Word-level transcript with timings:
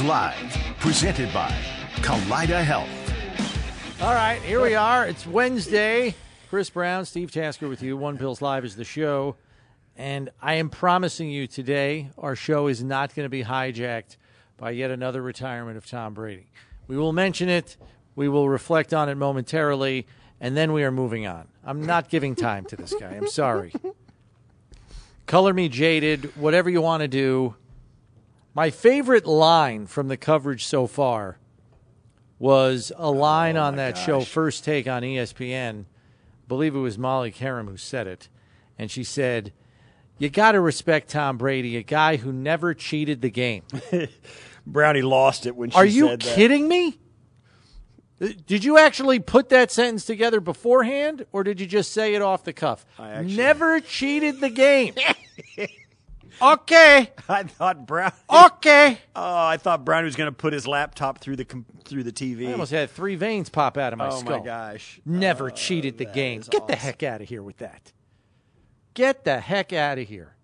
Live, 0.00 0.56
presented 0.80 1.32
by 1.32 1.50
Kaleida 1.96 2.62
Health. 2.62 2.88
All 4.00 4.14
right, 4.14 4.40
here 4.42 4.62
we 4.62 4.74
are. 4.74 5.06
It's 5.06 5.26
Wednesday. 5.26 6.14
Chris 6.50 6.70
Brown, 6.70 7.04
Steve 7.04 7.32
Tasker 7.32 7.68
with 7.68 7.82
you. 7.82 7.96
One 7.96 8.16
Bills 8.16 8.40
Live 8.40 8.64
is 8.64 8.76
the 8.76 8.84
show. 8.84 9.36
And 9.96 10.30
I 10.40 10.54
am 10.54 10.70
promising 10.70 11.30
you 11.30 11.46
today, 11.46 12.10
our 12.16 12.36
show 12.36 12.68
is 12.68 12.82
not 12.82 13.14
going 13.14 13.24
to 13.24 13.30
be 13.30 13.42
hijacked 13.42 14.16
by 14.56 14.70
yet 14.70 14.90
another 14.90 15.20
retirement 15.20 15.76
of 15.76 15.86
Tom 15.86 16.14
Brady. 16.14 16.46
We 16.86 16.96
will 16.96 17.12
mention 17.12 17.48
it, 17.48 17.76
we 18.14 18.28
will 18.28 18.48
reflect 18.48 18.94
on 18.94 19.08
it 19.08 19.16
momentarily, 19.16 20.06
and 20.40 20.56
then 20.56 20.72
we 20.72 20.84
are 20.84 20.92
moving 20.92 21.26
on. 21.26 21.48
I'm 21.64 21.84
not 21.84 22.08
giving 22.08 22.34
time 22.34 22.64
to 22.66 22.76
this 22.76 22.94
guy. 22.94 23.08
I'm 23.08 23.28
sorry. 23.28 23.72
Color 25.26 25.52
me 25.52 25.68
jaded, 25.68 26.36
whatever 26.36 26.70
you 26.70 26.80
want 26.80 27.02
to 27.02 27.08
do. 27.08 27.56
My 28.58 28.70
favorite 28.70 29.24
line 29.24 29.86
from 29.86 30.08
the 30.08 30.16
coverage 30.16 30.64
so 30.66 30.88
far 30.88 31.38
was 32.40 32.90
a 32.96 33.08
line 33.08 33.56
on 33.56 33.76
that 33.76 33.96
show, 33.96 34.22
First 34.22 34.64
Take 34.64 34.88
on 34.88 35.02
ESPN. 35.04 35.84
believe 36.48 36.74
it 36.74 36.80
was 36.80 36.98
Molly 36.98 37.30
Qerim 37.30 37.68
who 37.68 37.76
said 37.76 38.08
it. 38.08 38.28
And 38.76 38.90
she 38.90 39.04
said, 39.04 39.52
You 40.18 40.28
got 40.28 40.52
to 40.52 40.60
respect 40.60 41.08
Tom 41.10 41.38
Brady, 41.38 41.76
a 41.76 41.84
guy 41.84 42.16
who 42.16 42.32
never 42.32 42.74
cheated 42.74 43.22
the 43.22 43.30
game. 43.30 43.62
Brownie 44.66 45.02
lost 45.02 45.46
it 45.46 45.54
when 45.54 45.70
she 45.70 45.74
said 45.76 45.82
that. 45.84 45.86
Are 45.86 46.08
you 46.08 46.16
kidding 46.18 46.66
me? 46.66 46.98
Uh, 48.20 48.30
Did 48.44 48.64
you 48.64 48.76
actually 48.76 49.20
put 49.20 49.50
that 49.50 49.70
sentence 49.70 50.04
together 50.04 50.40
beforehand, 50.40 51.26
or 51.30 51.44
did 51.44 51.60
you 51.60 51.66
just 51.68 51.92
say 51.92 52.14
it 52.16 52.22
off 52.22 52.42
the 52.42 52.52
cuff? 52.52 52.84
I 52.98 53.10
actually- 53.10 53.36
Never 53.36 53.78
cheated 53.78 54.40
the 54.40 54.50
game. 54.50 54.96
okay, 56.40 57.10
I 57.28 57.42
thought 57.44 57.86
Brown. 57.86 58.12
okay. 58.30 58.98
Oh, 59.16 59.46
I 59.46 59.56
thought 59.56 59.84
Brownie 59.84 60.04
was 60.04 60.14
going 60.16 60.28
to 60.30 60.36
put 60.36 60.52
his 60.52 60.66
laptop 60.66 61.18
through 61.18 61.36
the 61.36 61.44
com- 61.44 61.66
through 61.84 62.04
the 62.04 62.12
TV. 62.12 62.48
I 62.48 62.52
almost 62.52 62.70
had 62.70 62.88
three 62.90 63.16
veins 63.16 63.48
pop 63.48 63.76
out 63.76 63.92
of 63.92 63.98
my 63.98 64.08
oh 64.08 64.18
skull. 64.20 64.38
my 64.38 64.44
gosh! 64.44 65.00
Never 65.04 65.46
Oh, 65.46 65.50
cheated 65.50 65.98
the 65.98 66.04
game. 66.04 66.40
is 66.40 66.48
Get 66.48 66.66
the 66.68 66.76
heck 66.76 67.02
out 67.02 67.20
of 67.20 67.28
here 67.28 67.42
with 67.42 67.58
that. 67.58 67.92
Get 68.94 69.24
the 69.24 69.40
heck 69.40 69.72
out 69.72 69.98
of 69.98 70.08
here. 70.08 70.34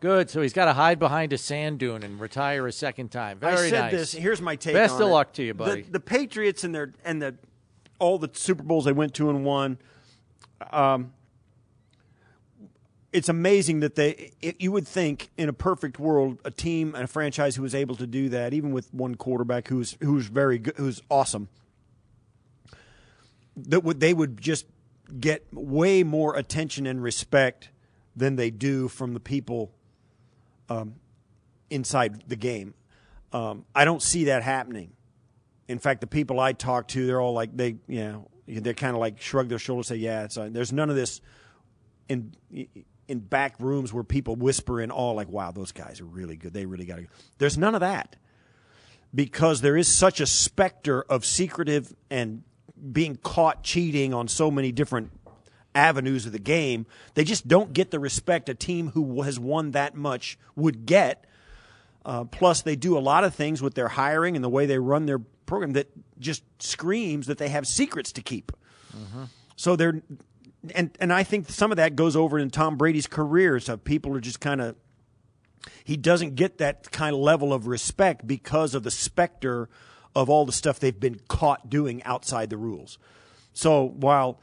Good. 0.00 0.28
So 0.28 0.42
he's 0.42 0.52
got 0.52 0.66
to 0.66 0.74
hide 0.74 0.98
behind 0.98 1.32
a 1.32 1.38
sand 1.38 1.78
dune 1.78 2.02
and 2.02 2.20
retire 2.20 2.66
a 2.66 2.72
second 2.72 3.08
time. 3.10 3.38
Very 3.38 3.54
I 3.68 3.70
said 3.70 3.80
nice. 3.80 3.92
this. 3.92 4.12
Here's 4.12 4.42
my 4.42 4.54
take. 4.56 4.74
Best 4.74 4.96
on 4.96 5.02
of 5.02 5.08
it. 5.08 5.12
luck 5.12 5.32
to 5.34 5.42
you, 5.42 5.52
The- 5.52 5.58
buddy. 5.58 5.82
The, 5.82 6.00
Patriots 6.00 6.62
and 6.64 6.74
their 6.74 6.92
and 7.06 7.22
the 7.22 7.34
all 7.98 8.18
the 8.18 8.28
Super 8.34 8.62
Bowls 8.62 8.84
they 8.84 8.92
went 8.92 9.14
to 9.14 9.30
and 9.30 9.44
won. 9.46 9.78
Um, 10.72 11.13
it's 13.14 13.28
amazing 13.28 13.80
that 13.80 13.94
they. 13.94 14.32
It, 14.42 14.60
you 14.60 14.72
would 14.72 14.88
think 14.88 15.30
in 15.38 15.48
a 15.48 15.52
perfect 15.52 16.00
world, 16.00 16.40
a 16.44 16.50
team 16.50 16.96
and 16.96 17.04
a 17.04 17.06
franchise 17.06 17.54
who 17.54 17.62
was 17.62 17.74
able 17.74 17.94
to 17.96 18.08
do 18.08 18.28
that, 18.30 18.52
even 18.52 18.72
with 18.72 18.92
one 18.92 19.14
quarterback 19.14 19.68
who's 19.68 19.96
who's 20.00 20.26
very 20.26 20.58
good, 20.58 20.74
who's 20.76 21.00
awesome, 21.08 21.48
that 23.56 23.84
would 23.84 24.00
they 24.00 24.12
would 24.12 24.40
just 24.40 24.66
get 25.20 25.46
way 25.52 26.02
more 26.02 26.36
attention 26.36 26.88
and 26.88 27.00
respect 27.02 27.68
than 28.16 28.34
they 28.34 28.50
do 28.50 28.88
from 28.88 29.14
the 29.14 29.20
people 29.20 29.70
um, 30.68 30.96
inside 31.70 32.24
the 32.26 32.36
game. 32.36 32.74
Um, 33.32 33.64
I 33.76 33.84
don't 33.84 34.02
see 34.02 34.24
that 34.24 34.42
happening. 34.42 34.90
In 35.68 35.78
fact, 35.78 36.00
the 36.00 36.08
people 36.08 36.40
I 36.40 36.52
talk 36.52 36.88
to, 36.88 37.06
they're 37.06 37.20
all 37.20 37.32
like 37.32 37.56
they, 37.56 37.76
you 37.86 38.00
know, 38.00 38.28
they're 38.48 38.74
kind 38.74 38.94
of 38.94 39.00
like 39.00 39.20
shrug 39.20 39.48
their 39.48 39.60
shoulders, 39.60 39.86
say, 39.86 39.96
"Yeah, 39.96 40.24
it's." 40.24 40.36
Uh, 40.36 40.48
there's 40.50 40.72
none 40.72 40.90
of 40.90 40.96
this 40.96 41.20
in 42.08 42.32
in 43.08 43.20
back 43.20 43.54
rooms 43.58 43.92
where 43.92 44.04
people 44.04 44.36
whisper 44.36 44.80
in 44.80 44.90
all 44.90 45.14
like, 45.14 45.28
"Wow, 45.28 45.50
those 45.50 45.72
guys 45.72 46.00
are 46.00 46.06
really 46.06 46.36
good. 46.36 46.52
They 46.52 46.66
really 46.66 46.86
got 46.86 46.96
to." 46.96 47.06
There's 47.38 47.58
none 47.58 47.74
of 47.74 47.80
that 47.80 48.16
because 49.14 49.60
there 49.60 49.76
is 49.76 49.88
such 49.88 50.20
a 50.20 50.26
specter 50.26 51.02
of 51.02 51.24
secretive 51.24 51.94
and 52.10 52.42
being 52.92 53.16
caught 53.16 53.62
cheating 53.62 54.12
on 54.12 54.28
so 54.28 54.50
many 54.50 54.72
different 54.72 55.12
avenues 55.74 56.26
of 56.26 56.32
the 56.32 56.38
game. 56.38 56.86
They 57.14 57.24
just 57.24 57.48
don't 57.48 57.72
get 57.72 57.90
the 57.90 57.98
respect 57.98 58.48
a 58.48 58.54
team 58.54 58.88
who 58.90 59.22
has 59.22 59.38
won 59.38 59.72
that 59.72 59.94
much 59.94 60.38
would 60.56 60.86
get. 60.86 61.24
Uh, 62.04 62.24
plus, 62.24 62.62
they 62.62 62.76
do 62.76 62.98
a 62.98 63.00
lot 63.00 63.24
of 63.24 63.34
things 63.34 63.62
with 63.62 63.74
their 63.74 63.88
hiring 63.88 64.36
and 64.36 64.44
the 64.44 64.48
way 64.48 64.66
they 64.66 64.78
run 64.78 65.06
their 65.06 65.18
program 65.18 65.72
that 65.72 65.88
just 66.18 66.42
screams 66.62 67.26
that 67.26 67.38
they 67.38 67.48
have 67.48 67.66
secrets 67.66 68.12
to 68.12 68.22
keep. 68.22 68.52
So 69.56 69.76
they're, 69.76 70.02
and 70.74 70.90
and 71.00 71.12
I 71.12 71.22
think 71.22 71.48
some 71.48 71.70
of 71.70 71.76
that 71.76 71.96
goes 71.96 72.16
over 72.16 72.38
in 72.38 72.50
Tom 72.50 72.76
Brady's 72.76 73.06
career. 73.06 73.60
So 73.60 73.76
people 73.76 74.14
are 74.16 74.20
just 74.20 74.40
kind 74.40 74.60
of, 74.60 74.76
he 75.84 75.96
doesn't 75.96 76.34
get 76.34 76.58
that 76.58 76.90
kind 76.90 77.14
of 77.14 77.20
level 77.20 77.52
of 77.52 77.66
respect 77.66 78.26
because 78.26 78.74
of 78.74 78.82
the 78.82 78.90
specter 78.90 79.68
of 80.14 80.30
all 80.30 80.46
the 80.46 80.52
stuff 80.52 80.78
they've 80.78 80.98
been 80.98 81.20
caught 81.28 81.68
doing 81.68 82.02
outside 82.04 82.50
the 82.50 82.56
rules. 82.56 82.98
So 83.52 83.84
while 83.84 84.40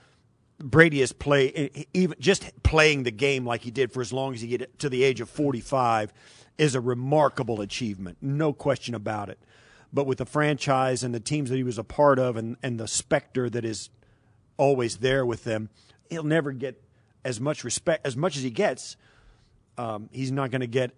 Brady 0.59 1.01
is 1.01 1.11
play 1.11 1.87
even 1.93 2.17
just 2.19 2.51
playing 2.63 3.03
the 3.03 3.11
game 3.11 3.45
like 3.45 3.61
he 3.61 3.71
did 3.71 3.91
for 3.91 4.01
as 4.01 4.13
long 4.13 4.33
as 4.33 4.41
he 4.41 4.47
get 4.47 4.79
to 4.79 4.89
the 4.89 5.03
age 5.03 5.21
of 5.21 5.29
45 5.29 6.13
is 6.57 6.75
a 6.75 6.81
remarkable 6.81 7.61
achievement, 7.61 8.17
no 8.21 8.53
question 8.53 8.93
about 8.93 9.29
it. 9.29 9.39
But 9.93 10.05
with 10.05 10.19
the 10.19 10.25
franchise 10.25 11.03
and 11.03 11.13
the 11.13 11.19
teams 11.19 11.49
that 11.49 11.55
he 11.55 11.63
was 11.63 11.77
a 11.77 11.83
part 11.83 12.19
of, 12.19 12.37
and, 12.37 12.55
and 12.63 12.79
the 12.79 12.87
specter 12.87 13.49
that 13.49 13.65
is 13.65 13.89
always 14.57 14.97
there 14.97 15.25
with 15.25 15.43
them, 15.43 15.69
he'll 16.11 16.23
never 16.23 16.51
get 16.51 16.79
as 17.25 17.39
much 17.39 17.63
respect 17.63 18.05
as 18.05 18.15
much 18.15 18.37
as 18.37 18.43
he 18.43 18.51
gets. 18.51 18.97
Um, 19.77 20.09
he's 20.11 20.31
not 20.31 20.51
going 20.51 20.61
to 20.61 20.67
get 20.67 20.91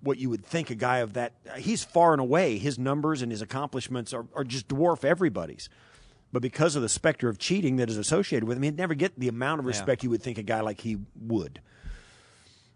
what 0.00 0.18
you 0.18 0.28
would 0.30 0.44
think 0.44 0.70
a 0.70 0.74
guy 0.74 0.98
of 0.98 1.12
that. 1.12 1.34
He's 1.58 1.84
far 1.84 2.12
and 2.12 2.20
away 2.20 2.58
his 2.58 2.78
numbers 2.78 3.22
and 3.22 3.30
his 3.30 3.42
accomplishments 3.42 4.12
are, 4.12 4.26
are 4.34 4.42
just 4.42 4.66
dwarf 4.66 5.04
everybody's. 5.04 5.68
But 6.32 6.40
because 6.40 6.74
of 6.76 6.82
the 6.82 6.88
specter 6.88 7.28
of 7.28 7.38
cheating 7.38 7.76
that 7.76 7.90
is 7.90 7.98
associated 7.98 8.48
with 8.48 8.56
him, 8.56 8.62
he'd 8.62 8.76
never 8.76 8.94
get 8.94 9.18
the 9.18 9.28
amount 9.28 9.60
of 9.60 9.66
respect 9.66 10.02
you 10.02 10.10
would 10.10 10.22
think 10.22 10.38
a 10.38 10.42
guy 10.42 10.60
like 10.60 10.80
he 10.80 10.96
would. 11.20 11.60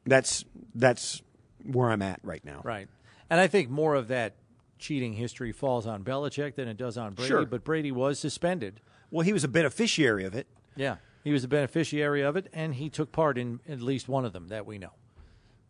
That's 0.05 0.44
that's 0.75 1.23
where 1.64 1.91
I'm 1.91 2.02
at 2.02 2.20
right 2.23 2.44
now. 2.44 2.61
Right. 2.62 2.87
And 3.31 3.41
I 3.41 3.47
think 3.47 3.70
more 3.70 3.94
of 3.94 4.09
that 4.09 4.35
cheating 4.79 5.14
history 5.14 5.52
falls 5.52 5.87
on 5.87 6.05
Belichick 6.05 6.55
than 6.55 6.69
it 6.69 6.76
does 6.76 6.99
on 6.99 7.14
Brady. 7.14 7.29
Sure. 7.29 7.47
But 7.47 7.64
Brady 7.64 7.91
was 7.91 8.19
suspended. 8.19 8.81
Well, 9.11 9.25
he 9.25 9.32
was 9.32 9.43
a 9.43 9.49
beneficiary 9.49 10.25
of 10.26 10.35
it. 10.35 10.47
Yeah. 10.76 10.97
He 11.26 11.32
was 11.32 11.43
a 11.43 11.49
beneficiary 11.49 12.23
of 12.23 12.37
it, 12.37 12.46
and 12.52 12.73
he 12.73 12.88
took 12.88 13.11
part 13.11 13.37
in 13.37 13.58
at 13.69 13.81
least 13.82 14.08
one 14.08 14.25
of 14.25 14.32
them 14.32 14.46
that 14.46 14.64
we 14.64 14.78
know, 14.78 14.93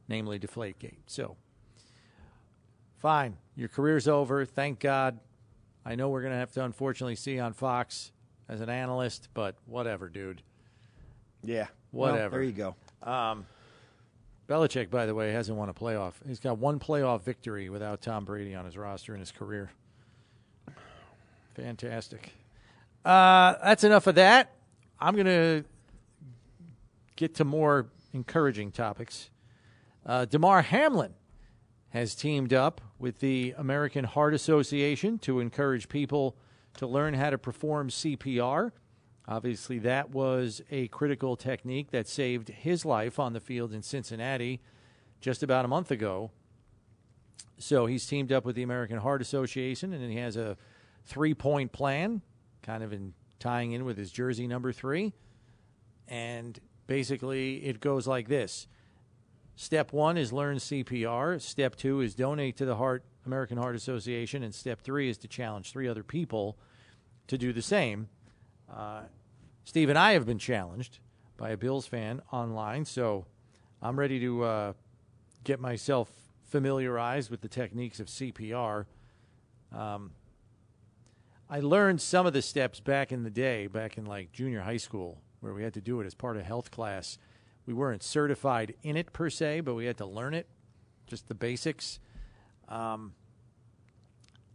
namely 0.06 0.38
Deflategate. 0.38 0.98
So, 1.06 1.38
fine. 2.98 3.38
Your 3.54 3.68
career's 3.68 4.06
over. 4.06 4.44
Thank 4.44 4.80
God. 4.80 5.18
I 5.82 5.94
know 5.94 6.10
we're 6.10 6.20
going 6.20 6.34
to 6.34 6.38
have 6.38 6.52
to 6.52 6.62
unfortunately 6.62 7.16
see 7.16 7.40
on 7.40 7.54
Fox 7.54 8.12
as 8.50 8.60
an 8.60 8.68
analyst, 8.68 9.30
but 9.32 9.56
whatever, 9.64 10.10
dude. 10.10 10.42
Yeah. 11.42 11.68
Well, 11.90 12.12
Whatever. 12.12 12.36
there 12.36 12.44
you 12.44 12.52
go. 12.52 12.76
Belichick, 14.46 14.90
by 14.90 15.06
the 15.06 15.14
way, 15.14 15.32
hasn't 15.32 15.56
won 15.56 15.70
a 15.70 15.74
playoff. 15.74 16.12
He's 16.28 16.38
got 16.38 16.58
one 16.58 16.78
playoff 16.78 17.22
victory 17.22 17.70
without 17.70 18.02
Tom 18.02 18.26
Brady 18.26 18.54
on 18.54 18.66
his 18.66 18.76
roster 18.76 19.14
in 19.14 19.20
his 19.20 19.32
career. 19.32 19.70
Fantastic. 21.54 22.34
Uh, 23.06 23.54
that's 23.64 23.84
enough 23.84 24.06
of 24.06 24.16
that. 24.16 24.52
I'm 24.98 25.14
going 25.14 25.26
to 25.26 25.64
get 27.16 27.34
to 27.36 27.44
more 27.44 27.86
encouraging 28.12 28.72
topics. 28.72 29.30
Uh, 30.04 30.24
Damar 30.24 30.62
Hamlin 30.62 31.14
has 31.90 32.14
teamed 32.14 32.52
up 32.52 32.80
with 32.98 33.20
the 33.20 33.54
American 33.58 34.04
Heart 34.04 34.34
Association 34.34 35.18
to 35.18 35.40
encourage 35.40 35.88
people 35.88 36.36
to 36.78 36.86
learn 36.86 37.14
how 37.14 37.30
to 37.30 37.38
perform 37.38 37.88
CPR. 37.88 38.72
Obviously, 39.28 39.78
that 39.80 40.10
was 40.10 40.62
a 40.70 40.88
critical 40.88 41.36
technique 41.36 41.90
that 41.90 42.06
saved 42.06 42.48
his 42.48 42.84
life 42.84 43.18
on 43.18 43.32
the 43.32 43.40
field 43.40 43.72
in 43.72 43.82
Cincinnati 43.82 44.60
just 45.20 45.42
about 45.42 45.64
a 45.64 45.68
month 45.68 45.90
ago. 45.90 46.30
So 47.58 47.86
he's 47.86 48.06
teamed 48.06 48.32
up 48.32 48.44
with 48.44 48.56
the 48.56 48.62
American 48.62 48.98
Heart 48.98 49.22
Association, 49.22 49.92
and 49.92 50.10
he 50.10 50.18
has 50.18 50.36
a 50.36 50.56
three 51.04 51.34
point 51.34 51.72
plan, 51.72 52.22
kind 52.62 52.82
of 52.82 52.92
in 52.92 53.14
tying 53.38 53.72
in 53.72 53.84
with 53.84 53.96
his 53.96 54.10
jersey 54.10 54.46
number 54.46 54.72
three. 54.72 55.12
And 56.08 56.58
basically, 56.86 57.64
it 57.64 57.80
goes 57.80 58.06
like 58.06 58.28
this 58.28 58.66
Step 59.56 59.92
one 59.92 60.18
is 60.18 60.32
learn 60.34 60.58
CPR. 60.58 61.40
Step 61.40 61.76
two 61.76 62.02
is 62.02 62.14
donate 62.14 62.56
to 62.58 62.66
the 62.66 62.76
Heart 62.76 63.04
American 63.24 63.56
Heart 63.56 63.74
Association, 63.74 64.42
and 64.42 64.54
step 64.54 64.80
three 64.80 65.08
is 65.08 65.16
to 65.18 65.28
challenge 65.28 65.72
three 65.72 65.88
other 65.88 66.04
people 66.04 66.58
to 67.26 67.38
do 67.38 67.52
the 67.52 67.62
same. 67.62 68.08
Uh, 68.72 69.02
Steve 69.64 69.88
and 69.88 69.98
I 69.98 70.12
have 70.12 70.26
been 70.26 70.38
challenged 70.38 70.98
by 71.36 71.50
a 71.50 71.56
Bills 71.56 71.86
fan 71.86 72.20
online, 72.30 72.84
so 72.84 73.26
I'm 73.82 73.98
ready 73.98 74.20
to 74.20 74.44
uh, 74.44 74.72
get 75.42 75.58
myself 75.58 76.10
familiarized 76.44 77.30
with 77.30 77.40
the 77.40 77.48
techniques 77.48 77.98
of 77.98 78.06
CPR. 78.06 78.84
Um, 79.72 80.12
I 81.48 81.60
learned 81.60 82.00
some 82.00 82.26
of 82.26 82.32
the 82.32 82.42
steps 82.42 82.80
back 82.80 83.12
in 83.12 83.22
the 83.22 83.30
day, 83.30 83.66
back 83.66 83.98
in 83.98 84.04
like 84.04 84.32
junior 84.32 84.62
high 84.62 84.78
school, 84.78 85.20
where 85.40 85.54
we 85.54 85.62
had 85.62 85.74
to 85.74 85.80
do 85.80 86.00
it 86.00 86.06
as 86.06 86.14
part 86.14 86.36
of 86.36 86.44
health 86.44 86.70
class 86.70 87.18
we 87.66 87.74
weren't 87.74 88.02
certified 88.02 88.74
in 88.82 88.96
it 88.96 89.12
per 89.12 89.28
se, 89.28 89.60
but 89.60 89.74
we 89.74 89.86
had 89.86 89.98
to 89.98 90.06
learn 90.06 90.34
it, 90.34 90.46
just 91.06 91.26
the 91.26 91.34
basics. 91.34 91.98
Um, 92.68 93.12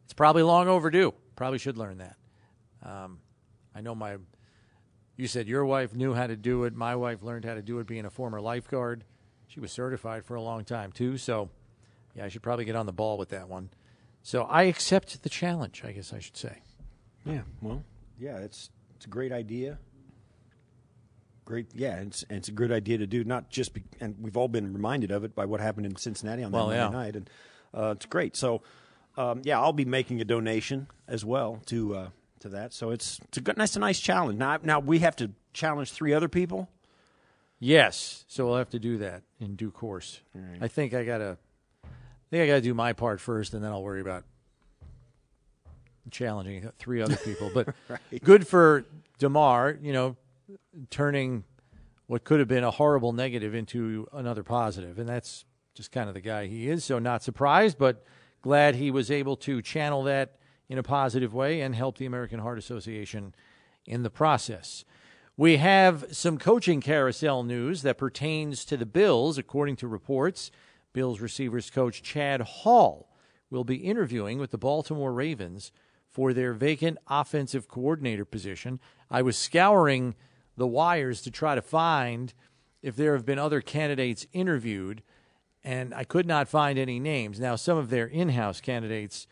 it's 0.06 0.14
probably 0.14 0.44
long 0.44 0.70
overdue. 0.70 1.14
Probably 1.36 1.60
should 1.60 1.78
learn 1.78 1.98
that. 1.98 2.16
Um, 2.84 3.20
I 3.76 3.82
know 3.82 3.94
my. 3.94 4.18
You 5.18 5.28
said 5.28 5.48
your 5.48 5.66
wife 5.66 5.94
knew 5.94 6.14
how 6.14 6.26
to 6.26 6.38
do 6.38 6.64
it. 6.64 6.74
My 6.74 6.96
wife 6.96 7.22
learned 7.22 7.46
how 7.46 7.54
to 7.54 7.62
do 7.62 7.80
it 7.80 7.86
being 7.86 8.06
a 8.06 8.10
former 8.10 8.42
lifeguard. 8.42 9.04
She 9.48 9.60
was 9.60 9.72
certified 9.72 10.24
for 10.24 10.36
a 10.36 10.42
long 10.42 10.64
time 10.64 10.92
too. 10.92 11.18
So, 11.18 11.50
yeah, 12.16 12.26
I 12.26 12.30
should 12.30 12.42
probably 12.42 12.66
get 12.66 12.78
on 12.78 12.86
the 12.86 12.94
ball 12.94 13.18
with 13.18 13.30
that 13.30 13.50
one. 13.50 13.70
So 14.24 14.44
I 14.44 14.64
accept 14.64 15.22
the 15.22 15.30
challenge. 15.30 15.84
I 15.86 15.92
guess 15.92 16.14
I 16.14 16.20
should 16.20 16.38
say. 16.38 16.62
Yeah. 17.26 17.42
Well. 17.62 17.84
Yeah. 18.20 18.38
It's 18.38 18.70
it's 18.96 19.06
a 19.06 19.10
great 19.10 19.32
idea 19.32 19.78
great. 21.52 21.68
Yeah, 21.76 21.98
it's, 21.98 22.24
it's 22.30 22.48
a 22.48 22.52
good 22.52 22.72
idea 22.72 22.98
to 23.00 23.08
do. 23.08 23.24
Not 23.24 23.50
just, 23.50 23.74
be, 23.74 23.84
and 24.00 24.16
we've 24.20 24.38
all 24.38 24.48
been 24.48 24.74
reminded 24.74 25.12
of 25.12 25.24
it 25.24 25.36
by 25.36 25.46
what 25.46 25.60
happened 25.60 25.86
in 25.86 25.96
Cincinnati 25.98 26.44
on 26.44 26.52
that 26.52 26.58
well, 26.58 26.72
yeah. 26.72 26.90
night, 26.90 27.16
and 27.16 27.30
uh, 27.74 27.94
it's 27.96 28.06
great. 28.06 28.36
So, 28.38 28.62
um, 29.18 29.42
yeah, 29.44 29.60
I'll 29.60 29.74
be 29.74 29.86
making 29.86 30.22
a 30.22 30.26
donation 30.26 30.88
as 31.08 31.26
well 31.26 31.62
to 31.66 31.96
uh, 31.96 32.10
to 32.40 32.50
that. 32.50 32.74
So 32.74 32.92
it's 32.92 33.20
it's 33.26 33.38
a 33.38 33.42
good, 33.42 33.58
nice, 33.58 33.76
a 33.76 33.80
nice 33.80 34.00
challenge. 34.00 34.40
Now, 34.40 34.60
now 34.64 34.80
we 34.80 35.00
have 35.00 35.16
to 35.18 35.32
challenge 35.54 35.92
three 35.92 36.14
other 36.14 36.30
people. 36.30 36.70
Yes, 37.60 38.24
so 38.28 38.46
we'll 38.48 38.58
have 38.58 38.70
to 38.72 38.80
do 38.80 38.98
that 39.00 39.24
in 39.40 39.56
due 39.56 39.72
course. 39.72 40.22
Right. 40.34 40.58
I 40.62 40.68
think 40.68 40.94
I 40.94 41.04
gotta, 41.04 41.38
I 41.84 41.88
think 42.32 42.44
I 42.44 42.48
gotta 42.48 42.62
do 42.62 42.74
my 42.74 42.94
part 42.94 43.20
first, 43.20 43.54
and 43.54 43.64
then 43.64 43.72
I'll 43.72 43.84
worry 43.84 44.02
about 44.02 44.24
challenging 46.10 46.70
three 46.78 47.02
other 47.02 47.18
people. 47.18 47.52
But 47.54 47.74
right. 47.88 48.24
good 48.24 48.48
for 48.48 48.86
Damar. 49.20 49.78
you 49.82 49.94
know, 49.94 50.18
turning 50.90 51.44
what 52.08 52.24
could 52.24 52.40
have 52.40 52.48
been 52.48 52.64
a 52.64 52.72
horrible 52.72 53.14
negative 53.14 53.54
into 53.54 54.08
another 54.12 54.44
positive, 54.44 55.00
and 55.00 55.08
that's 55.08 55.46
just 55.74 55.92
kind 55.92 56.10
of 56.10 56.14
the 56.14 56.22
guy 56.22 56.48
he 56.48 56.68
is. 56.70 56.84
So 56.84 57.00
not 57.00 57.24
surprised, 57.24 57.78
but 57.78 58.04
glad 58.42 58.76
he 58.76 58.92
was 58.92 59.12
able 59.12 59.36
to 59.38 59.62
channel 59.62 60.04
that 60.04 60.38
in 60.68 60.78
a 60.78 60.84
positive 60.84 61.34
way 61.34 61.62
and 61.62 61.76
help 61.76 61.98
the 61.98 62.06
American 62.06 62.40
Heart 62.40 62.58
Association 62.58 63.36
in 63.86 64.04
the 64.04 64.10
process. 64.10 64.86
We 65.38 65.58
have 65.58 66.06
some 66.12 66.38
coaching 66.38 66.82
carousel 66.82 67.44
news 67.44 67.82
that 67.82 67.98
pertains 67.98 68.66
to 68.66 68.78
the 68.78 68.86
Bills, 68.86 69.38
according 69.38 69.78
to 69.78 69.88
reports. 69.88 70.52
Bills 70.94 71.20
receivers 71.20 71.70
coach 71.70 72.04
Chad 72.04 72.42
Hall 72.42 73.10
will 73.50 73.64
be 73.64 73.78
interviewing 73.78 74.38
with 74.40 74.52
the 74.52 74.58
Baltimore 74.58 75.14
Ravens 75.14 75.72
for 76.12 76.34
their 76.34 76.54
vacant 76.54 76.98
offensive 77.08 77.68
coordinator 77.68 78.26
position. 78.26 78.80
I 79.10 79.22
was 79.22 79.38
scouring 79.38 80.16
the 80.58 80.68
wires 80.68 81.22
to 81.22 81.32
try 81.32 81.56
to 81.56 81.62
find 81.62 82.34
if 82.82 82.96
there 82.96 83.14
have 83.14 83.26
been 83.26 83.40
other 83.40 83.62
candidates 83.62 84.28
interviewed, 84.34 85.04
and 85.64 85.94
I 85.94 86.04
could 86.04 86.26
not 86.26 86.50
find 86.50 86.78
any 86.78 87.00
names. 87.00 87.40
Now, 87.40 87.56
some 87.56 87.78
of 87.78 87.90
their 87.90 88.08
in 88.08 88.30
house 88.30 88.60
candidates 88.60 89.28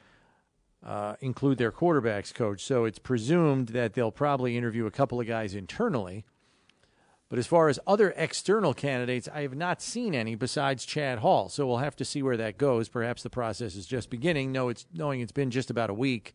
uh, 0.85 1.15
include 1.19 1.57
their 1.57 1.71
quarterbacks 1.71 2.33
coach, 2.33 2.63
so 2.63 2.85
it's 2.85 2.99
presumed 2.99 3.69
that 3.69 3.93
they'll 3.93 4.11
probably 4.11 4.55
interview 4.55 4.85
a 4.85 4.91
couple 4.91 5.19
of 5.19 5.27
guys 5.27 5.53
internally. 5.53 6.25
But 7.27 7.37
as 7.37 7.47
far 7.47 7.69
as 7.69 7.79
other 7.85 8.13
external 8.17 8.73
candidates, 8.73 9.29
I 9.31 9.41
have 9.41 9.55
not 9.55 9.81
seen 9.81 10.15
any 10.15 10.33
besides 10.33 10.83
Chad 10.83 11.19
Hall. 11.19 11.47
So 11.47 11.67
we'll 11.67 11.77
have 11.77 11.95
to 11.97 12.05
see 12.05 12.23
where 12.23 12.37
that 12.37 12.57
goes. 12.57 12.89
Perhaps 12.89 13.21
the 13.21 13.29
process 13.29 13.75
is 13.75 13.85
just 13.85 14.09
beginning, 14.09 14.51
no, 14.51 14.69
it's, 14.69 14.87
knowing 14.93 15.21
it's 15.21 15.31
been 15.31 15.51
just 15.51 15.69
about 15.69 15.91
a 15.91 15.93
week 15.93 16.33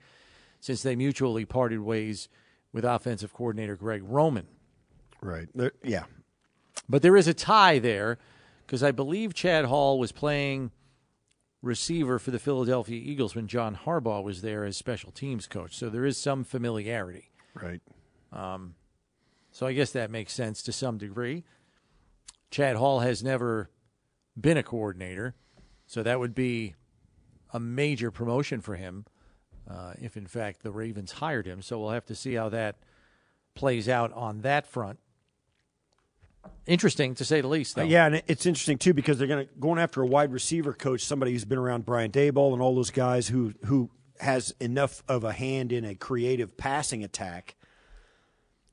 since 0.64 0.82
they 0.82 0.96
mutually 0.96 1.44
parted 1.44 1.78
ways 1.78 2.31
with 2.72 2.87
offensive 2.87 3.34
coordinator 3.34 3.76
Greg 3.76 4.00
Roman. 4.02 4.46
Right. 5.20 5.46
There, 5.55 5.72
yeah. 5.82 6.05
But 6.88 7.02
there 7.02 7.19
is 7.19 7.28
a 7.28 7.34
tie 7.34 7.78
there 7.78 8.16
because 8.64 8.82
I 8.82 8.90
believe 8.90 9.34
Chad 9.34 9.66
Hall 9.66 9.99
was 9.99 10.11
playing 10.11 10.70
receiver 11.61 12.19
for 12.19 12.31
the 12.31 12.38
Philadelphia 12.38 12.99
Eagles 12.99 13.34
when 13.34 13.46
John 13.46 13.76
Harbaugh 13.76 14.25
was 14.25 14.40
there 14.40 14.64
as 14.64 14.75
special 14.75 15.12
teams 15.12 15.46
coach. 15.46 15.76
So 15.76 15.90
there 15.90 16.06
is 16.06 16.16
some 16.16 16.44
familiarity. 16.44 17.31
Right. 17.52 17.82
Um, 18.32 18.75
so 19.50 19.67
I 19.67 19.75
guess 19.75 19.93
that 19.93 20.10
makes 20.10 20.32
sense 20.32 20.62
to 20.62 20.72
some 20.72 20.96
degree. 20.96 21.44
Chad 22.50 22.76
Hall 22.76 23.00
has 23.00 23.22
never 23.22 23.69
been 24.40 24.56
a 24.56 24.62
coordinator, 24.62 25.34
so 25.87 26.02
that 26.02 26.19
would 26.19 26.34
be 26.34 26.75
a 27.52 27.60
major 27.60 28.10
promotion 28.10 28.62
for 28.62 28.76
him 28.76 29.05
uh, 29.69 29.94
if, 30.00 30.16
in 30.16 30.26
fact, 30.26 30.62
the 30.62 30.70
Ravens 30.70 31.12
hired 31.12 31.46
him. 31.46 31.62
So 31.62 31.78
we'll 31.78 31.90
have 31.90 32.06
to 32.06 32.15
see 32.15 32.34
how 32.34 32.48
that 32.50 32.77
plays 33.55 33.89
out 33.89 34.12
on 34.12 34.41
that 34.43 34.67
front 34.67 34.98
interesting 36.67 37.15
to 37.17 37.24
say 37.24 37.41
the 37.41 37.48
least. 37.48 37.79
Uh, 37.79 37.82
yeah, 37.82 38.06
and 38.06 38.22
it's 38.27 38.46
interesting 38.46 38.79
too 38.79 38.94
because 38.94 39.19
they're 39.19 39.29
going 39.29 39.48
going 39.58 39.79
after 39.79 40.03
a 40.03 40.06
wide 40.06 40.32
receiver 40.32 40.72
coach, 40.72 41.03
somebody 41.03 41.32
who's 41.32 41.44
been 41.44 41.58
around 41.58 41.84
Brian 41.84 42.10
Daboll 42.10 42.53
and 42.53 42.62
all 42.62 42.74
those 42.74 42.91
guys 42.91 43.29
who 43.29 43.55
who 43.65 43.91
has 44.20 44.55
enough 44.60 45.03
of 45.08 45.24
a 45.24 45.32
hand 45.32 45.72
in 45.72 45.84
a 45.84 45.94
creative 45.94 46.56
passing 46.56 47.03
attack 47.03 47.56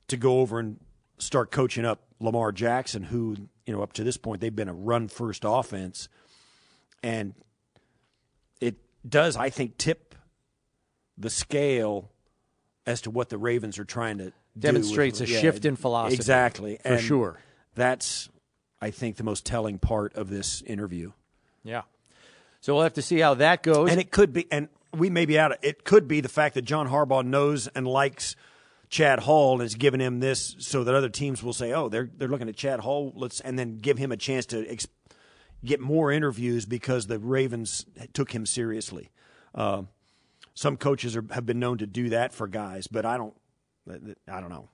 to 0.08 0.16
go 0.16 0.40
over 0.40 0.58
and 0.58 0.78
start 1.18 1.50
coaching 1.50 1.84
up 1.84 2.02
Lamar 2.20 2.52
Jackson, 2.52 3.04
who 3.04 3.36
you 3.66 3.72
know 3.72 3.82
up 3.82 3.92
to 3.94 4.04
this 4.04 4.16
point 4.16 4.40
they've 4.40 4.54
been 4.54 4.68
a 4.68 4.74
run 4.74 5.08
first 5.08 5.42
offense, 5.46 6.08
and 7.02 7.34
it 8.60 8.76
does 9.08 9.36
I 9.36 9.50
think 9.50 9.78
tip 9.78 10.14
the 11.18 11.30
scale 11.30 12.10
as 12.86 13.02
to 13.02 13.10
what 13.10 13.28
the 13.28 13.38
Ravens 13.38 13.78
are 13.78 13.84
trying 13.84 14.18
to 14.18 14.32
demonstrates 14.58 15.20
with, 15.20 15.30
a 15.30 15.32
yeah, 15.32 15.40
shift 15.40 15.64
in 15.64 15.76
philosophy 15.76 16.14
exactly 16.14 16.78
for 16.82 16.88
and, 16.88 17.00
sure 17.00 17.38
that's, 17.74 18.28
I 18.80 18.90
think, 18.90 19.16
the 19.16 19.24
most 19.24 19.46
telling 19.46 19.78
part 19.78 20.14
of 20.14 20.28
this 20.28 20.62
interview. 20.62 21.12
Yeah. 21.64 21.82
So 22.60 22.74
we'll 22.74 22.82
have 22.82 22.94
to 22.94 23.02
see 23.02 23.18
how 23.18 23.34
that 23.34 23.62
goes. 23.62 23.90
And 23.90 24.00
it 24.00 24.10
could 24.10 24.32
be, 24.32 24.46
and 24.52 24.68
we 24.94 25.10
may 25.10 25.26
be 25.26 25.38
out 25.38 25.52
of 25.52 25.58
it, 25.62 25.84
could 25.84 26.06
be 26.06 26.20
the 26.20 26.28
fact 26.28 26.54
that 26.54 26.62
John 26.62 26.88
Harbaugh 26.88 27.24
knows 27.24 27.66
and 27.68 27.86
likes 27.86 28.36
Chad 28.88 29.20
Hall 29.20 29.54
and 29.54 29.62
has 29.62 29.74
given 29.74 30.00
him 30.00 30.20
this 30.20 30.54
so 30.58 30.84
that 30.84 30.94
other 30.94 31.08
teams 31.08 31.42
will 31.42 31.54
say, 31.54 31.72
oh, 31.72 31.88
they're, 31.88 32.10
they're 32.16 32.28
looking 32.28 32.48
at 32.48 32.56
Chad 32.56 32.80
Hall, 32.80 33.12
let's, 33.16 33.40
and 33.40 33.58
then 33.58 33.78
give 33.78 33.98
him 33.98 34.12
a 34.12 34.16
chance 34.16 34.46
to 34.46 34.68
ex- 34.68 34.86
get 35.64 35.80
more 35.80 36.12
interviews 36.12 36.66
because 36.66 37.06
the 37.06 37.18
Ravens 37.18 37.86
took 38.12 38.32
him 38.32 38.44
seriously. 38.44 39.10
Uh, 39.54 39.82
some 40.54 40.76
coaches 40.76 41.16
are, 41.16 41.24
have 41.30 41.46
been 41.46 41.58
known 41.58 41.78
to 41.78 41.86
do 41.86 42.10
that 42.10 42.32
for 42.32 42.46
guys, 42.46 42.86
but 42.86 43.06
I 43.06 43.16
don't, 43.16 43.34
I 44.28 44.40
don't 44.40 44.50
know. 44.50 44.68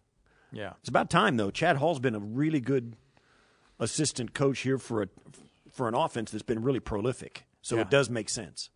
Yeah, 0.52 0.72
it's 0.80 0.88
about 0.88 1.10
time 1.10 1.36
though. 1.36 1.50
Chad 1.50 1.76
Hall's 1.76 2.00
been 2.00 2.14
a 2.14 2.20
really 2.20 2.60
good 2.60 2.96
assistant 3.78 4.34
coach 4.34 4.60
here 4.60 4.78
for 4.78 5.02
a 5.02 5.08
for 5.70 5.88
an 5.88 5.94
offense 5.94 6.30
that's 6.30 6.42
been 6.42 6.62
really 6.62 6.80
prolific. 6.80 7.44
So 7.62 7.76
yeah. 7.76 7.82
it 7.82 7.90
does 7.90 8.08
make 8.08 8.28
sense. 8.28 8.70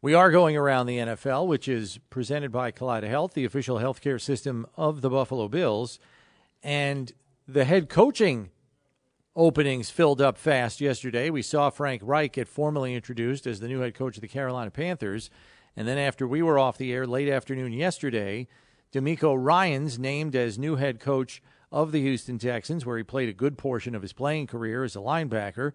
We 0.00 0.14
are 0.14 0.30
going 0.30 0.56
around 0.56 0.86
the 0.86 0.98
NFL, 0.98 1.46
which 1.46 1.68
is 1.68 1.98
presented 2.10 2.52
by 2.52 2.70
Kaleida 2.70 3.08
Health, 3.08 3.34
the 3.34 3.44
official 3.44 3.78
healthcare 3.78 4.20
system 4.20 4.66
of 4.76 5.00
the 5.00 5.10
Buffalo 5.10 5.48
Bills, 5.48 5.98
and 6.62 7.12
the 7.48 7.64
head 7.64 7.88
coaching 7.88 8.50
openings 9.34 9.90
filled 9.90 10.20
up 10.20 10.38
fast 10.38 10.80
yesterday. 10.80 11.28
We 11.30 11.42
saw 11.42 11.70
Frank 11.70 12.02
Reich 12.04 12.32
get 12.32 12.48
formally 12.48 12.94
introduced 12.94 13.46
as 13.46 13.60
the 13.60 13.68
new 13.68 13.80
head 13.80 13.94
coach 13.94 14.16
of 14.16 14.20
the 14.20 14.28
Carolina 14.28 14.70
Panthers, 14.70 15.30
And 15.76 15.86
then 15.86 15.98
after 15.98 16.26
we 16.26 16.42
were 16.42 16.58
off 16.58 16.78
the 16.78 16.92
air 16.92 17.06
late 17.06 17.28
afternoon 17.28 17.72
yesterday, 17.72 18.48
DeMeco 18.92 19.36
Ryans 19.38 19.98
named 19.98 20.34
as 20.34 20.58
new 20.58 20.76
head 20.76 21.00
coach 21.00 21.42
of 21.70 21.92
the 21.92 22.00
Houston 22.00 22.38
Texans, 22.38 22.86
where 22.86 22.96
he 22.96 23.02
played 23.02 23.28
a 23.28 23.34
good 23.34 23.58
portion 23.58 23.94
of 23.94 24.02
his 24.02 24.12
playing 24.12 24.46
career 24.46 24.84
as 24.84 24.96
a 24.96 25.00
linebacker. 25.00 25.72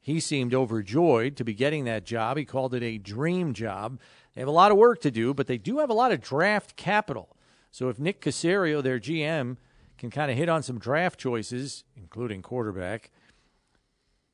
He 0.00 0.20
seemed 0.20 0.54
overjoyed 0.54 1.36
to 1.36 1.44
be 1.44 1.54
getting 1.54 1.84
that 1.84 2.04
job. 2.04 2.36
He 2.36 2.44
called 2.44 2.74
it 2.74 2.82
a 2.82 2.98
dream 2.98 3.54
job. 3.54 3.98
They 4.34 4.40
have 4.42 4.48
a 4.48 4.52
lot 4.52 4.70
of 4.70 4.76
work 4.76 5.00
to 5.00 5.10
do, 5.10 5.32
but 5.34 5.46
they 5.46 5.58
do 5.58 5.78
have 5.78 5.90
a 5.90 5.94
lot 5.94 6.12
of 6.12 6.20
draft 6.20 6.76
capital. 6.76 7.36
So 7.70 7.88
if 7.88 7.98
Nick 7.98 8.20
Caserio, 8.20 8.82
their 8.82 9.00
GM, 9.00 9.56
can 9.98 10.10
kind 10.10 10.30
of 10.30 10.36
hit 10.36 10.48
on 10.48 10.62
some 10.62 10.78
draft 10.78 11.18
choices, 11.18 11.84
including 11.96 12.42
quarterback, 12.42 13.10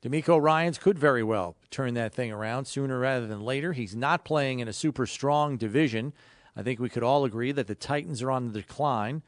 DeMeco 0.03 0.41
Ryans 0.41 0.77
could 0.79 0.97
very 0.97 1.23
well 1.23 1.55
turn 1.69 1.93
that 1.93 2.13
thing 2.13 2.31
around 2.31 2.65
sooner 2.65 2.97
rather 2.99 3.27
than 3.27 3.41
later. 3.41 3.73
He's 3.73 3.95
not 3.95 4.25
playing 4.25 4.59
in 4.59 4.67
a 4.67 4.73
super 4.73 5.05
strong 5.05 5.57
division. 5.57 6.13
I 6.55 6.63
think 6.63 6.79
we 6.79 6.89
could 6.89 7.03
all 7.03 7.23
agree 7.23 7.51
that 7.51 7.67
the 7.67 7.75
Titans 7.75 8.21
are 8.21 8.31
on 8.31 8.47
the 8.51 8.61
decline, 8.61 9.21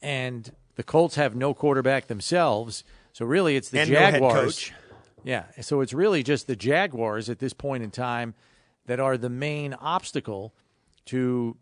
and 0.00 0.52
the 0.74 0.82
Colts 0.82 1.14
have 1.14 1.36
no 1.36 1.54
quarterback 1.54 2.08
themselves. 2.08 2.82
So 3.12 3.24
really, 3.24 3.56
it's 3.56 3.68
the 3.70 3.80
And 3.80 3.90
no 3.90 3.98
Jaguars. 3.98 4.34
coach. 4.44 4.72
Yeah, 5.24 5.44
so 5.60 5.80
it's 5.80 5.94
really 5.94 6.24
just 6.24 6.48
the 6.48 6.56
Jaguars 6.56 7.30
at 7.30 7.38
this 7.38 7.52
point 7.52 7.84
in 7.84 7.92
time 7.92 8.34
that 8.86 8.98
are 8.98 9.16
the 9.16 9.30
main 9.30 9.72
obstacle 9.74 10.52
to 11.06 11.56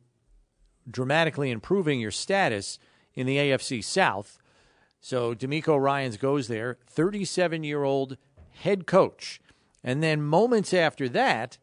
dramatically 0.91 1.51
improving 1.51 2.01
your 2.01 2.11
status 2.11 2.79
in 3.15 3.27
the 3.27 3.37
AFC 3.37 3.85
South. 3.85 4.39
So 5.01 5.35
DeMeco 5.35 5.79
Ryans 5.81 6.17
goes 6.17 6.49
there, 6.49 6.79
37 6.87 7.63
year 7.65 7.85
old 7.85 8.17
head 8.53 8.87
coach. 8.87 9.41
And 9.83 10.03
then 10.03 10.23
moments 10.23 10.75
after 10.75 11.09
that, 11.11 11.59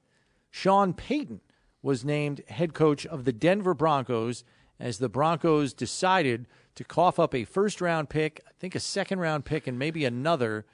Sean 0.49 0.93
Payton 0.93 1.41
was 1.81 2.03
named 2.03 2.41
head 2.47 2.73
coach 2.73 3.05
of 3.05 3.25
the 3.25 3.31
Denver 3.33 3.73
Broncos 3.73 4.43
as 4.79 4.97
the 4.97 5.09
Broncos 5.09 5.73
decided 5.73 6.47
to 6.75 6.83
cough 6.83 7.19
up 7.19 7.33
a 7.33 7.43
first 7.43 7.81
round 7.81 8.09
pick, 8.09 8.41
I 8.47 8.51
think 8.59 8.75
a 8.75 8.79
second 8.79 9.19
round 9.19 9.45
pick, 9.45 9.67
and 9.67 9.77
maybe 9.79 10.05
another 10.05 10.65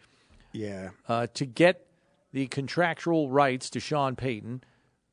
Yeah. 0.51 0.89
uh, 1.08 1.27
to 1.34 1.46
get 1.46 1.86
the 2.32 2.48
contractual 2.48 3.29
rights 3.29 3.70
to 3.72 3.79
Sean 3.79 4.15
Payton, 4.15 4.63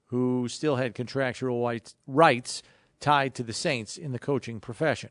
who 0.07 0.49
still 0.49 0.76
had 0.76 0.95
contractual 0.95 1.62
rights, 1.64 1.95
rights 2.07 2.62
tied 2.99 3.35
to 3.37 3.42
the 3.42 3.52
Saints 3.52 3.97
in 3.97 4.12
the 4.12 4.19
coaching 4.19 4.59
profession. 4.61 5.11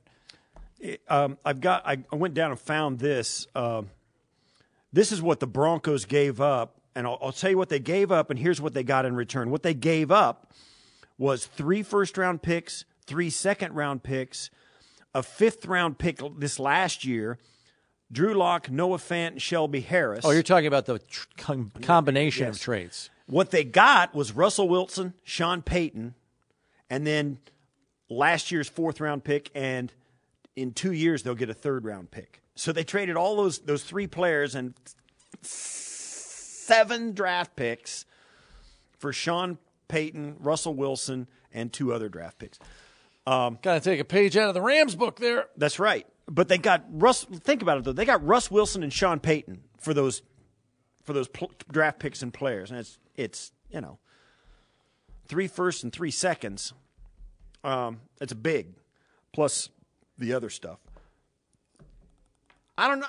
um, 1.07 1.37
I've 1.45 1.59
got. 1.61 1.85
I, 1.85 2.03
I 2.11 2.15
went 2.15 2.33
down 2.33 2.51
and 2.51 2.59
found 2.59 2.99
this. 2.99 3.47
Um 3.55 3.89
this 4.91 5.11
is 5.11 5.21
what 5.21 5.39
the 5.39 5.47
Broncos 5.47 6.05
gave 6.05 6.41
up, 6.41 6.79
and 6.95 7.05
I'll, 7.07 7.17
I'll 7.21 7.31
tell 7.31 7.49
you 7.51 7.57
what 7.57 7.69
they 7.69 7.79
gave 7.79 8.11
up, 8.11 8.29
and 8.29 8.39
here's 8.39 8.59
what 8.61 8.73
they 8.73 8.83
got 8.83 9.05
in 9.05 9.15
return. 9.15 9.49
What 9.51 9.63
they 9.63 9.73
gave 9.73 10.11
up 10.11 10.51
was 11.17 11.45
three 11.45 11.83
first 11.83 12.17
round 12.17 12.41
picks, 12.41 12.85
three 13.05 13.29
second 13.29 13.73
round 13.73 14.03
picks, 14.03 14.49
a 15.13 15.21
fifth 15.23 15.65
round 15.65 15.97
pick 15.97 16.21
this 16.37 16.59
last 16.59 17.05
year. 17.05 17.37
Drew 18.11 18.33
Lock, 18.33 18.71
Noah 18.71 18.97
Fant, 18.97 19.27
and 19.33 19.41
Shelby 19.41 19.81
Harris. 19.81 20.25
Oh, 20.25 20.31
you're 20.31 20.41
talking 20.41 20.65
about 20.65 20.87
the 20.87 20.97
tr- 20.97 21.27
com- 21.37 21.71
combination 21.81 22.47
of 22.47 22.55
Yes. 22.55 22.61
trades. 22.63 23.09
What 23.27 23.51
they 23.51 23.63
got 23.63 24.15
was 24.15 24.31
Russell 24.31 24.67
Wilson, 24.67 25.13
Sean 25.23 25.61
Payton, 25.61 26.15
and 26.89 27.05
then 27.05 27.37
last 28.09 28.51
year's 28.51 28.67
fourth 28.67 28.99
round 28.99 29.23
pick, 29.23 29.51
and 29.53 29.93
in 30.55 30.73
two 30.73 30.91
years 30.91 31.21
they'll 31.21 31.35
get 31.35 31.51
a 31.51 31.53
third 31.53 31.85
round 31.85 32.09
pick. 32.09 32.41
So 32.59 32.73
they 32.73 32.83
traded 32.83 33.15
all 33.15 33.37
those 33.37 33.59
those 33.59 33.83
three 33.85 34.07
players 34.07 34.53
and 34.53 34.73
seven 35.41 37.13
draft 37.13 37.55
picks 37.55 38.05
for 38.97 39.13
Sean 39.13 39.57
Payton, 39.87 40.35
Russell 40.39 40.73
Wilson, 40.73 41.29
and 41.53 41.71
two 41.71 41.93
other 41.93 42.09
draft 42.09 42.37
picks. 42.37 42.59
Got 43.25 43.61
to 43.63 43.79
take 43.79 44.01
a 44.01 44.05
page 44.05 44.35
out 44.35 44.49
of 44.49 44.55
the 44.55 44.61
Rams 44.61 44.95
book 44.95 45.19
there. 45.21 45.45
That's 45.55 45.79
right. 45.79 46.05
But 46.27 46.49
they 46.49 46.57
got 46.57 46.83
Russ. 46.91 47.23
Think 47.23 47.61
about 47.61 47.77
it 47.77 47.85
though. 47.85 47.93
They 47.93 48.03
got 48.03 48.25
Russ 48.25 48.51
Wilson 48.51 48.83
and 48.83 48.91
Sean 48.91 49.21
Payton 49.21 49.61
for 49.77 49.93
those 49.93 50.21
for 51.05 51.13
those 51.13 51.29
pl- 51.29 51.53
draft 51.71 51.99
picks 51.99 52.21
and 52.21 52.33
players, 52.33 52.71
and 52.71 52.79
it's 52.81 52.99
it's 53.15 53.53
you 53.71 53.79
know 53.79 53.99
three 55.29 55.47
firsts 55.47 55.81
and 55.81 55.93
three 55.93 56.11
seconds. 56.11 56.73
Um, 57.63 58.01
it's 58.19 58.33
big, 58.33 58.73
plus 59.31 59.69
the 60.17 60.33
other 60.33 60.49
stuff. 60.49 60.79
I 62.79 62.87
don't 62.87 62.99
know. 62.99 63.07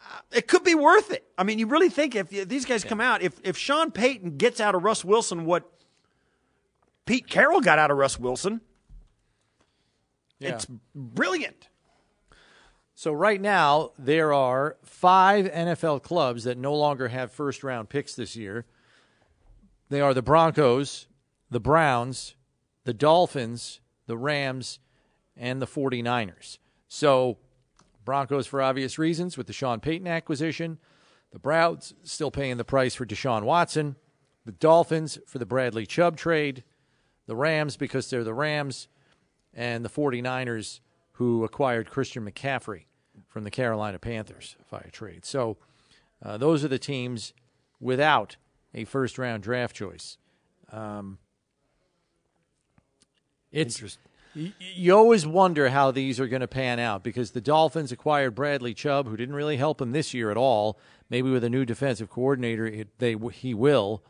Uh, 0.00 0.20
It 0.32 0.48
could 0.48 0.64
be 0.64 0.74
worth 0.74 1.10
it. 1.12 1.24
I 1.38 1.44
mean, 1.44 1.58
you 1.58 1.66
really 1.66 1.88
think 1.88 2.14
if 2.14 2.28
these 2.30 2.64
guys 2.64 2.82
come 2.84 3.00
out, 3.00 3.22
if 3.22 3.40
if 3.44 3.56
Sean 3.56 3.90
Payton 3.92 4.36
gets 4.36 4.60
out 4.60 4.74
of 4.74 4.82
Russ 4.82 5.04
Wilson 5.04 5.44
what 5.44 5.70
Pete 7.06 7.28
Carroll 7.28 7.60
got 7.60 7.78
out 7.78 7.90
of 7.90 7.96
Russ 7.96 8.18
Wilson, 8.18 8.60
Yeah. 10.38 10.50
it's 10.50 10.66
brilliant. 10.94 11.68
So 12.94 13.12
right 13.12 13.40
now 13.40 13.92
there 13.98 14.32
are 14.32 14.76
five 14.84 15.46
NFL 15.46 16.02
clubs 16.02 16.44
that 16.44 16.58
no 16.58 16.74
longer 16.74 17.08
have 17.08 17.32
first 17.32 17.64
round 17.64 17.88
picks 17.88 18.14
this 18.14 18.36
year. 18.36 18.64
They 19.88 20.00
are 20.00 20.14
the 20.14 20.22
Broncos, 20.22 21.06
the 21.50 21.60
Browns, 21.60 22.34
the 22.84 22.94
Dolphins, 22.94 23.80
the 24.06 24.16
Rams, 24.16 24.78
and 25.36 25.60
the 25.60 25.66
49ers. 25.66 26.58
So 26.88 27.38
Broncos 28.04 28.46
for 28.46 28.60
obvious 28.62 28.98
reasons 28.98 29.36
with 29.36 29.46
the 29.46 29.52
Sean 29.52 29.80
Payton 29.80 30.06
acquisition, 30.06 30.78
the 31.30 31.38
Browns 31.38 31.94
still 32.02 32.30
paying 32.30 32.56
the 32.56 32.64
price 32.64 32.94
for 32.94 33.06
Deshaun 33.06 33.44
Watson, 33.44 33.96
the 34.44 34.52
Dolphins 34.52 35.18
for 35.26 35.38
the 35.38 35.46
Bradley 35.46 35.86
Chubb 35.86 36.16
trade, 36.16 36.64
the 37.26 37.36
Rams 37.36 37.76
because 37.76 38.10
they're 38.10 38.24
the 38.24 38.34
Rams, 38.34 38.88
and 39.54 39.84
the 39.84 39.88
49ers 39.88 40.80
who 41.12 41.44
acquired 41.44 41.90
Christian 41.90 42.28
McCaffrey 42.28 42.84
from 43.28 43.44
the 43.44 43.50
Carolina 43.50 43.98
Panthers 43.98 44.56
via 44.70 44.90
trade. 44.90 45.24
So 45.24 45.56
uh, 46.22 46.36
those 46.36 46.64
are 46.64 46.68
the 46.68 46.78
teams 46.78 47.32
without 47.80 48.36
a 48.74 48.84
first 48.84 49.18
round 49.18 49.42
draft 49.42 49.76
choice. 49.76 50.18
Um, 50.70 51.18
it's 53.50 53.96
you 54.34 54.94
always 54.94 55.26
wonder 55.26 55.68
how 55.68 55.90
these 55.90 56.18
are 56.18 56.26
going 56.26 56.40
to 56.40 56.48
pan 56.48 56.78
out 56.78 57.02
because 57.02 57.32
the 57.32 57.40
Dolphins 57.40 57.92
acquired 57.92 58.34
Bradley 58.34 58.74
Chubb, 58.74 59.08
who 59.08 59.16
didn't 59.16 59.34
really 59.34 59.56
help 59.56 59.80
him 59.80 59.92
this 59.92 60.14
year 60.14 60.30
at 60.30 60.36
all. 60.36 60.78
Maybe 61.10 61.30
with 61.30 61.44
a 61.44 61.50
new 61.50 61.64
defensive 61.64 62.08
coordinator, 62.10 62.66
it, 62.66 62.98
they 62.98 63.14
he 63.32 63.52
will, 63.52 64.02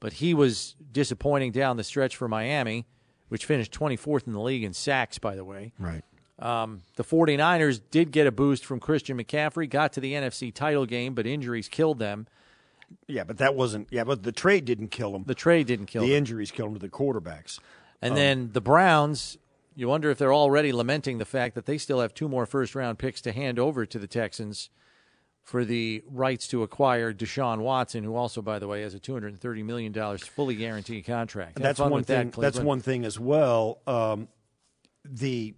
but 0.00 0.14
he 0.14 0.34
was 0.34 0.74
disappointing 0.92 1.52
down 1.52 1.76
the 1.76 1.84
stretch 1.84 2.16
for 2.16 2.28
Miami, 2.28 2.86
which 3.28 3.46
finished 3.46 3.72
24th 3.72 4.26
in 4.26 4.34
the 4.34 4.40
league 4.40 4.62
in 4.62 4.74
sacks, 4.74 5.18
by 5.18 5.34
the 5.34 5.44
way. 5.44 5.72
Right. 5.78 6.02
Um, 6.38 6.82
the 6.96 7.04
49ers 7.04 7.80
did 7.90 8.10
get 8.10 8.26
a 8.26 8.32
boost 8.32 8.66
from 8.66 8.80
Christian 8.80 9.16
McCaffrey, 9.16 9.70
got 9.70 9.92
to 9.94 10.00
the 10.00 10.12
NFC 10.12 10.52
title 10.52 10.84
game, 10.84 11.14
but 11.14 11.26
injuries 11.26 11.68
killed 11.68 11.98
them. 11.98 12.26
Yeah, 13.06 13.24
but 13.24 13.38
that 13.38 13.54
wasn't. 13.54 13.88
Yeah, 13.90 14.04
but 14.04 14.22
the 14.22 14.32
trade 14.32 14.64
didn't 14.64 14.88
kill 14.88 15.12
them. 15.12 15.24
The 15.26 15.34
trade 15.34 15.66
didn't 15.66 15.86
kill 15.86 16.02
them. 16.02 16.08
the 16.08 16.14
them. 16.14 16.18
injuries 16.18 16.50
killed 16.50 16.70
them 16.70 16.74
to 16.74 16.80
the 16.80 16.90
quarterbacks. 16.90 17.58
And 18.02 18.16
then 18.16 18.50
the 18.52 18.60
Browns, 18.60 19.38
you 19.76 19.88
wonder 19.88 20.10
if 20.10 20.18
they're 20.18 20.32
already 20.32 20.72
lamenting 20.72 21.18
the 21.18 21.24
fact 21.24 21.54
that 21.54 21.66
they 21.66 21.78
still 21.78 22.00
have 22.00 22.14
two 22.14 22.28
more 22.28 22.46
first 22.46 22.74
round 22.74 22.98
picks 22.98 23.20
to 23.22 23.32
hand 23.32 23.58
over 23.58 23.84
to 23.86 23.98
the 23.98 24.06
Texans 24.06 24.70
for 25.42 25.64
the 25.64 26.02
rights 26.10 26.48
to 26.48 26.62
acquire 26.62 27.12
Deshaun 27.12 27.58
Watson, 27.58 28.02
who 28.02 28.14
also, 28.16 28.40
by 28.40 28.58
the 28.58 28.66
way, 28.66 28.80
has 28.82 28.94
a 28.94 28.98
$230 28.98 29.64
million 29.64 30.18
fully 30.18 30.54
guaranteed 30.54 31.04
contract. 31.04 31.58
Have 31.58 31.62
that's 31.62 31.80
one 31.80 31.92
with 31.92 32.06
that, 32.06 32.32
thing. 32.32 32.40
that's 32.40 32.58
one 32.58 32.80
thing 32.80 33.04
as 33.04 33.20
well. 33.20 33.80
Um, 33.86 34.28
the 35.04 35.54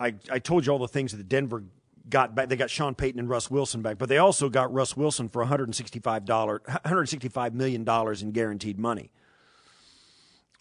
I 0.00 0.14
I 0.30 0.38
told 0.38 0.66
you 0.66 0.72
all 0.72 0.78
the 0.78 0.88
things 0.88 1.12
that 1.12 1.18
the 1.18 1.24
Denver 1.24 1.64
got 2.08 2.34
back. 2.34 2.48
They 2.48 2.56
got 2.56 2.70
Sean 2.70 2.94
Payton 2.94 3.18
and 3.18 3.28
Russ 3.28 3.50
Wilson 3.50 3.82
back, 3.82 3.98
but 3.98 4.08
they 4.08 4.18
also 4.18 4.48
got 4.48 4.72
Russ 4.72 4.96
Wilson 4.96 5.28
for 5.28 5.40
165 5.40 6.24
dollar 6.24 6.62
165 6.66 7.54
million 7.54 7.84
dollars 7.84 8.22
in 8.22 8.32
guaranteed 8.32 8.78
money. 8.78 9.10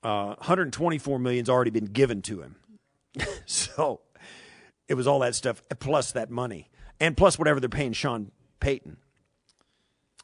Uh, 0.06 0.36
124 0.36 1.18
million's 1.18 1.50
already 1.50 1.72
been 1.72 1.86
given 1.86 2.22
to 2.22 2.42
him, 2.42 2.58
so 3.46 4.02
it 4.88 4.94
was 4.94 5.08
all 5.08 5.20
that 5.20 5.34
stuff 5.34 5.64
plus 5.80 6.12
that 6.12 6.30
money 6.30 6.70
and 7.00 7.18
plus 7.18 7.40
whatever 7.40 7.60
they're 7.60 7.70
paying 7.70 7.92
Sean 7.94 8.32
Payton, 8.60 8.98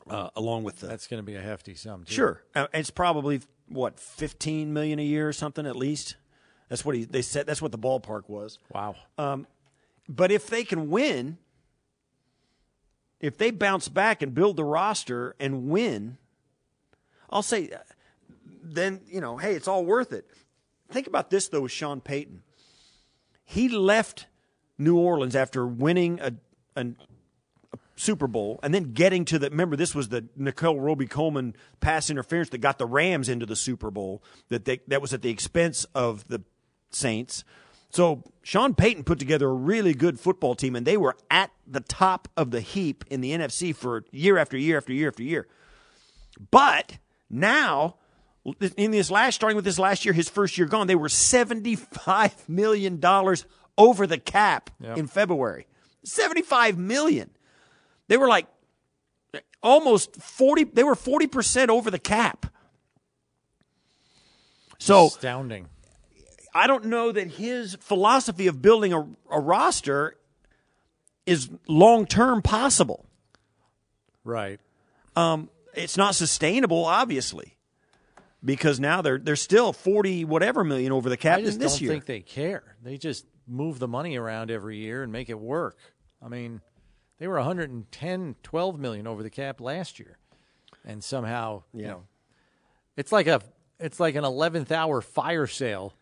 uh, 0.07 0.29
along 0.35 0.63
with 0.63 0.79
the 0.79 0.88
That's 0.88 1.07
going 1.07 1.17
to 1.17 1.25
be 1.25 1.35
a 1.35 1.41
hefty 1.41 1.73
sum, 1.73 2.03
too. 2.03 2.13
Sure, 2.13 2.43
uh, 2.53 2.67
it's 2.73 2.91
probably 2.91 3.41
what 3.67 4.00
fifteen 4.00 4.71
million 4.71 5.00
a 5.00 5.03
year 5.03 5.27
or 5.27 5.33
something 5.33 5.65
at 5.65 5.75
least. 5.75 6.15
That's 6.69 6.85
what 6.85 6.95
he 6.95 7.05
they 7.05 7.23
said. 7.23 7.47
That's 7.47 7.61
what 7.61 7.71
the 7.71 7.79
ballpark 7.79 8.29
was. 8.29 8.59
Wow. 8.71 8.95
But 10.07 10.31
if 10.31 10.47
they 10.47 10.63
can 10.63 10.89
win, 10.89 11.38
if 13.19 13.38
they 13.38 13.51
bounce 13.51 13.88
back 13.88 14.21
and 14.21 14.33
build 14.33 14.57
the 14.57 14.63
roster 14.63 15.35
and 15.39 15.69
win, 15.69 16.17
I'll 17.29 17.43
say, 17.43 17.69
uh, 17.69 17.77
then 18.62 19.01
you 19.08 19.22
know, 19.22 19.38
hey, 19.38 19.53
it's 19.53 19.68
all 19.68 19.86
worth 19.86 20.13
it. 20.13 20.25
Think 20.91 21.08
about 21.08 21.30
this 21.30 21.48
though, 21.48 21.62
with 21.62 21.72
Sean 21.72 22.01
Payton. 22.01 22.44
He 23.44 23.70
left 23.70 24.27
New 24.77 24.98
Orleans 24.98 25.36
after 25.36 25.65
winning 25.65 26.20
a, 26.20 26.34
an- 26.75 26.98
a 27.74 27.77
Super 27.96 28.27
Bowl 28.27 28.60
and 28.63 28.74
then 28.74 28.94
getting 28.94 29.25
to 29.25 29.39
the 29.39 29.50
remember 29.50 29.75
this 29.75 29.94
was 29.94 30.10
the 30.10 30.25
Nickell 30.36 30.80
Robey-Coleman 30.80 31.56
pass 31.80 32.10
interference 32.10 32.50
that 32.50 32.60
got 32.60 32.77
the 32.77 32.86
Rams 32.86 33.30
into 33.30 33.46
the 33.46 33.56
Super 33.56 33.91
Bowl 33.91 34.24
that 34.50 34.65
they, 34.65 34.80
that 34.88 35.01
was 35.01 35.13
at 35.13 35.22
the 35.22 35.30
expense 35.30 35.86
of 35.94 36.27
the 36.27 36.41
Saints. 36.89 37.44
So 37.89 38.24
Sean 38.41 38.74
Payton 38.74 39.03
put 39.03 39.20
together 39.20 39.50
a 39.50 39.53
really 39.53 39.94
good 39.94 40.20
football 40.20 40.56
team 40.56 40.75
and 40.75 40.86
they 40.86 40.98
were 40.98 41.15
at 41.30 41.51
the 41.68 41.82
top 41.82 42.30
of 42.38 42.51
the 42.51 42.62
heap 42.62 43.03
in 43.10 43.22
the 43.22 43.32
NFC 43.32 43.75
for 43.75 44.06
year 44.12 44.38
after 44.38 44.58
year 44.58 44.77
after 44.77 44.94
year 44.94 45.10
after 45.10 45.24
year. 45.24 45.48
But 46.50 46.98
now 47.30 47.98
in 48.77 48.91
this 48.91 49.12
last 49.12 49.36
starting 49.36 49.55
with 49.55 49.65
this 49.65 49.77
last 49.79 50.03
year 50.05 50.13
his 50.13 50.27
first 50.29 50.57
year 50.57 50.65
gone 50.67 50.88
they 50.88 50.95
were 50.95 51.10
75 51.10 52.36
million 52.50 53.00
dollars 53.00 53.45
over 53.77 54.05
the 54.07 54.17
cap 54.17 54.69
Yep. 54.81 54.98
in 54.98 55.07
February. 55.07 55.67
75 56.03 56.77
million. 56.77 57.29
They 58.07 58.17
were 58.17 58.27
like 58.27 58.48
almost 59.63 60.15
40 60.21 60.65
they 60.65 60.83
were 60.83 60.95
40% 60.95 61.69
over 61.69 61.91
the 61.91 62.00
cap. 62.00 62.48
So 64.79 65.07
Astounding. 65.07 65.67
I 66.53 66.67
don't 66.67 66.86
know 66.86 67.12
that 67.12 67.27
his 67.33 67.75
philosophy 67.79 68.48
of 68.48 68.62
building 68.62 68.91
a, 68.93 69.07
a 69.29 69.39
roster 69.39 70.15
is 71.25 71.50
long 71.67 72.05
term 72.07 72.41
possible. 72.41 73.05
Right. 74.24 74.60
Um, 75.15 75.50
it's 75.74 75.98
not 75.98 76.15
sustainable, 76.15 76.83
obviously, 76.86 77.55
because 78.43 78.79
now 78.79 79.01
they're 79.01 79.17
they're 79.17 79.36
still 79.36 79.74
forty 79.74 80.25
whatever 80.25 80.63
million 80.63 80.91
over 80.91 81.10
the 81.10 81.17
cap 81.17 81.39
I 81.39 81.41
just 81.43 81.60
this 81.60 81.74
don't 81.74 81.81
year. 81.81 81.91
think 81.91 82.05
they 82.05 82.21
care. 82.21 82.75
They 82.83 82.98
just 82.98 83.25
move 83.48 83.79
the 83.79 83.88
money 83.88 84.15
around 84.17 84.51
every 84.51 84.77
year 84.77 85.03
and 85.03 85.12
make 85.12 85.29
it 85.29 85.39
work. 85.39 85.77
I 86.21 86.27
mean, 86.29 86.62
they 87.19 87.27
were 87.27 87.36
110, 87.38 88.36
12 88.43 88.79
million 88.79 89.07
over 89.07 89.24
the 89.24 89.29
cap 89.29 89.60
last 89.60 90.00
year, 90.00 90.17
and 90.86 91.03
somehow, 91.03 91.63
you 91.74 91.81
Yeah. 91.83 91.88
know, 91.89 92.03
it's 92.98 93.12
like 93.12 93.27
a 93.27 93.41
it's 93.79 94.00
like 94.00 94.15
an 94.15 94.24
11th 94.24 94.71
hour 94.71 95.01
fire 95.01 95.48
sale 95.48 95.93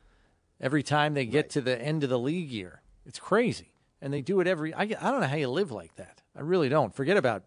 every 0.59 0.83
time 0.83 1.13
they 1.13 1.25
get 1.25 1.49
to 1.51 1.61
the 1.61 1.81
end 1.81 2.03
of 2.03 2.09
the 2.09 2.19
league 2.19 2.49
year. 2.49 2.81
It's 3.05 3.19
crazy, 3.19 3.71
and 4.01 4.13
they 4.13 4.21
do 4.21 4.39
it 4.41 4.47
every. 4.47 4.73
I, 4.73 4.81
I 4.81 4.85
don't 4.85 5.21
know 5.21 5.27
how 5.27 5.35
you 5.37 5.47
live 5.49 5.71
like 5.71 5.95
that. 5.95 6.21
I 6.35 6.41
really 6.41 6.69
don't. 6.69 6.93
Forget 6.93 7.17
about 7.17 7.43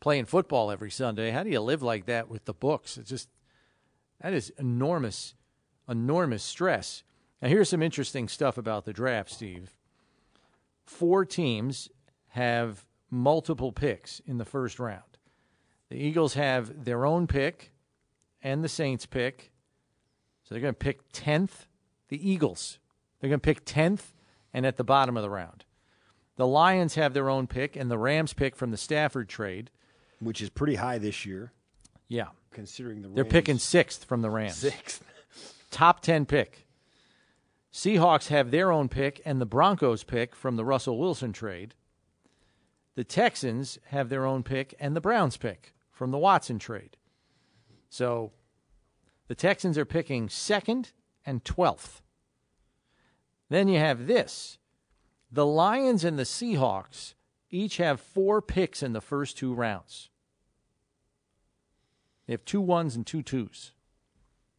playing 0.00 0.24
football 0.26 0.70
every 0.70 0.90
Sunday. 0.90 1.30
How 1.30 1.42
do 1.42 1.50
you 1.50 1.60
live 1.60 1.82
like 1.82 2.06
that 2.06 2.28
with 2.28 2.44
the 2.44 2.54
books? 2.54 2.96
It's 2.96 3.10
just 3.10 3.28
that 4.20 4.32
is 4.32 4.50
enormous, 4.58 5.34
enormous 5.88 6.42
stress. 6.42 7.02
Now, 7.40 7.48
here's 7.48 7.68
some 7.68 7.82
interesting 7.82 8.28
stuff 8.28 8.58
about 8.58 8.84
the 8.84 8.92
draft, 8.92 9.30
Steve. 9.30 9.74
Four 10.84 11.24
teams 11.24 11.88
have 12.28 12.84
multiple 13.10 13.72
picks 13.72 14.20
in 14.26 14.38
the 14.38 14.44
first 14.44 14.78
round. 14.78 15.02
The 15.88 15.96
Eagles 15.96 16.34
have 16.34 16.84
their 16.84 17.06
own 17.06 17.26
pick 17.26 17.72
and 18.42 18.62
the 18.62 18.68
Saints 18.68 19.06
pick. 19.06 19.52
So 20.44 20.54
they're 20.54 20.62
going 20.62 20.74
to 20.74 20.78
pick 20.78 21.10
10th. 21.12 21.66
The 22.08 22.30
Eagles. 22.30 22.78
They're 23.20 23.28
going 23.30 23.40
to 23.40 23.44
pick 23.44 23.64
10th 23.64 24.14
and 24.52 24.64
at 24.66 24.76
the 24.76 24.84
bottom 24.84 25.16
of 25.16 25.22
the 25.22 25.30
round. 25.30 25.64
The 26.36 26.46
Lions 26.46 26.94
have 26.94 27.14
their 27.14 27.28
own 27.28 27.46
pick 27.46 27.76
and 27.76 27.90
the 27.90 27.98
Rams 27.98 28.32
pick 28.32 28.56
from 28.56 28.70
the 28.70 28.76
Stafford 28.76 29.28
trade. 29.28 29.70
which 30.20 30.40
is 30.40 30.50
pretty 30.50 30.76
high 30.76 30.98
this 30.98 31.24
year, 31.26 31.52
Yeah. 32.08 32.28
Considering 32.52 33.02
the 33.02 33.08
They're 33.08 33.24
Rams. 33.24 33.32
picking 33.32 33.58
sixth 33.58 34.04
from 34.04 34.22
the 34.22 34.30
Rams. 34.30 34.56
sixth. 34.56 35.04
top 35.70 36.00
10 36.00 36.26
pick. 36.26 36.66
Seahawks 37.72 38.28
have 38.28 38.50
their 38.50 38.72
own 38.72 38.88
pick 38.88 39.20
and 39.24 39.40
the 39.40 39.46
Broncos 39.46 40.02
pick 40.04 40.34
from 40.34 40.56
the 40.56 40.64
Russell 40.64 40.98
Wilson 40.98 41.32
trade. 41.32 41.74
The 42.94 43.04
Texans 43.04 43.78
have 43.86 44.08
their 44.08 44.24
own 44.24 44.42
pick 44.42 44.74
and 44.80 44.96
the 44.96 45.00
Browns 45.00 45.36
pick 45.36 45.74
from 45.92 46.10
the 46.10 46.18
Watson 46.18 46.58
trade. 46.58 46.96
So 47.88 48.32
the 49.28 49.34
Texans 49.34 49.78
are 49.78 49.84
picking 49.84 50.28
second 50.28 50.92
and 51.24 51.44
12th. 51.44 52.00
Then 53.50 53.68
you 53.68 53.78
have 53.78 54.06
this 54.06 54.58
the 55.30 55.46
Lions 55.46 56.04
and 56.04 56.18
the 56.18 56.22
Seahawks 56.24 57.14
each 57.50 57.76
have 57.76 58.00
four 58.00 58.40
picks 58.42 58.82
in 58.82 58.92
the 58.92 59.00
first 59.00 59.36
two 59.38 59.54
rounds. 59.54 60.10
They 62.28 62.34
have 62.34 62.44
two 62.44 62.60
ones 62.60 62.94
and 62.94 63.04
two 63.04 63.22
twos. 63.22 63.72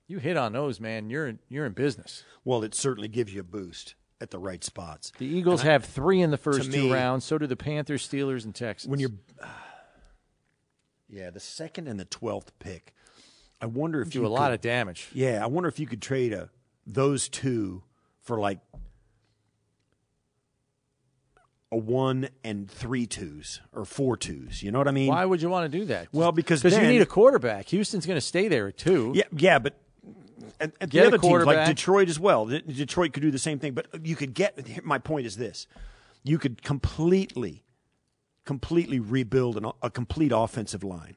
You 0.07 0.17
hit 0.17 0.35
on 0.35 0.53
those, 0.53 0.79
man. 0.81 1.09
You're 1.11 1.27
in, 1.27 1.39
you're 1.47 1.65
in 1.67 1.73
business. 1.73 2.23
Well, 2.43 2.63
it 2.63 2.73
certainly 2.75 3.07
gives 3.07 3.31
you 3.33 3.41
a 3.41 3.43
boost 3.43 3.93
at 4.19 4.31
the 4.31 4.39
right 4.39 4.63
spots. 4.63 5.13
The 5.19 5.27
Eagles 5.27 5.61
have 5.61 5.85
three 5.85 6.19
in 6.21 6.31
the 6.31 6.37
first 6.37 6.71
two 6.71 6.85
me- 6.85 6.91
rounds. 6.91 7.23
So 7.25 7.37
do 7.37 7.45
the 7.47 7.55
Panthers, 7.55 8.05
Steelers, 8.09 8.43
and 8.43 8.53
Texans. 8.55 8.89
When 8.89 8.99
you're, 8.99 9.11
yeah, 11.07 11.29
the 11.29 11.39
second 11.39 11.87
and 11.87 11.99
the 11.99 12.05
twelfth 12.05 12.51
pick. 12.59 12.93
I 13.61 13.65
wonder 13.67 14.01
if 14.01 14.09
do 14.11 14.19
you 14.21 14.25
a 14.25 14.29
lot 14.29 14.47
could- 14.47 14.55
of 14.55 14.61
damage. 14.61 15.09
Yeah, 15.13 15.43
I 15.43 15.47
wonder 15.47 15.69
if 15.69 15.79
you 15.79 15.85
could 15.87 16.01
trade 16.01 16.33
a 16.33 16.49
those 16.87 17.29
two 17.29 17.83
for 18.21 18.39
like 18.39 18.59
a 21.71 21.77
one 21.77 22.29
and 22.43 22.69
three 22.69 23.05
twos 23.05 23.61
or 23.73 23.85
four 23.85 24.17
twos. 24.17 24.63
You 24.63 24.71
know 24.71 24.79
what 24.79 24.87
I 24.87 24.91
mean? 24.91 25.07
Why 25.07 25.25
would 25.25 25.41
you 25.41 25.49
want 25.49 25.71
to 25.71 25.77
do 25.77 25.85
that? 25.85 26.07
Well, 26.11 26.31
because 26.31 26.63
you 26.63 26.81
need 26.81 27.01
a 27.01 27.05
quarterback. 27.05 27.67
Houston's 27.69 28.05
going 28.05 28.17
to 28.17 28.21
stay 28.21 28.47
there 28.47 28.67
at 28.67 28.77
two. 28.77 29.11
Yeah, 29.15 29.23
yeah, 29.35 29.59
but 29.59 29.75
and, 30.59 30.71
and 30.81 30.91
the 30.91 31.05
other 31.05 31.17
teams 31.17 31.45
like. 31.45 31.67
Detroit 31.67 32.09
as 32.09 32.19
well. 32.19 32.45
De- 32.45 32.61
Detroit 32.61 33.13
could 33.13 33.21
do 33.21 33.31
the 33.31 33.39
same 33.39 33.59
thing, 33.59 33.73
but 33.73 33.87
you 34.03 34.15
could 34.15 34.33
get. 34.33 34.83
My 34.83 34.97
point 34.97 35.25
is 35.25 35.37
this: 35.37 35.67
you 36.23 36.37
could 36.37 36.63
completely, 36.63 37.63
completely 38.45 38.99
rebuild 38.99 39.57
an, 39.57 39.71
a 39.81 39.89
complete 39.89 40.31
offensive 40.33 40.83
line. 40.83 41.15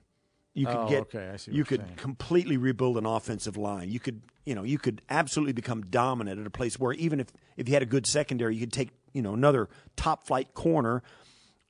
You 0.55 0.67
could 0.67 0.77
Oh, 0.77 0.88
get. 0.88 1.01
okay, 1.03 1.31
I 1.33 1.37
see 1.37 1.51
what 1.51 1.57
you 1.57 1.65
could 1.65 1.81
saying. 1.81 1.97
completely 1.97 2.57
rebuild 2.59 2.99
an 2.99 3.07
offensive 3.07 3.57
line. 3.57 3.88
You 3.91 3.99
could, 4.01 4.21
you 4.45 4.55
know, 4.55 4.65
you 4.65 4.79
could 4.79 5.01
absolutely 5.09 5.55
become 5.55 5.83
dominant 5.87 6.38
at 6.41 6.47
a 6.47 6.51
place 6.51 6.79
where 6.79 6.93
even 6.95 7.21
if 7.21 7.29
if 7.57 7.69
you 7.69 7.75
had 7.75 7.83
a 7.83 7.87
good 7.87 8.07
secondary, 8.07 8.55
you 8.55 8.61
could 8.61 8.73
take, 8.73 8.91
you 9.15 9.23
know, 9.23 9.33
another 9.33 9.69
top 9.97 10.25
flight 10.27 10.53
corner 10.55 11.03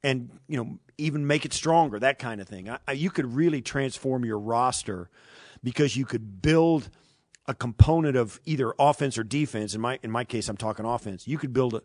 and 0.03 0.31
you 0.49 0.57
know 0.57 0.79
even 0.99 1.27
make 1.29 1.45
it 1.45 1.53
stronger 1.53 1.97
that 2.01 2.19
kind 2.19 2.41
of 2.41 2.49
thing 2.49 2.69
I, 2.69 2.79
I, 2.89 2.93
you 2.93 3.09
could 3.09 3.37
really 3.37 3.63
transform 3.63 4.25
your 4.25 4.39
roster 4.41 5.09
because 5.63 5.97
you 5.97 6.05
could 6.05 6.43
build 6.43 6.91
a 7.47 7.55
component 7.55 8.17
of 8.17 8.41
either 8.45 8.75
offense 8.81 9.17
or 9.17 9.23
defense 9.23 9.77
in 9.77 9.81
my 9.81 10.01
in 10.03 10.11
my 10.11 10.25
case 10.25 10.49
I'm 10.49 10.57
talking 10.57 10.85
offense 10.85 11.29
you 11.29 11.39
could 11.39 11.53
build 11.53 11.75
a, 11.75 11.83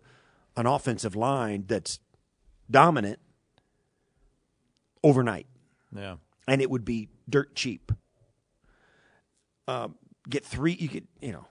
an 0.56 0.66
offensive 0.66 1.16
line 1.16 1.66
that's 1.68 2.00
dominant 2.72 3.20
overnight 5.04 5.46
Yeah. 5.96 6.16
And 6.48 6.62
it 6.62 6.70
would 6.70 6.86
be 6.86 7.10
dirt 7.30 7.56
cheap. 7.56 7.92
Um, 9.68 9.96
get 10.30 10.46
three, 10.46 10.74
you 10.74 10.88
could, 10.88 11.08
you 11.22 11.34
know, 11.34 11.46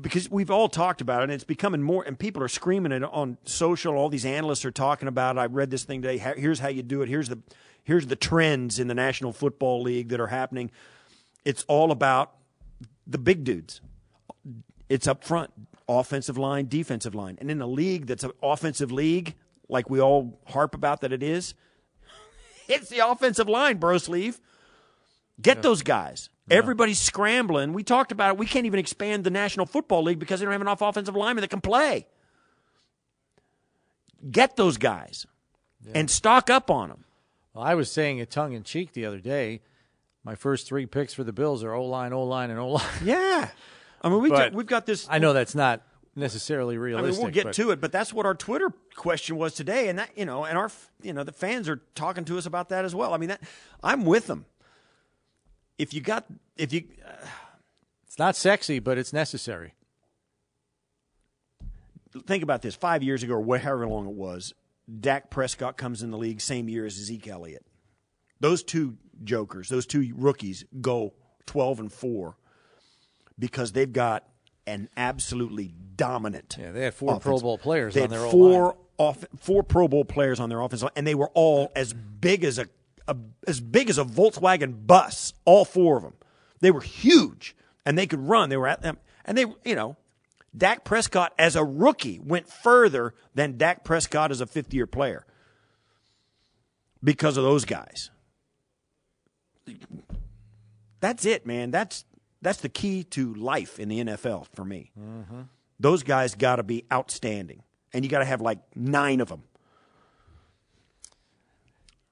because 0.00 0.30
we've 0.30 0.50
all 0.50 0.68
talked 0.68 1.00
about 1.00 1.20
it, 1.20 1.24
and 1.24 1.32
it's 1.32 1.44
becoming 1.44 1.82
more, 1.82 2.02
and 2.04 2.18
people 2.18 2.42
are 2.42 2.48
screaming 2.48 2.92
it 2.92 3.02
on 3.02 3.38
social. 3.44 3.94
All 3.96 4.08
these 4.08 4.24
analysts 4.24 4.64
are 4.64 4.70
talking 4.70 5.08
about. 5.08 5.36
it. 5.36 5.40
I 5.40 5.46
read 5.46 5.70
this 5.70 5.84
thing 5.84 6.02
today. 6.02 6.18
Here's 6.18 6.58
how 6.58 6.68
you 6.68 6.82
do 6.82 7.02
it. 7.02 7.08
Here's 7.08 7.28
the, 7.28 7.38
here's 7.82 8.06
the 8.06 8.16
trends 8.16 8.78
in 8.78 8.88
the 8.88 8.94
National 8.94 9.32
Football 9.32 9.82
League 9.82 10.08
that 10.08 10.20
are 10.20 10.28
happening. 10.28 10.70
It's 11.44 11.64
all 11.68 11.92
about 11.92 12.32
the 13.06 13.18
big 13.18 13.44
dudes. 13.44 13.80
It's 14.88 15.06
up 15.06 15.22
front, 15.22 15.50
offensive 15.88 16.38
line, 16.38 16.66
defensive 16.68 17.14
line, 17.14 17.36
and 17.40 17.50
in 17.50 17.60
a 17.60 17.66
league 17.66 18.06
that's 18.06 18.24
an 18.24 18.32
offensive 18.42 18.90
league, 18.90 19.34
like 19.68 19.90
we 19.90 20.00
all 20.00 20.40
harp 20.46 20.74
about 20.74 21.02
that 21.02 21.12
it 21.12 21.22
is. 21.22 21.54
It's 22.68 22.88
the 22.88 23.06
offensive 23.06 23.48
line, 23.48 23.78
bro 23.78 23.98
sleeve. 23.98 24.40
Get 25.40 25.62
those 25.62 25.82
guys. 25.82 26.30
Everybody's 26.50 27.00
scrambling. 27.00 27.72
We 27.72 27.82
talked 27.82 28.12
about 28.12 28.30
it. 28.30 28.38
We 28.38 28.46
can't 28.46 28.66
even 28.66 28.78
expand 28.78 29.24
the 29.24 29.30
National 29.30 29.66
Football 29.66 30.02
League 30.02 30.18
because 30.18 30.40
they 30.40 30.44
don't 30.46 30.52
have 30.52 30.60
enough 30.60 30.82
offensive 30.82 31.16
linemen 31.16 31.40
that 31.40 31.48
can 31.48 31.60
play. 31.60 32.06
Get 34.30 34.56
those 34.56 34.76
guys 34.76 35.26
and 35.94 36.10
stock 36.10 36.50
up 36.50 36.70
on 36.70 36.88
them. 36.90 37.04
Well, 37.54 37.64
I 37.64 37.74
was 37.74 37.90
saying 37.90 38.18
it 38.18 38.30
tongue 38.30 38.52
in 38.52 38.62
cheek 38.62 38.92
the 38.92 39.06
other 39.06 39.20
day. 39.20 39.60
My 40.22 40.34
first 40.34 40.66
three 40.66 40.86
picks 40.86 41.14
for 41.14 41.24
the 41.24 41.32
Bills 41.32 41.62
are 41.62 41.72
O 41.72 41.84
line, 41.84 42.12
O 42.12 42.24
line, 42.24 42.50
and 42.50 42.58
O 42.58 42.68
line. 42.68 42.86
Yeah. 43.04 43.48
I 44.02 44.08
mean, 44.08 44.20
we 44.22 44.30
we've 44.52 44.66
got 44.66 44.86
this. 44.86 45.06
I 45.10 45.18
know 45.18 45.32
that's 45.32 45.54
not 45.54 45.82
necessarily 46.16 46.76
I 46.76 46.78
realistic. 46.78 47.12
mean, 47.16 47.22
we'll 47.22 47.32
get 47.32 47.44
but 47.44 47.54
to 47.54 47.70
it, 47.70 47.80
but 47.80 47.92
that's 47.92 48.12
what 48.12 48.26
our 48.26 48.34
Twitter 48.34 48.70
question 48.94 49.36
was 49.36 49.54
today, 49.54 49.88
and 49.88 49.98
that 49.98 50.10
you 50.16 50.24
know, 50.24 50.44
and 50.44 50.56
our 50.56 50.70
you 51.02 51.12
know, 51.12 51.24
the 51.24 51.32
fans 51.32 51.68
are 51.68 51.80
talking 51.94 52.24
to 52.26 52.38
us 52.38 52.46
about 52.46 52.68
that 52.70 52.84
as 52.84 52.94
well. 52.94 53.14
I 53.14 53.16
mean, 53.16 53.28
that 53.30 53.42
I'm 53.82 54.04
with 54.04 54.26
them. 54.26 54.46
If 55.78 55.92
you 55.92 56.00
got, 56.00 56.24
if 56.56 56.72
you, 56.72 56.84
uh, 57.04 57.26
It's 58.06 58.18
not 58.18 58.36
sexy, 58.36 58.78
but 58.78 58.96
it's 58.96 59.12
necessary. 59.12 59.74
think 62.26 62.44
about 62.44 62.62
this 62.62 62.76
five 62.76 63.02
years 63.02 63.22
ago 63.24 63.34
or 63.34 63.58
however 63.58 63.88
long 63.88 64.06
it 64.06 64.14
was, 64.14 64.54
Dak 65.00 65.30
Prescott 65.30 65.76
comes 65.76 66.02
in 66.02 66.10
the 66.12 66.18
league 66.18 66.40
same 66.40 66.68
year 66.68 66.86
as 66.86 66.92
Zeke 66.92 67.26
Elliott. 67.26 67.66
Those 68.38 68.62
two 68.62 68.98
jokers, 69.24 69.68
those 69.68 69.86
two 69.86 70.12
rookies 70.16 70.64
go 70.80 71.14
12 71.46 71.80
and 71.80 71.92
4 71.92 72.36
because 73.38 73.72
they've 73.72 73.92
got 73.92 74.24
an 74.66 74.88
absolutely 74.96 75.74
dominant. 75.96 76.56
Yeah, 76.58 76.72
they 76.72 76.82
had 76.82 76.94
four 76.94 77.18
Pro. 77.20 77.38
Bowl 77.38 77.58
players 77.58 77.94
they 77.94 78.02
on 78.02 78.10
their 78.10 78.26
four 78.28 78.76
off 78.98 79.24
four 79.38 79.62
Pro 79.62 79.88
Bowl 79.88 80.04
players 80.04 80.40
on 80.40 80.48
their 80.48 80.60
offense, 80.60 80.84
and 80.96 81.06
they 81.06 81.14
were 81.14 81.30
all 81.34 81.70
as 81.74 81.92
big 81.92 82.44
as 82.44 82.58
a, 82.58 82.66
a 83.08 83.16
as 83.46 83.60
big 83.60 83.90
as 83.90 83.98
a 83.98 84.04
Volkswagen 84.04 84.86
bus. 84.86 85.32
All 85.44 85.64
four 85.64 85.96
of 85.96 86.02
them, 86.02 86.14
they 86.60 86.70
were 86.70 86.80
huge, 86.80 87.56
and 87.84 87.98
they 87.98 88.06
could 88.06 88.20
run. 88.20 88.48
They 88.48 88.56
were 88.56 88.68
at 88.68 88.82
them, 88.82 88.98
and 89.24 89.36
they 89.36 89.46
you 89.64 89.74
know, 89.74 89.96
Dak 90.56 90.84
Prescott 90.84 91.32
as 91.38 91.56
a 91.56 91.64
rookie 91.64 92.18
went 92.18 92.48
further 92.48 93.14
than 93.34 93.58
Dak 93.58 93.84
Prescott 93.84 94.30
as 94.30 94.40
a 94.40 94.46
fifth 94.46 94.72
year 94.72 94.86
player 94.86 95.26
because 97.02 97.36
of 97.36 97.44
those 97.44 97.64
guys. 97.64 98.10
That's 101.00 101.26
it, 101.26 101.44
man. 101.44 101.70
That's 101.70 102.04
that's 102.44 102.60
the 102.60 102.68
key 102.68 103.02
to 103.04 103.34
life 103.34 103.80
in 103.80 103.88
the 103.88 104.04
NFL 104.04 104.46
for 104.54 104.64
me. 104.64 104.92
Mm-hmm. 104.98 105.42
Those 105.80 106.02
guys 106.02 106.34
got 106.34 106.56
to 106.56 106.62
be 106.62 106.84
outstanding, 106.92 107.62
and 107.92 108.04
you 108.04 108.10
got 108.10 108.20
to 108.20 108.24
have 108.24 108.40
like 108.40 108.58
nine 108.76 109.20
of 109.20 109.28
them. 109.28 109.42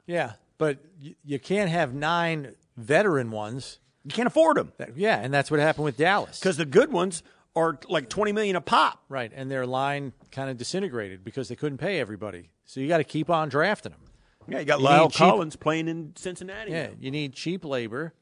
Yeah, 0.06 0.32
but 0.58 0.78
you 1.22 1.38
can't 1.38 1.70
have 1.70 1.94
nine 1.94 2.54
veteran 2.76 3.30
ones. 3.30 3.78
You 4.04 4.10
can't 4.10 4.26
afford 4.26 4.56
them. 4.56 4.72
Yeah, 4.96 5.20
and 5.20 5.32
that's 5.32 5.50
what 5.50 5.60
happened 5.60 5.84
with 5.84 5.96
Dallas. 5.96 6.40
Because 6.40 6.56
the 6.56 6.64
good 6.64 6.90
ones 6.90 7.22
are 7.54 7.78
like 7.88 8.08
twenty 8.08 8.32
million 8.32 8.56
a 8.56 8.60
pop. 8.60 9.04
Right, 9.08 9.30
and 9.34 9.50
their 9.50 9.66
line 9.66 10.12
kind 10.32 10.50
of 10.50 10.56
disintegrated 10.56 11.22
because 11.22 11.48
they 11.48 11.56
couldn't 11.56 11.78
pay 11.78 12.00
everybody. 12.00 12.50
So 12.64 12.80
you 12.80 12.88
got 12.88 12.98
to 12.98 13.04
keep 13.04 13.30
on 13.30 13.48
drafting 13.48 13.92
them. 13.92 14.00
Yeah, 14.48 14.58
you 14.60 14.64
got 14.64 14.80
you 14.80 14.86
La'el 14.86 15.14
Collins 15.14 15.56
playing 15.56 15.88
in 15.88 16.14
Cincinnati. 16.16 16.72
Yeah, 16.72 16.86
now. 16.88 16.92
you 16.98 17.10
need 17.10 17.34
cheap 17.34 17.64
labor, 17.64 18.12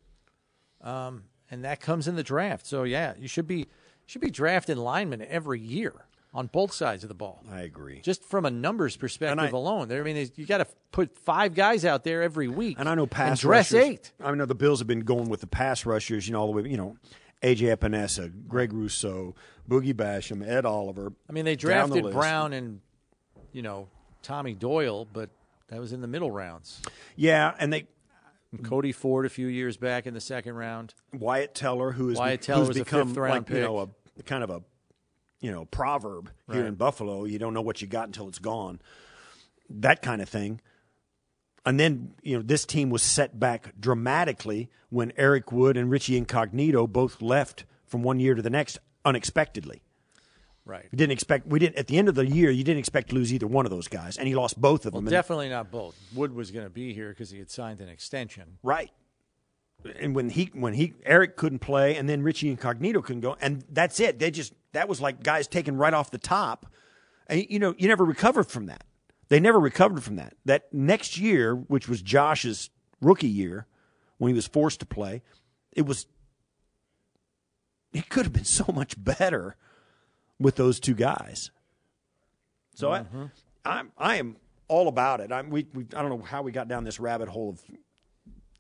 um, 0.83 1.25
and 1.51 1.65
that 1.65 1.81
comes 1.81 2.09
in 2.09 2.17
the 2.17 2.23
draft. 2.23 2.67
So 2.67 2.85
yeah, 2.85 3.15
you 3.19 3.29
should 3.29 3.47
be 3.47 3.67
should 4.07 4.21
be 4.21 4.31
drafting 4.31 4.77
linemen 4.77 5.23
every 5.23 5.61
year 5.61 5.93
on 6.33 6.47
both 6.47 6.73
sides 6.73 7.03
of 7.03 7.09
the 7.09 7.15
ball. 7.15 7.43
I 7.51 7.63
agree. 7.63 8.01
Just 8.01 8.23
from 8.23 8.45
a 8.45 8.51
numbers 8.51 8.97
perspective 8.97 9.39
I, 9.39 9.49
alone, 9.49 9.93
I 9.93 10.01
mean, 10.03 10.31
you 10.37 10.47
got 10.47 10.59
to 10.59 10.67
put 10.93 11.17
five 11.19 11.55
guys 11.55 11.85
out 11.85 12.05
there 12.05 12.23
every 12.23 12.49
week. 12.49 12.77
And 12.79 12.89
I 12.89 12.95
know 12.95 13.07
pass 13.07 13.31
and 13.31 13.41
dress 13.41 13.73
rushers, 13.73 13.89
eight. 13.89 14.13
I 14.23 14.33
know 14.35 14.47
the 14.47 14.55
Bills 14.55 14.79
have 14.79 14.87
been 14.87 15.01
going 15.01 15.29
with 15.29 15.41
the 15.41 15.47
pass 15.47 15.85
rushers, 15.85 16.29
you 16.29 16.33
know, 16.33 16.41
all 16.41 16.53
the 16.53 16.63
way, 16.63 16.71
you 16.71 16.77
know, 16.77 16.97
AJ 17.43 17.77
Epenesa, 17.77 18.33
Greg 18.47 18.73
Rousseau, 18.73 19.35
Boogie 19.69 19.95
Basham, 19.95 20.47
Ed 20.47 20.65
Oliver. 20.65 21.13
I 21.29 21.33
mean, 21.33 21.45
they 21.45 21.57
drafted 21.57 22.05
the 22.05 22.11
Brown 22.11 22.53
and 22.53 22.81
you 23.53 23.63
know 23.63 23.89
Tommy 24.23 24.55
Doyle, 24.55 25.07
but 25.11 25.31
that 25.69 25.81
was 25.81 25.93
in 25.93 26.01
the 26.01 26.09
middle 26.09 26.31
rounds. 26.31 26.81
Yeah, 27.17 27.55
and 27.59 27.73
they 27.73 27.87
Mm-hmm. 28.55 28.67
Cody 28.67 28.93
Ford 28.93 29.27
a 29.27 29.29
few 29.29 29.47
years 29.47 29.77
back 29.77 30.07
in 30.07 30.15
the 30.15 30.21
second 30.21 30.55
round. 30.55 30.95
Wyatt 31.13 31.55
Teller, 31.55 31.93
who 31.93 32.11
is 32.11 32.19
Wyatt 32.19 32.43
Teller 32.43 32.65
who's 32.67 32.79
become 32.79 33.15
like 33.15 33.47
pick. 33.47 33.57
you 33.57 33.63
know 33.63 33.79
a 33.79 34.23
kind 34.25 34.43
of 34.43 34.51
a 34.51 34.63
you 35.41 35.53
know 35.53 35.67
proverb 35.67 36.31
right. 36.47 36.57
here 36.57 36.67
in 36.67 36.75
Buffalo. 36.75 37.25
You 37.25 37.39
don't 37.39 37.55
know 37.55 37.63
what 37.63 37.81
you 37.81 37.87
got 37.87 38.07
until 38.07 38.29
it's 38.29 38.41
gone. 38.41 38.81
That 39.69 40.03
kind 40.03 40.21
of 40.21 40.29
thing. 40.29 40.61
And 41.65 41.79
then 41.79 42.15
you 42.23 42.37
know 42.37 42.43
this 42.43 42.65
team 42.65 42.91
was 42.91 43.03
set 43.03 43.39
back 43.39 43.73
dramatically 43.79 44.69
when 44.89 45.13
Eric 45.17 45.53
Wood 45.53 45.77
and 45.77 45.91
Richie 45.91 46.17
Incognito 46.17 46.89
both 46.89 47.23
left 47.23 47.65
from 47.87 48.03
one 48.03 48.19
year 48.19 48.35
to 48.35 48.43
the 48.43 48.51
next 48.51 48.79
unexpectedly. 49.05 49.83
Right. 50.65 50.87
We 50.93 50.97
didn't 50.97 51.13
expect 51.13 51.47
we 51.47 51.59
didn't 51.59 51.77
at 51.77 51.87
the 51.87 51.99
end 51.99 52.09
of 52.09 52.15
the 52.15 52.27
year. 52.27 52.51
You 52.51 52.63
didn't 52.63 52.79
expect 52.79 53.09
to 53.11 53.15
lose 53.15 53.33
either 53.33 53.47
one 53.47 53.67
of 53.67 53.71
those 53.71 53.89
guys, 53.89 54.19
and 54.19 54.29
he 54.29 54.35
lost 54.35 54.61
both 54.61 54.87
of 54.87 54.93
well, 54.93 55.03
them. 55.03 55.11
Definitely 55.11 55.49
not 55.49 55.71
both. 55.71 55.97
Wood 56.15 56.35
was 56.35 56.51
going 56.51 56.67
to 56.67 56.71
be 56.71 56.93
here 56.93 57.09
because 57.09 57.31
he 57.31 57.39
had 57.39 57.51
signed 57.51 57.81
an 57.81 57.89
extension. 57.89 58.59
Right. 58.63 58.91
And 59.99 60.15
when 60.15 60.29
he 60.29 60.51
when 60.53 60.75
he 60.75 60.95
Eric 61.05 61.37
couldn't 61.37 61.61
play, 61.61 61.97
and 61.97 62.09
then 62.09 62.23
Richie 62.23 62.51
Incognito 62.51 63.01
couldn't 63.01 63.23
go, 63.23 63.37
and 63.41 63.65
that's 63.71 63.99
it. 63.99 64.19
They 64.19 64.31
just 64.31 64.53
that 64.73 64.89
was 64.89 65.01
like 65.01 65.23
guys 65.23 65.49
taken 65.49 65.77
right 65.77 65.95
off 65.95 66.11
the 66.11 66.19
top, 66.19 66.67
and 67.27 67.47
you 67.49 67.59
know 67.59 67.75
you 67.79 67.89
never 67.89 68.05
recovered 68.05 68.49
from 68.49 68.67
that. 68.67 68.85
They 69.29 69.41
never 69.41 69.59
recovered 69.59 70.03
from 70.03 70.17
that. 70.17 70.35
That 70.45 70.73
next 70.73 71.17
year, 71.17 71.55
which 71.55 71.89
was 71.89 72.03
Josh's 72.03 72.69
rookie 73.01 73.29
year, 73.29 73.67
when 74.19 74.29
he 74.29 74.35
was 74.35 74.47
forced 74.47 74.81
to 74.81 74.87
play, 74.87 75.23
it 75.73 75.87
was 75.87 76.07
it 77.93 78.09
could 78.09 78.27
have 78.27 78.33
been 78.33 78.45
so 78.45 78.67
much 78.73 79.03
better 79.03 79.57
with 80.41 80.57
those 80.57 80.81
two 80.81 80.95
guys. 80.95 81.51
So 82.75 82.91
mm-hmm. 82.91 83.27
I, 83.65 83.79
I'm 83.79 83.93
I 83.97 84.17
am 84.17 84.37
all 84.67 84.89
about 84.89 85.21
it. 85.21 85.31
I'm, 85.31 85.51
we, 85.51 85.67
we 85.75 85.87
I 85.95 86.03
don't 86.03 86.11
know 86.11 86.25
how 86.25 86.43
we 86.43 86.51
got 86.51 86.67
down 86.67 86.85
this 86.85 86.99
rabbit 86.99 87.29
hole 87.29 87.51
of 87.51 87.61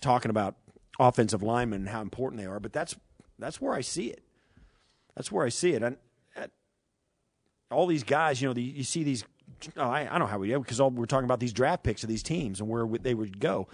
talking 0.01 0.31
about 0.31 0.57
offensive 0.99 1.43
linemen 1.43 1.81
and 1.81 1.88
how 1.88 2.03
important 2.03 2.40
they 2.40 2.47
are, 2.47 2.61
but 2.61 2.73
that's 2.73 2.95
that's 3.38 3.61
where 3.61 3.75
I 3.75 3.81
see 3.81 4.09
it. 4.09 4.23
That's 5.16 5.33
where 5.33 5.45
I 5.45 5.49
see 5.49 5.73
it. 5.73 5.83
And 5.83 5.97
all 7.71 7.87
these 7.87 8.03
guys, 8.03 8.43
you 8.43 8.49
know, 8.49 8.55
the, 8.55 8.62
you 8.62 8.85
see 8.85 9.05
these. 9.05 9.25
Oh, 9.77 9.88
I, 9.88 10.01
I 10.03 10.11
don't 10.11 10.21
know 10.21 10.27
how 10.27 10.38
we 10.38 10.49
do 10.49 10.59
because 10.59 10.81
all, 10.81 10.90
we're 10.90 11.07
talking 11.07 11.25
about 11.25 11.40
these 11.40 11.53
draft 11.53 11.83
picks 11.83 12.03
of 12.03 12.09
these 12.09 12.23
teams 12.23 12.61
and 12.61 12.69
where 12.69 12.87
they 12.99 13.14
would 13.14 13.40
go. 13.40 13.69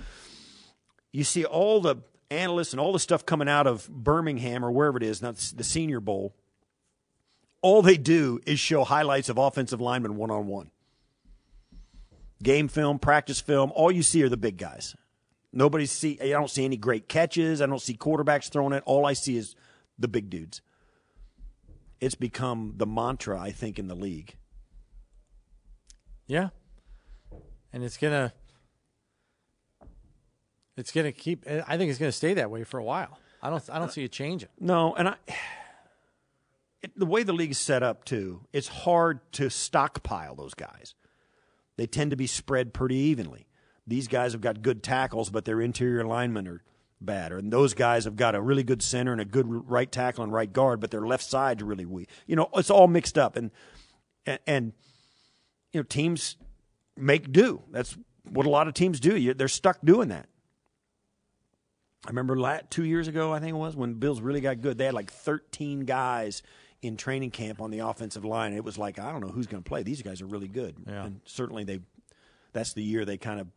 You 1.12 1.24
see 1.24 1.44
all 1.44 1.80
the 1.80 1.96
analysts 2.30 2.72
and 2.72 2.80
all 2.80 2.92
the 2.92 2.98
stuff 2.98 3.24
coming 3.24 3.48
out 3.48 3.66
of 3.66 3.88
Birmingham 3.88 4.64
or 4.64 4.70
wherever 4.70 4.96
it 4.96 5.02
is, 5.02 5.22
not 5.22 5.36
the 5.54 5.64
Senior 5.64 6.00
Bowl 6.00 6.34
all 7.66 7.82
they 7.82 7.96
do 7.96 8.38
is 8.46 8.60
show 8.60 8.84
highlights 8.84 9.28
of 9.28 9.38
offensive 9.38 9.80
linemen 9.80 10.14
one 10.14 10.30
on 10.30 10.46
one. 10.46 10.70
Game 12.40 12.68
film, 12.68 13.00
practice 13.00 13.40
film, 13.40 13.72
all 13.74 13.90
you 13.90 14.04
see 14.04 14.22
are 14.22 14.28
the 14.28 14.36
big 14.36 14.56
guys. 14.56 14.94
Nobody 15.52 15.84
see 15.84 16.16
I 16.22 16.28
don't 16.28 16.48
see 16.48 16.64
any 16.64 16.76
great 16.76 17.08
catches. 17.08 17.60
I 17.60 17.66
don't 17.66 17.82
see 17.82 17.96
quarterbacks 17.96 18.50
throwing 18.50 18.72
it. 18.72 18.84
All 18.86 19.04
I 19.04 19.14
see 19.14 19.36
is 19.36 19.56
the 19.98 20.06
big 20.06 20.30
dudes. 20.30 20.62
It's 22.00 22.14
become 22.14 22.74
the 22.76 22.86
mantra, 22.86 23.40
I 23.40 23.50
think, 23.50 23.80
in 23.80 23.88
the 23.88 23.96
league. 23.96 24.36
Yeah. 26.28 26.50
And 27.72 27.82
it's 27.82 27.96
gonna 27.96 28.32
it's 30.76 30.92
gonna 30.92 31.10
keep 31.10 31.44
I 31.48 31.76
think 31.76 31.90
it's 31.90 31.98
gonna 31.98 32.12
stay 32.12 32.34
that 32.34 32.48
way 32.48 32.62
for 32.62 32.78
a 32.78 32.84
while. 32.84 33.18
I 33.42 33.50
don't 33.50 33.68
I 33.70 33.80
don't 33.80 33.90
see 33.90 34.04
it 34.04 34.12
changing. 34.12 34.50
No, 34.60 34.94
and 34.94 35.08
I 35.08 35.16
the 36.96 37.06
way 37.06 37.22
the 37.22 37.32
league's 37.32 37.58
set 37.58 37.82
up 37.82 38.04
too, 38.04 38.42
it's 38.52 38.68
hard 38.68 39.20
to 39.32 39.50
stockpile 39.50 40.34
those 40.34 40.54
guys. 40.54 40.94
They 41.76 41.86
tend 41.86 42.10
to 42.10 42.16
be 42.16 42.26
spread 42.26 42.72
pretty 42.72 42.96
evenly. 42.96 43.46
These 43.86 44.08
guys 44.08 44.32
have 44.32 44.40
got 44.40 44.62
good 44.62 44.82
tackles, 44.82 45.30
but 45.30 45.44
their 45.44 45.60
interior 45.60 46.04
linemen 46.04 46.48
are 46.48 46.62
bad. 47.00 47.32
And 47.32 47.52
those 47.52 47.74
guys 47.74 48.04
have 48.04 48.16
got 48.16 48.34
a 48.34 48.40
really 48.40 48.62
good 48.62 48.82
center 48.82 49.12
and 49.12 49.20
a 49.20 49.24
good 49.24 49.46
right 49.46 49.90
tackle 49.90 50.24
and 50.24 50.32
right 50.32 50.52
guard, 50.52 50.80
but 50.80 50.90
their 50.90 51.06
left 51.06 51.24
side's 51.24 51.62
really 51.62 51.84
weak. 51.84 52.08
You 52.26 52.36
know, 52.36 52.48
it's 52.54 52.70
all 52.70 52.88
mixed 52.88 53.18
up, 53.18 53.36
and 53.36 53.50
and, 54.24 54.38
and 54.46 54.72
you 55.72 55.80
know 55.80 55.84
teams 55.84 56.36
make 56.96 57.32
do. 57.32 57.62
That's 57.70 57.96
what 58.24 58.46
a 58.46 58.50
lot 58.50 58.68
of 58.68 58.74
teams 58.74 58.98
do. 58.98 59.34
They're 59.34 59.48
stuck 59.48 59.78
doing 59.84 60.08
that. 60.08 60.26
I 62.06 62.10
remember 62.10 62.60
two 62.70 62.84
years 62.84 63.08
ago, 63.08 63.32
I 63.32 63.40
think 63.40 63.50
it 63.50 63.56
was, 63.56 63.74
when 63.74 63.94
Bills 63.94 64.20
really 64.20 64.40
got 64.40 64.60
good. 64.60 64.78
They 64.78 64.84
had 64.84 64.94
like 64.94 65.10
13 65.10 65.80
guys 65.80 66.42
in 66.82 66.96
training 66.96 67.30
camp 67.30 67.60
on 67.60 67.70
the 67.70 67.80
offensive 67.80 68.24
line. 68.24 68.52
It 68.52 68.64
was 68.64 68.78
like 68.78 68.98
I 68.98 69.12
don't 69.12 69.20
know 69.20 69.28
who's 69.28 69.46
going 69.46 69.62
to 69.62 69.68
play. 69.68 69.82
These 69.82 70.02
guys 70.02 70.20
are 70.20 70.26
really 70.26 70.48
good, 70.48 70.76
yeah. 70.86 71.04
and 71.04 71.20
certainly 71.24 71.64
they. 71.64 71.80
That's 72.52 72.72
the 72.72 72.82
year 72.82 73.04
they 73.04 73.18
kind 73.18 73.38
of 73.38 73.48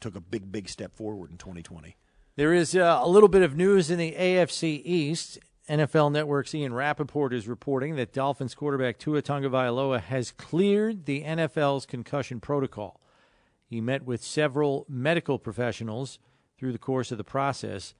took 0.00 0.16
a 0.16 0.20
big, 0.20 0.50
big 0.50 0.68
step 0.68 0.94
forward 0.94 1.30
in 1.30 1.38
2020. 1.38 1.96
There 2.36 2.52
is 2.52 2.74
uh, 2.74 3.00
a 3.02 3.08
little 3.08 3.28
bit 3.28 3.42
of 3.42 3.56
news 3.56 3.90
in 3.90 3.98
the 3.98 4.12
AFC 4.12 4.80
East. 4.84 5.38
NFL 5.68 6.12
Network's 6.12 6.54
Ian 6.54 6.72
Rapoport 6.72 7.34
is 7.34 7.46
reporting 7.46 7.96
that 7.96 8.12
Dolphins 8.12 8.54
quarterback 8.54 8.98
Tua 8.98 9.20
Tagovailoa 9.20 10.00
has 10.00 10.30
cleared 10.30 11.04
the 11.04 11.24
NFL's 11.24 11.84
concussion 11.84 12.40
protocol. 12.40 13.00
He 13.66 13.80
met 13.80 14.04
with 14.04 14.24
several 14.24 14.86
medical 14.88 15.38
professionals 15.38 16.18
through 16.58 16.72
the 16.72 16.78
course 16.78 17.12
of 17.12 17.18
the 17.18 17.24
process, 17.24 17.94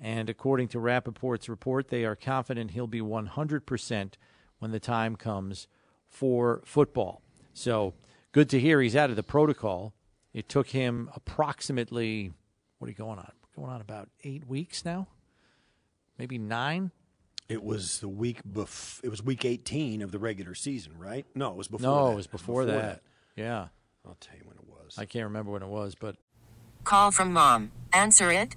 and 0.00 0.28
according 0.28 0.68
to 0.68 0.78
Rapoport's 0.78 1.48
report, 1.48 1.88
they 1.88 2.04
are 2.04 2.16
confident 2.16 2.72
he'll 2.72 2.86
be 2.86 3.00
100% 3.00 4.12
when 4.58 4.70
the 4.70 4.80
time 4.80 5.16
comes 5.16 5.66
for 6.08 6.62
football. 6.64 7.22
So 7.52 7.94
good 8.32 8.48
to 8.50 8.60
hear 8.60 8.80
he's 8.80 8.96
out 8.96 9.10
of 9.10 9.16
the 9.16 9.22
protocol. 9.22 9.94
It 10.32 10.48
took 10.48 10.68
him 10.68 11.10
approximately, 11.14 12.32
what 12.78 12.86
are 12.88 12.90
you 12.90 12.96
going 12.96 13.18
on? 13.18 13.32
Going 13.54 13.70
on 13.70 13.80
about 13.80 14.08
eight 14.24 14.48
weeks 14.48 14.84
now? 14.84 15.06
Maybe 16.18 16.38
nine? 16.38 16.90
It 17.48 17.62
was 17.62 17.98
the 18.00 18.08
week 18.08 18.40
bef- 18.42 19.00
It 19.04 19.10
was 19.10 19.22
week 19.22 19.44
18 19.44 20.02
of 20.02 20.10
the 20.10 20.18
regular 20.18 20.54
season, 20.54 20.98
right? 20.98 21.26
No, 21.34 21.50
it 21.50 21.56
was 21.56 21.68
before. 21.68 21.82
No, 21.82 22.06
that. 22.06 22.12
it 22.12 22.16
was 22.16 22.26
before, 22.26 22.64
before 22.64 22.80
that. 22.80 23.02
that. 23.36 23.40
Yeah. 23.40 23.68
I'll 24.06 24.16
tell 24.18 24.36
you 24.36 24.44
when 24.44 24.56
it 24.56 24.66
was. 24.66 24.96
I 24.98 25.04
can't 25.04 25.24
remember 25.24 25.52
when 25.52 25.62
it 25.62 25.68
was, 25.68 25.94
but. 25.94 26.16
Call 26.84 27.10
from 27.10 27.32
mom. 27.32 27.70
Answer 27.92 28.30
it. 28.30 28.56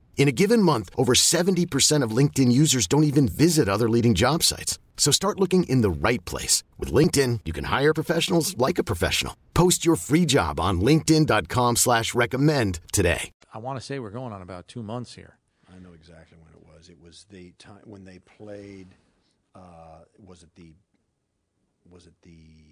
In 0.17 0.27
a 0.27 0.31
given 0.31 0.61
month, 0.61 0.89
over 0.95 1.13
70% 1.13 2.03
of 2.03 2.15
LinkedIn 2.15 2.51
users 2.51 2.87
don't 2.87 3.05
even 3.05 3.27
visit 3.27 3.67
other 3.67 3.89
leading 3.89 4.13
job 4.13 4.43
sites. 4.43 4.77
So 4.97 5.11
start 5.11 5.39
looking 5.39 5.63
in 5.63 5.81
the 5.81 5.89
right 5.89 6.23
place. 6.25 6.63
With 6.77 6.93
LinkedIn, 6.93 7.39
you 7.43 7.53
can 7.53 7.65
hire 7.65 7.93
professionals 7.93 8.55
like 8.57 8.77
a 8.77 8.83
professional. 8.83 9.35
Post 9.55 9.83
your 9.83 9.95
free 9.95 10.27
job 10.27 10.59
on 10.59 10.79
linkedin.com 10.79 11.75
slash 11.77 12.13
recommend 12.13 12.79
today. 12.93 13.31
I 13.51 13.57
want 13.57 13.79
to 13.79 13.85
say 13.85 13.99
we're 13.99 14.11
going 14.11 14.31
on 14.31 14.41
about 14.43 14.67
two 14.67 14.83
months 14.83 15.15
here. 15.15 15.37
I 15.73 15.79
know 15.79 15.93
exactly 15.93 16.37
when 16.37 16.53
it 16.53 16.67
was. 16.67 16.87
It 16.87 17.01
was 17.01 17.25
the 17.29 17.53
time 17.57 17.81
when 17.85 18.05
they 18.05 18.19
played. 18.19 18.95
Uh, 19.55 20.03
was 20.17 20.43
it 20.43 20.53
the? 20.55 20.73
Was 21.89 22.05
it 22.05 22.13
the? 22.21 22.70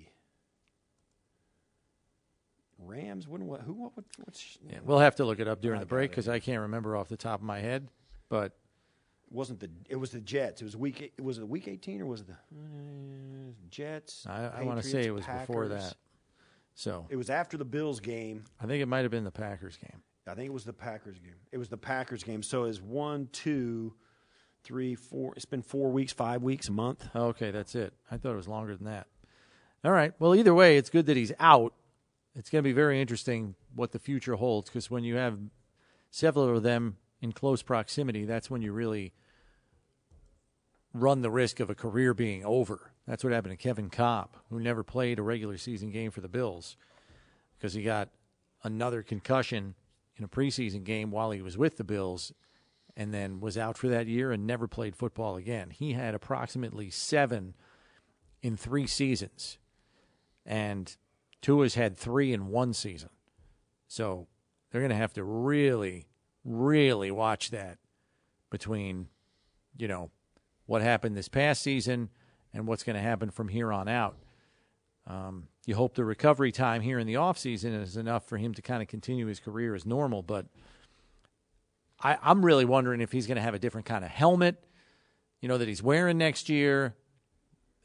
Rams? 2.85 3.27
When? 3.27 3.45
What? 3.45 3.61
Who? 3.61 3.73
What? 3.73 3.91
what 3.95 4.05
what's? 4.23 4.57
Yeah, 4.69 4.79
we'll 4.83 4.99
have 4.99 5.15
to 5.15 5.25
look 5.25 5.39
it 5.39 5.47
up 5.47 5.61
during 5.61 5.77
I 5.79 5.83
the 5.83 5.87
break 5.87 6.11
because 6.11 6.29
I 6.29 6.39
can't 6.39 6.61
remember 6.61 6.95
off 6.95 7.09
the 7.09 7.17
top 7.17 7.39
of 7.39 7.45
my 7.45 7.59
head. 7.59 7.87
But 8.29 8.45
it 8.45 9.31
wasn't 9.31 9.59
the? 9.59 9.69
It 9.89 9.95
was 9.95 10.11
the 10.11 10.21
Jets. 10.21 10.61
It 10.61 10.65
was 10.65 10.77
week. 10.77 11.01
eight- 11.01 11.23
Was 11.23 11.37
it 11.39 11.47
week 11.47 11.67
eighteen 11.67 12.01
or 12.01 12.05
was 12.05 12.21
it 12.21 12.27
the 12.27 12.33
uh, 12.33 13.51
Jets? 13.69 14.25
I, 14.27 14.47
I 14.59 14.63
want 14.63 14.81
to 14.81 14.87
say 14.87 15.05
it 15.05 15.13
was 15.13 15.25
before 15.25 15.67
that. 15.69 15.95
So 16.75 17.05
It 17.09 17.17
was 17.17 17.29
after 17.29 17.57
the 17.57 17.65
Bills 17.65 17.99
game. 17.99 18.45
I 18.61 18.65
think 18.65 18.81
it 18.81 18.85
might 18.85 19.01
have 19.01 19.11
been 19.11 19.25
the 19.25 19.31
Packers 19.31 19.75
game. 19.77 20.01
I 20.27 20.33
think 20.35 20.45
it 20.47 20.53
was 20.53 20.63
the 20.63 20.71
Packers 20.71 21.19
game. 21.19 21.35
It 21.51 21.57
was 21.57 21.67
the 21.67 21.77
Packers 21.77 22.23
game. 22.23 22.41
So 22.41 22.63
it's 22.65 22.79
one, 22.79 23.27
two, 23.33 23.95
three, 24.63 24.95
four. 24.95 25.33
It's 25.35 25.43
been 25.45 25.61
four 25.63 25.91
weeks, 25.91 26.13
five 26.13 26.41
weeks, 26.41 26.69
a 26.69 26.71
month. 26.71 27.09
Okay, 27.13 27.51
that's 27.51 27.75
it. 27.75 27.93
I 28.09 28.17
thought 28.17 28.31
it 28.31 28.37
was 28.37 28.47
longer 28.47 28.75
than 28.77 28.85
that. 28.85 29.07
All 29.83 29.91
right. 29.91 30.13
Well, 30.19 30.35
either 30.35 30.53
way, 30.53 30.77
it's 30.77 30.89
good 30.89 31.07
that 31.07 31.17
he's 31.17 31.33
out. 31.39 31.73
It's 32.35 32.49
going 32.49 32.63
to 32.63 32.67
be 32.67 32.73
very 32.73 33.01
interesting 33.01 33.55
what 33.75 33.91
the 33.91 33.99
future 33.99 34.35
holds 34.35 34.69
because 34.69 34.91
when 34.91 35.03
you 35.03 35.15
have 35.15 35.39
several 36.11 36.55
of 36.55 36.63
them 36.63 36.97
in 37.21 37.31
close 37.31 37.61
proximity, 37.61 38.25
that's 38.25 38.49
when 38.49 38.61
you 38.61 38.71
really 38.71 39.13
run 40.93 41.21
the 41.21 41.31
risk 41.31 41.59
of 41.59 41.69
a 41.69 41.75
career 41.75 42.13
being 42.13 42.43
over. 42.45 42.91
That's 43.07 43.23
what 43.23 43.33
happened 43.33 43.57
to 43.57 43.63
Kevin 43.63 43.89
Kolb, 43.89 44.29
who 44.49 44.59
never 44.59 44.83
played 44.83 45.19
a 45.19 45.23
regular 45.23 45.57
season 45.57 45.91
game 45.91 46.11
for 46.11 46.21
the 46.21 46.27
Bills 46.27 46.77
because 47.57 47.73
he 47.73 47.83
got 47.83 48.09
another 48.63 49.03
concussion 49.03 49.75
in 50.17 50.23
a 50.23 50.27
preseason 50.27 50.83
game 50.83 51.11
while 51.11 51.31
he 51.31 51.41
was 51.41 51.57
with 51.57 51.77
the 51.77 51.83
Bills 51.83 52.33
and 52.95 53.13
then 53.13 53.39
was 53.39 53.57
out 53.57 53.77
for 53.77 53.87
that 53.87 54.07
year 54.07 54.31
and 54.31 54.45
never 54.45 54.67
played 54.67 54.95
football 54.95 55.37
again. 55.37 55.69
He 55.69 55.93
had 55.93 56.13
approximately 56.13 56.89
seven 56.89 57.55
in 58.41 58.57
three 58.57 58.87
seasons, 58.87 59.57
and 60.45 60.95
Tua's 61.41 61.75
had 61.75 61.97
three 61.97 62.33
in 62.33 62.47
one 62.47 62.73
season. 62.73 63.09
So 63.87 64.27
they're 64.71 64.81
going 64.81 64.91
to 64.91 64.95
have 64.95 65.13
to 65.13 65.23
really, 65.23 66.07
really 66.43 67.11
watch 67.11 67.51
that 67.51 67.77
between, 68.49 69.07
you 69.77 69.87
know, 69.87 70.11
what 70.65 70.81
happened 70.81 71.15
this 71.15 71.29
past 71.29 71.61
season 71.61 72.09
and 72.53 72.67
what's 72.67 72.83
going 72.83 72.95
to 72.95 73.01
happen 73.01 73.29
from 73.31 73.47
here 73.47 73.71
on 73.71 73.87
out. 73.87 74.17
Um, 75.07 75.47
you 75.65 75.75
hope 75.75 75.95
the 75.95 76.05
recovery 76.05 76.51
time 76.51 76.81
here 76.81 76.99
in 76.99 77.07
the 77.07 77.15
offseason 77.15 77.81
is 77.81 77.97
enough 77.97 78.27
for 78.27 78.37
him 78.37 78.53
to 78.53 78.61
kind 78.61 78.81
of 78.81 78.87
continue 78.87 79.25
his 79.25 79.39
career 79.39 79.73
as 79.73 79.85
normal, 79.85 80.21
but 80.21 80.45
I, 82.01 82.17
I'm 82.21 82.45
really 82.45 82.65
wondering 82.65 83.01
if 83.01 83.11
he's 83.11 83.27
going 83.27 83.37
to 83.37 83.41
have 83.41 83.55
a 83.55 83.59
different 83.59 83.85
kind 83.85 84.05
of 84.05 84.11
helmet, 84.11 84.63
you 85.41 85.47
know, 85.47 85.57
that 85.57 85.67
he's 85.67 85.81
wearing 85.81 86.17
next 86.17 86.49
year, 86.49 86.95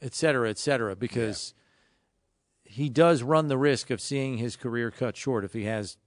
et 0.01 0.13
cetera, 0.13 0.49
et 0.49 0.59
cetera, 0.59 0.95
because 0.95 1.53
he 2.75 2.89
does 2.89 3.23
run 3.23 3.47
the 3.47 3.57
risk 3.57 3.89
of 3.89 4.01
seeing 4.01 4.37
his 4.37 4.55
career 4.55 4.91
cut 4.91 5.15
short 5.15 5.45
if 5.45 5.53
he 5.53 5.63
has 5.63 5.97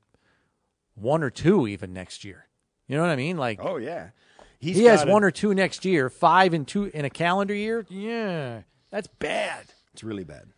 one 0.94 1.22
or 1.22 1.30
two 1.30 1.66
even 1.66 1.92
next 1.92 2.24
year. 2.24 2.46
You 2.86 2.96
know 2.96 3.02
what 3.02 3.10
I 3.10 3.16
mean? 3.16 3.36
Like 3.38 3.58
Oh 3.62 3.76
yeah, 3.78 4.10
He's 4.58 4.76
he 4.76 4.84
has 4.84 5.02
a- 5.04 5.06
one 5.06 5.24
or 5.24 5.30
two 5.30 5.54
next 5.54 5.84
year, 5.84 6.10
five 6.10 6.52
and 6.52 6.66
two 6.66 6.84
in 6.86 7.04
a 7.04 7.10
calendar 7.10 7.54
year. 7.54 7.86
Yeah, 7.88 8.62
that's 8.90 9.06
bad. 9.08 9.66
It's 9.92 10.04
really 10.04 10.24
bad. 10.24 10.48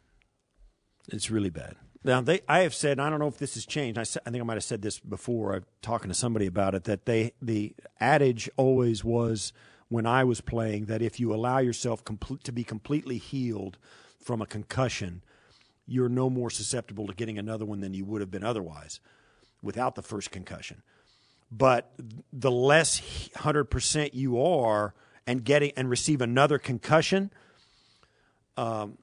It's 1.09 1.31
really 1.31 1.51
bad. 1.51 1.77
Now 2.03 2.21
they, 2.23 2.41
I 2.49 2.61
have 2.61 2.75
said, 2.75 2.99
I 2.99 3.11
don't 3.11 3.19
know 3.19 3.29
if 3.29 3.39
this 3.39 3.55
has 3.55 3.67
changed. 3.67 3.99
I, 3.99 4.03
I 4.03 4.31
think 4.31 4.41
I 4.41 4.45
might 4.45 4.55
have 4.55 4.65
said 4.65 4.81
this 4.83 4.99
before. 4.99 5.55
I'm 5.55 5.65
talking 5.83 6.09
to 6.09 6.15
somebody 6.15 6.47
about 6.47 6.75
it. 6.75 6.85
That 6.85 7.05
they, 7.05 7.33
the 7.43 7.75
adage 8.01 8.49
always 8.57 9.05
was 9.05 9.53
when 9.89 10.07
I 10.07 10.25
was 10.25 10.41
playing 10.41 10.87
that 10.87 11.03
if 11.03 11.21
you 11.21 11.35
allow 11.35 11.59
yourself 11.59 12.05
complete, 12.05 12.43
to 12.45 12.53
be 12.53 12.65
completely 12.65 13.19
healed 13.19 13.77
from 14.19 14.41
a 14.41 14.47
concussion, 14.47 15.23
you're 15.87 16.09
no 16.09 16.31
more 16.31 16.51
susceptible 16.51 17.07
to 17.07 17.15
getting 17.15 17.39
another 17.39 17.65
one 17.65 17.81
than 17.81 17.95
you 17.95 18.05
would 18.05 18.21
have 18.21 18.31
been 18.31 18.45
otherwise, 18.45 19.01
without 19.63 19.95
the 19.95 20.03
first 20.03 20.31
concussion. 20.31 20.83
But 21.51 21.93
the 22.33 22.51
less 22.51 23.03
hundred 23.37 23.65
percent 23.65 24.15
you 24.15 24.41
are, 24.41 24.95
and 25.27 25.45
getting 25.45 25.73
and 25.77 25.91
receive 25.91 26.21
another 26.21 26.59
concussion, 26.59 27.33
um, 28.57 28.99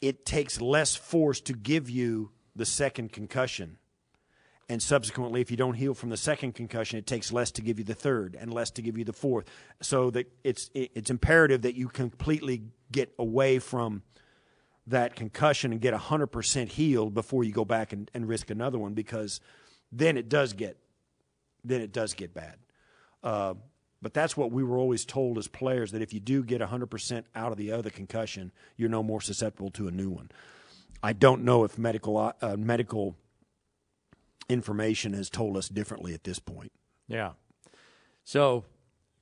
it 0.00 0.24
takes 0.24 0.60
less 0.60 0.96
force 0.96 1.40
to 1.42 1.52
give 1.52 1.90
you 1.90 2.30
the 2.54 2.66
second 2.66 3.12
concussion. 3.12 3.78
And 4.68 4.82
subsequently, 4.82 5.40
if 5.40 5.50
you 5.50 5.56
don't 5.56 5.74
heal 5.74 5.94
from 5.94 6.10
the 6.10 6.16
second 6.16 6.54
concussion, 6.54 6.98
it 6.98 7.06
takes 7.06 7.32
less 7.32 7.50
to 7.52 7.62
give 7.62 7.78
you 7.78 7.84
the 7.84 7.94
third 7.94 8.36
and 8.38 8.52
less 8.52 8.70
to 8.72 8.82
give 8.82 8.98
you 8.98 9.04
the 9.04 9.14
fourth. 9.14 9.46
So 9.80 10.10
that 10.10 10.30
it's 10.44 10.70
it's 10.74 11.10
imperative 11.10 11.62
that 11.62 11.74
you 11.74 11.88
completely 11.88 12.64
get 12.92 13.14
away 13.18 13.60
from 13.60 14.02
that 14.90 15.16
concussion 15.16 15.72
and 15.72 15.80
get 15.80 15.94
100% 15.94 16.68
healed 16.68 17.14
before 17.14 17.44
you 17.44 17.52
go 17.52 17.64
back 17.64 17.92
and, 17.92 18.10
and 18.14 18.28
risk 18.28 18.50
another 18.50 18.78
one 18.78 18.94
because 18.94 19.40
then 19.92 20.16
it 20.16 20.28
does 20.28 20.52
get 20.52 20.76
then 21.64 21.80
it 21.80 21.92
does 21.92 22.14
get 22.14 22.32
bad. 22.32 22.56
Uh, 23.22 23.54
but 24.00 24.14
that's 24.14 24.36
what 24.36 24.52
we 24.52 24.62
were 24.62 24.78
always 24.78 25.04
told 25.04 25.38
as 25.38 25.48
players 25.48 25.90
that 25.90 26.02
if 26.02 26.14
you 26.14 26.20
do 26.20 26.44
get 26.44 26.60
100% 26.60 27.24
out 27.34 27.50
of 27.50 27.58
the 27.58 27.72
other 27.72 27.90
concussion, 27.90 28.52
you're 28.76 28.88
no 28.88 29.02
more 29.02 29.20
susceptible 29.20 29.70
to 29.72 29.88
a 29.88 29.90
new 29.90 30.08
one. 30.08 30.30
I 31.02 31.12
don't 31.12 31.42
know 31.42 31.64
if 31.64 31.78
medical 31.78 32.16
uh, 32.40 32.56
medical 32.56 33.16
information 34.48 35.12
has 35.12 35.28
told 35.28 35.56
us 35.56 35.68
differently 35.68 36.14
at 36.14 36.24
this 36.24 36.38
point. 36.38 36.72
Yeah. 37.06 37.32
So, 38.24 38.64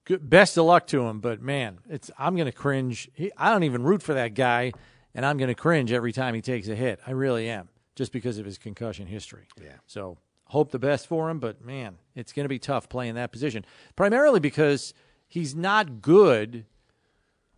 good, 0.05 0.29
best 0.29 0.57
of 0.57 0.65
luck 0.65 0.87
to 0.89 1.07
him. 1.07 1.21
But 1.21 1.43
man, 1.43 1.79
it's 1.89 2.11
I'm 2.19 2.35
going 2.35 2.47
to 2.47 2.53
cringe. 2.53 3.11
He, 3.15 3.31
I 3.37 3.51
don't 3.51 3.65
even 3.65 3.83
root 3.83 4.03
for 4.03 4.15
that 4.15 4.35
guy, 4.35 4.73
and 5.17 5.27
I'm 5.27 5.37
going 5.39 5.49
to 5.49 5.55
cringe 5.55 5.91
every 5.93 6.13
time 6.13 6.35
he 6.35 6.41
takes 6.43 6.69
a 6.69 6.77
hit. 6.77 7.01
I 7.07 7.11
really 7.11 7.49
am, 7.49 7.69
just 7.97 8.13
because 8.13 8.39
of 8.39 8.45
his 8.47 8.59
concussion 8.59 9.07
history. 9.09 9.47
Yeah. 9.61 9.71
So 9.87 10.19
hope 10.45 10.71
the 10.71 10.79
best 10.79 11.09
for 11.09 11.29
him, 11.31 11.41
but 11.41 11.65
man, 11.65 11.97
it's 12.15 12.33
going 12.33 12.45
to 12.45 12.49
be 12.49 12.59
tough 12.61 12.89
playing 12.89 13.15
that 13.17 13.33
position. 13.33 13.65
Primarily 13.97 14.39
because 14.39 14.95
he's 15.27 15.57
not 15.57 16.01
good 16.03 16.67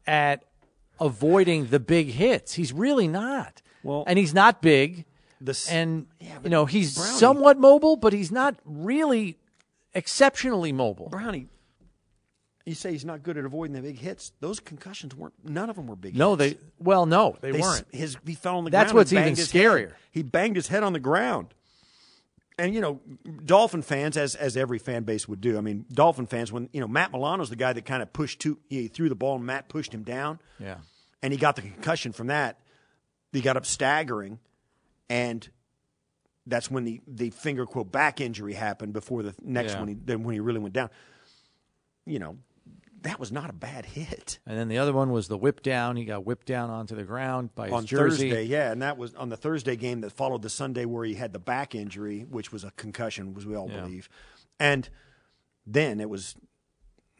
at 0.06 0.44
avoiding 1.00 1.66
the 1.66 1.78
big 1.80 2.08
hits. 2.12 2.54
He's 2.54 2.72
really 2.72 3.06
not. 3.08 3.60
Well- 3.82 4.04
and 4.06 4.18
he's 4.18 4.32
not 4.34 4.62
big. 4.62 5.04
The 5.40 5.50
s- 5.50 5.68
and 5.70 6.06
Yeah, 6.18 6.38
you 6.42 6.50
know 6.50 6.64
he's 6.66 6.96
Brownie- 6.96 7.10
somewhat 7.18 7.58
mobile, 7.58 7.96
but 7.96 8.12
he's 8.12 8.32
not 8.32 8.56
really 8.64 9.36
exceptionally 9.94 10.72
mobile. 10.72 11.08
Brownie, 11.08 11.46
you 12.68 12.74
say 12.74 12.92
he's 12.92 13.04
not 13.04 13.22
good 13.22 13.36
at 13.38 13.44
avoiding 13.44 13.74
the 13.74 13.82
big 13.82 13.98
hits. 13.98 14.32
Those 14.40 14.60
concussions 14.60 15.14
weren't. 15.14 15.34
None 15.44 15.70
of 15.70 15.76
them 15.76 15.86
were 15.86 15.96
big. 15.96 16.16
No, 16.16 16.34
hits. 16.36 16.54
they 16.60 16.66
well, 16.78 17.06
no, 17.06 17.36
they, 17.40 17.50
They 17.52 17.60
weren't. 17.60 17.86
His 17.90 18.16
he 18.26 18.34
fell 18.34 18.58
on 18.58 18.64
the 18.64 18.70
That's 18.70 18.92
ground. 18.92 19.06
That's 19.08 19.12
what's 19.12 19.52
even 19.52 19.62
scarier. 19.62 19.92
He 20.10 20.22
banged 20.22 20.56
his 20.56 20.68
head 20.68 20.82
on 20.82 20.92
the 20.92 21.00
ground. 21.00 21.54
And 22.60 22.74
you 22.74 22.80
know, 22.80 23.00
Dolphin 23.44 23.82
fans, 23.82 24.16
as 24.16 24.34
as 24.34 24.56
every 24.56 24.78
fan 24.78 25.04
base 25.04 25.28
would 25.28 25.40
do. 25.40 25.56
I 25.58 25.60
mean, 25.60 25.84
Dolphin 25.92 26.26
fans, 26.26 26.50
when 26.50 26.68
you 26.72 26.80
know 26.80 26.88
Matt 26.88 27.12
Milano's 27.12 27.50
the 27.50 27.56
guy 27.56 27.72
that 27.72 27.84
kind 27.84 28.02
of 28.02 28.12
pushed 28.12 28.40
to 28.40 28.58
he 28.68 28.88
threw 28.88 29.08
the 29.08 29.14
ball 29.14 29.36
and 29.36 29.46
Matt 29.46 29.68
pushed 29.68 29.92
him 29.94 30.02
down, 30.02 30.40
Yeah, 30.58 30.78
and 31.22 31.32
he 31.32 31.38
got 31.38 31.54
the 31.56 31.62
concussion 31.62 32.12
from 32.12 32.26
that. 32.26 32.58
he 33.32 33.40
got 33.40 33.56
up 33.56 33.64
staggering, 33.64 34.40
and 35.08 35.48
that's 36.48 36.68
when 36.70 36.82
the, 36.84 37.00
the 37.06 37.30
finger 37.30 37.64
quote 37.66 37.92
back 37.92 38.20
injury 38.20 38.54
happened 38.54 38.92
before 38.92 39.22
the 39.22 39.34
next 39.40 39.74
Yeah. 39.74 39.78
one. 39.80 39.88
He, 39.88 39.94
then 39.94 40.24
when 40.24 40.32
he 40.32 40.40
really 40.40 40.58
went 40.58 40.74
down, 40.74 40.90
you 42.06 42.18
know, 42.18 42.38
that 43.02 43.20
was 43.20 43.30
not 43.30 43.48
a 43.48 43.52
bad 43.52 43.86
hit 43.86 44.38
And 44.46 44.58
then 44.58 44.68
the 44.68 44.78
other 44.78 44.92
one 44.92 45.10
was 45.12 45.28
the 45.28 45.36
whip 45.38 45.62
down. 45.62 45.96
He 45.96 46.04
got 46.04 46.26
whipped 46.26 46.46
down 46.46 46.68
onto 46.70 46.94
the 46.96 47.04
ground 47.04 47.54
by 47.54 47.66
his 47.66 47.72
on 47.74 47.86
jersey. 47.86 48.30
Thursday. 48.30 48.44
Yeah, 48.44 48.72
and 48.72 48.82
that 48.82 48.98
was 48.98 49.14
on 49.14 49.28
the 49.28 49.36
Thursday 49.36 49.76
game 49.76 50.00
that 50.00 50.10
followed 50.10 50.42
the 50.42 50.50
Sunday 50.50 50.84
where 50.84 51.04
he 51.04 51.14
had 51.14 51.32
the 51.32 51.38
back 51.38 51.74
injury, 51.74 52.26
which 52.28 52.52
was 52.52 52.64
a 52.64 52.70
concussion, 52.72 53.34
as 53.36 53.46
we 53.46 53.54
all 53.54 53.70
Yeah. 53.70 53.82
believe, 53.82 54.08
and 54.58 54.88
then 55.66 56.00
it 56.00 56.08
was 56.10 56.34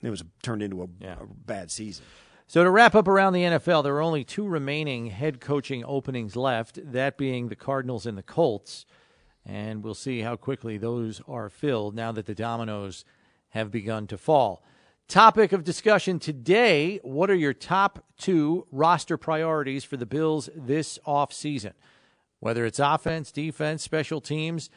it 0.01 0.11
was 0.11 0.23
turned 0.43 0.63
into 0.63 0.83
a, 0.83 0.87
Yeah. 1.01 1.17
a 1.21 1.27
bad 1.27 1.71
season. 1.73 2.05
So 2.47 2.63
to 2.65 2.71
wrap 2.71 2.95
up 2.95 3.09
around 3.09 3.33
the 3.33 3.43
NFL, 3.43 3.83
there 3.83 3.95
are 3.97 4.01
only 4.01 4.23
two 4.25 4.47
remaining 4.47 5.09
head 5.09 5.41
coaching 5.41 5.85
openings 5.85 6.35
left, 6.37 6.79
that 6.93 7.19
being 7.19 7.49
the 7.49 7.57
Cardinals 7.57 8.07
and 8.07 8.17
the 8.17 8.23
Colts. 8.23 8.87
And 9.45 9.83
we'll 9.83 9.95
see 9.95 10.21
how 10.21 10.37
quickly 10.37 10.79
those 10.79 11.21
are 11.27 11.49
filled 11.49 11.95
now 11.95 12.13
that 12.13 12.27
the 12.27 12.35
dominoes 12.35 13.05
have 13.51 13.71
begun 13.71 14.07
to 14.07 14.17
fall. 14.17 14.63
Topic 15.09 15.53
of 15.53 15.65
discussion 15.65 16.19
today 16.19 17.01
What 17.03 17.31
are 17.31 17.35
your 17.35 17.55
top 17.55 18.05
two 18.19 18.67
roster 18.71 19.17
priorities 19.17 19.83
for 19.83 19.97
the 19.97 20.05
Bills 20.05 20.51
this 20.55 20.99
offseason? 21.07 21.73
Whether 22.41 22.67
it's 22.67 22.79
offense, 22.79 23.33
defense, 23.33 23.83
special 23.83 24.21
teams, 24.21 24.69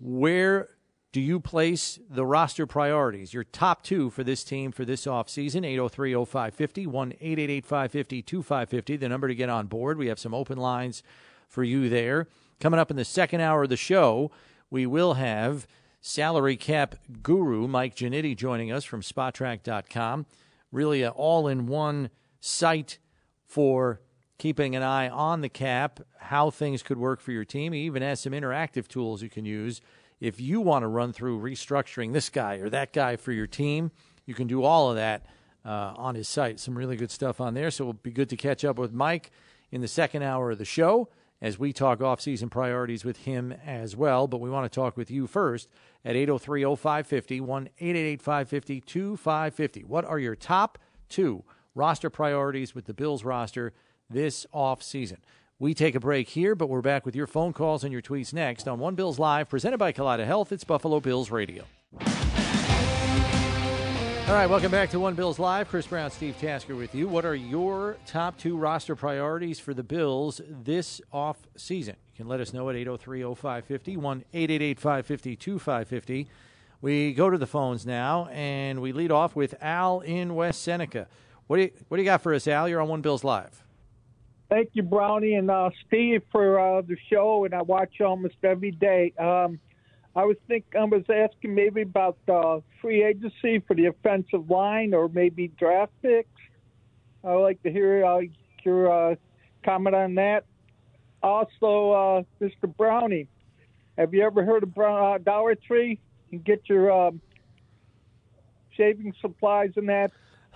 where 0.00 0.70
do 1.12 1.20
you 1.20 1.38
place 1.38 2.00
the 2.10 2.26
roster 2.26 2.66
priorities? 2.66 3.32
Your 3.32 3.44
top 3.44 3.84
two 3.84 4.10
for 4.10 4.24
this 4.24 4.42
team 4.42 4.72
for 4.72 4.84
this 4.84 5.06
offseason 5.06 5.64
803 5.64 6.12
0550, 6.12 6.86
1 6.88 7.12
888 7.20 7.64
550 7.64 8.22
2550, 8.22 8.96
the 8.96 9.08
number 9.08 9.28
to 9.28 9.34
get 9.36 9.48
on 9.48 9.68
board. 9.68 9.96
We 9.96 10.08
have 10.08 10.18
some 10.18 10.34
open 10.34 10.58
lines 10.58 11.04
for 11.46 11.62
you 11.62 11.88
there. 11.88 12.26
Coming 12.58 12.80
up 12.80 12.90
in 12.90 12.96
the 12.96 13.04
second 13.04 13.42
hour 13.42 13.62
of 13.62 13.68
the 13.68 13.76
show, 13.76 14.32
we 14.70 14.86
will 14.86 15.14
have 15.14 15.68
salary 16.02 16.56
cap 16.56 16.96
guru 17.22 17.68
Mike 17.68 17.94
Ginnitti 17.94 18.36
joining 18.36 18.70
us 18.70 18.84
from 18.84 19.00
Spotrac.com. 19.00 20.26
Really, 20.70 21.02
an 21.02 21.10
all 21.10 21.46
in 21.48 21.66
one 21.66 22.10
site 22.40 22.98
for 23.46 24.00
keeping 24.36 24.74
an 24.74 24.82
eye 24.82 25.08
on 25.08 25.40
the 25.40 25.48
cap, 25.48 26.00
how 26.18 26.50
things 26.50 26.82
could 26.82 26.98
work 26.98 27.20
for 27.20 27.30
your 27.30 27.44
team. 27.44 27.72
He 27.72 27.82
even 27.82 28.02
has 28.02 28.20
some 28.20 28.32
interactive 28.32 28.88
tools 28.88 29.22
you 29.22 29.30
can 29.30 29.44
use 29.44 29.80
if 30.20 30.40
you 30.40 30.60
want 30.60 30.82
to 30.82 30.88
run 30.88 31.12
through 31.12 31.40
restructuring 31.40 32.12
this 32.12 32.28
guy 32.28 32.56
or 32.56 32.68
that 32.70 32.92
guy 32.92 33.16
for 33.16 33.30
your 33.30 33.46
team. 33.46 33.92
You 34.26 34.34
can 34.34 34.48
do 34.48 34.64
all 34.64 34.90
of 34.90 34.96
that 34.96 35.24
uh, 35.64 35.94
on 35.96 36.16
his 36.16 36.28
site. 36.28 36.58
Some 36.58 36.76
really 36.76 36.96
good 36.96 37.10
stuff 37.12 37.40
on 37.40 37.54
there. 37.54 37.70
So 37.70 37.84
it'll 37.84 37.92
be 37.92 38.10
good 38.10 38.28
to 38.30 38.36
catch 38.36 38.64
up 38.64 38.76
with 38.76 38.92
Mike 38.92 39.30
in 39.70 39.80
the 39.80 39.88
second 39.88 40.22
hour 40.22 40.50
of 40.50 40.58
the 40.58 40.64
show 40.64 41.08
as 41.42 41.58
we 41.58 41.72
talk 41.72 42.00
off-season 42.00 42.48
priorities 42.48 43.04
with 43.04 43.18
him 43.18 43.52
as 43.66 43.94
well. 43.96 44.28
But 44.28 44.40
we 44.40 44.48
want 44.48 44.70
to 44.70 44.74
talk 44.74 44.96
with 44.96 45.10
you 45.10 45.26
first 45.26 45.68
at 46.04 46.16
803-0550, 46.16 47.40
1-888-550-2550. 47.80 49.84
What 49.84 50.06
are 50.06 50.20
your 50.20 50.36
top 50.36 50.78
two 51.08 51.44
roster 51.74 52.08
priorities 52.08 52.74
with 52.74 52.86
the 52.86 52.94
Bills 52.94 53.24
roster 53.24 53.74
this 54.08 54.46
off-season? 54.52 55.18
We 55.58 55.74
take 55.74 55.94
a 55.94 56.00
break 56.00 56.30
here, 56.30 56.54
but 56.54 56.68
we're 56.68 56.80
back 56.80 57.04
with 57.04 57.14
your 57.14 57.26
phone 57.26 57.52
calls 57.52 57.84
and 57.84 57.92
your 57.92 58.02
tweets 58.02 58.32
next 58.32 58.66
on 58.66 58.78
One 58.78 58.94
Bills 58.94 59.18
Live, 59.18 59.48
presented 59.48 59.78
by 59.78 59.92
Kaleida 59.92 60.24
Health. 60.24 60.52
It's 60.52 60.64
Buffalo 60.64 61.00
Bills 61.00 61.30
Radio. 61.30 61.64
All 64.32 64.38
right, 64.38 64.48
welcome 64.48 64.70
back 64.70 64.88
to 64.92 64.98
One 64.98 65.14
Bills 65.14 65.38
Live. 65.38 65.68
Chris 65.68 65.86
Brown, 65.86 66.10
Steve 66.10 66.38
Tasker 66.40 66.74
with 66.74 66.94
you. 66.94 67.06
What 67.06 67.26
are 67.26 67.34
your 67.34 67.98
top 68.06 68.38
two 68.38 68.56
roster 68.56 68.96
priorities 68.96 69.60
for 69.60 69.74
the 69.74 69.82
Bills 69.82 70.40
this 70.48 71.02
off 71.12 71.36
season? 71.54 71.96
You 72.06 72.16
can 72.16 72.28
let 72.28 72.40
us 72.40 72.54
know 72.54 72.70
at 72.70 72.76
803 72.76 73.34
0550, 73.34 73.98
1 73.98 74.24
888 74.32 74.80
550 74.80 75.36
2550. 75.36 76.28
We 76.80 77.12
go 77.12 77.28
to 77.28 77.36
the 77.36 77.46
phones 77.46 77.84
now, 77.84 78.28
and 78.28 78.80
we 78.80 78.92
lead 78.92 79.10
off 79.10 79.36
with 79.36 79.54
Al 79.60 80.00
in 80.00 80.34
West 80.34 80.62
Seneca. 80.62 81.08
What 81.46 81.58
do 81.58 81.64
you, 81.64 81.70
what 81.88 81.98
do 81.98 82.02
you 82.02 82.08
got 82.08 82.22
for 82.22 82.32
us, 82.32 82.48
Al? 82.48 82.70
You're 82.70 82.80
on 82.80 82.88
One 82.88 83.02
Bills 83.02 83.24
Live. 83.24 83.62
Thank 84.48 84.70
you, 84.72 84.82
Brownie 84.82 85.34
and 85.34 85.50
uh, 85.50 85.68
Steve, 85.86 86.22
for 86.32 86.58
uh, 86.58 86.80
the 86.80 86.96
show, 87.10 87.44
and 87.44 87.52
I 87.52 87.60
watch 87.60 88.00
almost 88.00 88.36
every 88.42 88.70
day. 88.70 89.12
Um, 89.18 89.60
I 90.14 90.24
was 90.24 90.36
think 90.46 90.64
I 90.78 90.84
was 90.84 91.04
asking 91.08 91.54
maybe 91.54 91.82
about 91.82 92.18
uh, 92.28 92.60
free 92.80 93.02
agency 93.02 93.60
for 93.66 93.74
the 93.74 93.86
offensive 93.86 94.50
line, 94.50 94.92
or 94.92 95.08
maybe 95.08 95.48
draft 95.58 95.92
picks. 96.02 96.28
I 97.24 97.34
would 97.34 97.42
like 97.42 97.62
to 97.62 97.70
hear 97.70 98.04
uh, 98.04 98.20
your 98.64 99.12
uh, 99.12 99.14
comment 99.64 99.96
on 99.96 100.14
that. 100.16 100.44
Also, 101.22 101.92
uh, 101.92 102.22
Mr. 102.40 102.74
Brownie, 102.76 103.28
have 103.96 104.12
you 104.12 104.24
ever 104.24 104.44
heard 104.44 104.64
of 104.64 104.74
Brown, 104.74 105.14
uh, 105.14 105.18
Dollar 105.18 105.54
Tree? 105.54 106.00
You 106.30 106.38
can 106.38 106.42
get 106.42 106.68
your 106.68 106.90
um, 106.90 107.20
shaving 108.76 109.14
supplies 109.20 109.70
and 109.76 109.88
that 109.88 110.10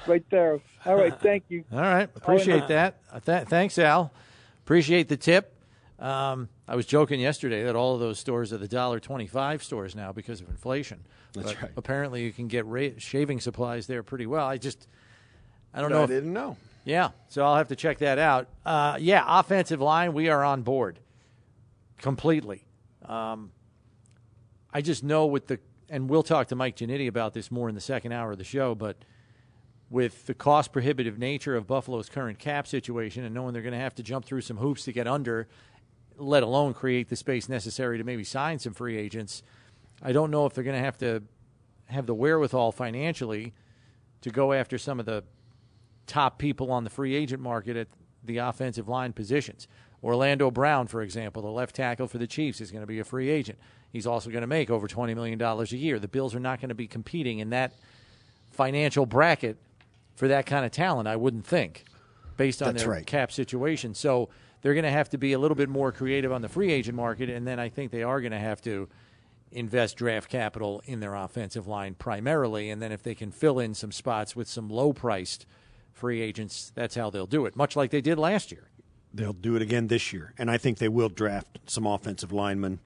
right 0.07 0.25
there. 0.31 0.61
All 0.85 0.97
right, 0.97 1.19
thank 1.21 1.45
you. 1.49 1.65
All 1.73 1.81
right, 1.81 2.11
appreciate 2.15 2.69
that. 2.69 2.99
Uh, 3.11 3.21
th- 3.21 3.47
thanks, 3.49 3.79
Al. 3.79 4.13
Appreciate 4.65 5.09
the 5.09 5.17
tip. 5.17 5.55
Um, 5.99 6.49
I 6.69 6.75
was 6.75 6.85
joking 6.87 7.21
yesterday 7.21 7.63
that 7.65 7.77
all 7.77 7.95
of 7.95 8.01
those 8.01 8.19
stores 8.19 8.53
are 8.53 8.59
the 8.59 8.67
dollar 8.69 8.99
twenty-five 9.01 9.63
stores 9.63 9.95
now 9.95 10.13
because 10.13 10.41
of 10.41 10.49
inflation. 10.49 11.05
That's 11.33 11.53
But 11.53 11.63
right. 11.63 11.71
Apparently, 11.77 12.25
you 12.25 12.33
can 12.33 12.49
get 12.49 12.67
ra- 12.67 12.89
shaving 12.99 13.41
supplies 13.41 13.87
there 13.87 14.03
pretty 14.03 14.27
well. 14.27 14.47
I 14.47 14.59
just, 14.59 14.89
I 15.73 15.81
don't 15.81 15.91
No, 15.91 15.97
know. 15.97 16.01
I 16.03 16.05
if- 16.05 16.11
didn't 16.11 16.33
know. 16.33 16.57
yeah, 16.85 17.11
so 17.29 17.45
I'll 17.45 17.57
have 17.57 17.69
to 17.69 17.77
check 17.77 17.99
that 17.99 18.19
out. 18.19 18.49
Uh, 18.65 18.97
yeah, 19.01 19.25
offensive 19.27 19.81
line, 19.81 20.13
we 20.13 20.29
are 20.29 20.43
on 20.43 20.63
board 20.63 20.99
completely. 21.99 22.65
Um, 23.05 23.53
I 24.73 24.81
just 24.83 25.05
know 25.05 25.27
with 25.27 25.47
the, 25.47 25.61
and 25.89 26.11
we'll 26.11 26.23
talk 26.23 26.49
to 26.49 26.57
Mike 26.57 26.77
Ginnitti 26.77 27.07
about 27.07 27.33
this 27.33 27.51
more 27.51 27.69
in 27.69 27.75
the 27.75 27.81
second 27.81 28.13
hour 28.13 28.33
of 28.33 28.39
the 28.39 28.45
show, 28.45 28.75
but 28.75 28.97
with 29.89 30.27
the 30.27 30.35
cost 30.35 30.73
prohibitive 30.73 31.17
nature 31.19 31.55
of 31.55 31.67
Buffalo's 31.67 32.09
current 32.09 32.39
cap 32.41 32.67
situation 32.67 33.25
and 33.25 33.33
knowing 33.35 33.53
they're 33.53 33.63
going 33.63 33.73
to 33.73 33.79
have 33.79 33.95
to 33.95 34.03
jump 34.03 34.25
through 34.25 34.41
some 34.41 34.57
hoops 34.57 34.85
to 34.85 34.93
get 34.93 35.07
under, 35.07 35.47
let 36.19 36.43
alone 36.43 36.75
create 36.75 37.09
the 37.09 37.17
space 37.17 37.49
necessary 37.49 37.99
to 37.99 38.05
maybe 38.05 38.25
sign 38.25 38.59
some 38.59 38.73
free 38.73 38.97
agents, 38.97 39.43
I 40.03 40.13
don't 40.13 40.31
know 40.31 40.47
if 40.47 40.55
they're 40.55 40.65
going 40.65 40.77
to 40.77 40.85
have 40.85 40.99
to 40.99 41.23
have 41.87 42.07
the 42.07 42.15
wherewithal 42.15 42.73
financially 42.73 43.55
to 44.23 44.31
go 44.31 44.53
after 44.53 44.79
some 44.79 44.99
of 44.99 45.07
the 45.07 45.25
top 46.07 46.39
people 46.39 46.73
on 46.73 46.85
the 46.85 46.91
free 46.91 47.15
agent 47.15 47.43
market 47.43 47.77
at 47.77 47.89
the 48.25 48.39
offensive 48.39 48.89
line 48.89 49.13
positions. 49.13 49.69
Orlando 50.03 50.51
Brown, 50.51 50.87
for 50.87 51.03
example, 51.03 51.43
the 51.43 51.49
left 51.49 51.77
tackle 51.77 52.07
for 52.07 52.19
the 52.19 52.27
Chiefs, 52.27 52.61
is 52.61 52.71
going 52.71 52.83
to 52.83 52.87
be 52.87 52.99
a 52.99 53.05
free 53.05 53.29
agent. 53.29 53.59
He's 53.93 54.07
also 54.07 54.31
going 54.31 54.43
to 54.43 54.47
make 54.47 54.71
over 54.71 54.87
$20 54.87 55.15
million 55.15 55.41
a 55.41 55.65
year. 55.65 55.99
The 55.99 56.09
Bills 56.09 56.35
are 56.35 56.41
not 56.41 56.61
going 56.61 56.69
to 56.69 56.75
be 56.75 56.87
competing 56.87 57.39
in 57.39 57.51
that 57.51 57.73
financial 58.51 59.07
bracket 59.07 59.57
for 60.15 60.29
that 60.29 60.47
kind 60.47 60.65
of 60.65 60.71
talent, 60.71 61.09
I 61.09 61.17
wouldn't 61.17 61.47
think, 61.47 61.85
based 62.37 62.63
on 62.63 62.75
That's 62.75 62.83
their 62.83 62.93
right. 62.93 63.07
cap 63.07 63.33
situation. 63.33 63.95
So 63.95 64.29
they're 64.67 64.75
going 64.75 64.83
to 64.83 64.91
have 64.91 65.09
to 65.11 65.17
be 65.17 65.33
a 65.33 65.39
little 65.39 65.55
bit 65.55 65.69
more 65.69 65.93
creative 65.93 66.33
on 66.33 66.43
the 66.43 66.49
free 66.49 66.73
agent 66.73 66.97
market, 66.97 67.31
and 67.31 67.47
then 67.47 67.61
I 67.61 67.69
think 67.69 67.93
they 67.93 68.03
are 68.03 68.21
going 68.21 68.33
to 68.33 68.39
have 68.41 68.61
to 68.63 68.89
invest 69.53 69.97
draft 69.97 70.29
capital 70.29 70.83
in 70.87 70.99
their 70.99 71.15
offensive 71.15 71.69
line 71.69 71.95
primarily, 71.95 72.69
and 72.71 72.83
then 72.83 72.91
if 72.91 73.01
they 73.01 73.15
can 73.15 73.31
fill 73.31 73.61
in 73.61 73.75
some 73.75 73.93
spots 73.93 74.35
with 74.35 74.49
some 74.49 74.69
low 74.69 74.93
priced 74.93 75.47
free 75.93 76.21
agents, 76.21 76.73
that's 76.75 76.97
how 76.97 77.11
they'll 77.11 77.29
do 77.29 77.47
it, 77.47 77.55
much 77.55 77.77
like 77.77 77.93
they 77.93 78.01
did 78.01 78.19
last 78.19 78.51
year. 78.51 78.65
They'll 79.15 79.33
do 79.33 79.55
it 79.55 79.63
again 79.63 79.87
this 79.87 80.13
year, 80.13 80.35
and 80.37 80.51
I 80.51 80.59
think 80.59 80.79
they 80.79 80.89
will 80.89 81.11
draft 81.11 81.61
some 81.67 81.87
offensive 81.87 82.33
linemen. 82.33 82.81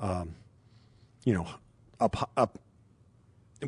Um, 0.00 0.34
you 1.24 1.34
know, 1.34 1.46
up 2.00 2.30
up 2.38 2.58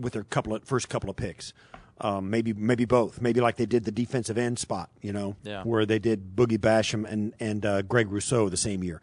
with 0.00 0.14
their 0.14 0.24
couple 0.24 0.54
of 0.54 0.64
first 0.64 0.88
couple 0.88 1.10
of 1.10 1.16
picks. 1.16 1.52
Um, 2.02 2.30
maybe 2.30 2.52
maybe 2.54 2.84
both. 2.86 3.20
Maybe 3.20 3.40
like 3.40 3.56
they 3.56 3.66
did 3.66 3.84
the 3.84 3.92
defensive 3.92 4.38
end 4.38 4.58
spot. 4.58 4.90
You 5.02 5.12
know, 5.12 5.36
Yeah. 5.42 5.62
where 5.64 5.84
they 5.84 5.98
did 5.98 6.34
Boogie 6.34 6.58
Basham 6.58 7.04
and 7.10 7.34
and 7.40 7.64
uh, 7.66 7.82
Greg 7.82 8.10
Rousseau 8.10 8.48
the 8.48 8.56
same 8.56 8.82
year. 8.82 9.02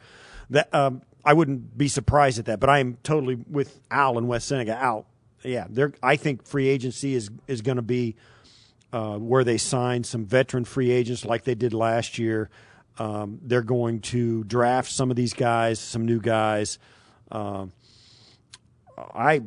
That 0.50 0.74
um, 0.74 1.02
I 1.24 1.34
wouldn't 1.34 1.78
be 1.78 1.88
surprised 1.90 2.40
at 2.40 2.46
that. 2.46 2.60
But 2.60 2.70
I 2.70 2.80
am 2.80 2.98
totally 3.04 3.36
with 3.36 3.80
Al 3.92 4.18
and 4.18 4.28
West 4.28 4.48
Seneca. 4.48 4.76
Al, 4.76 5.06
yeah, 5.44 5.68
they're. 5.70 5.94
I 6.02 6.16
think 6.16 6.44
free 6.46 6.68
agency 6.70 7.14
is 7.14 7.30
is 7.48 7.62
going 7.62 7.76
to 7.76 7.82
be 7.84 8.16
uh, 8.92 9.18
where 9.18 9.44
they 9.44 9.58
sign 9.60 10.04
some 10.04 10.26
veteran 10.26 10.66
free 10.66 10.90
agents 10.90 11.24
like 11.24 11.44
they 11.44 11.56
did 11.56 11.74
last 11.74 12.18
year. 12.18 12.50
Um, 12.98 13.40
they're 13.44 13.62
going 13.62 14.00
to 14.02 14.44
draft 14.46 14.92
some 14.92 15.12
of 15.12 15.16
these 15.16 15.34
guys, 15.34 15.80
some 15.80 16.06
new 16.06 16.20
guys. 16.20 16.80
Um, 17.32 17.72
I, 19.14 19.44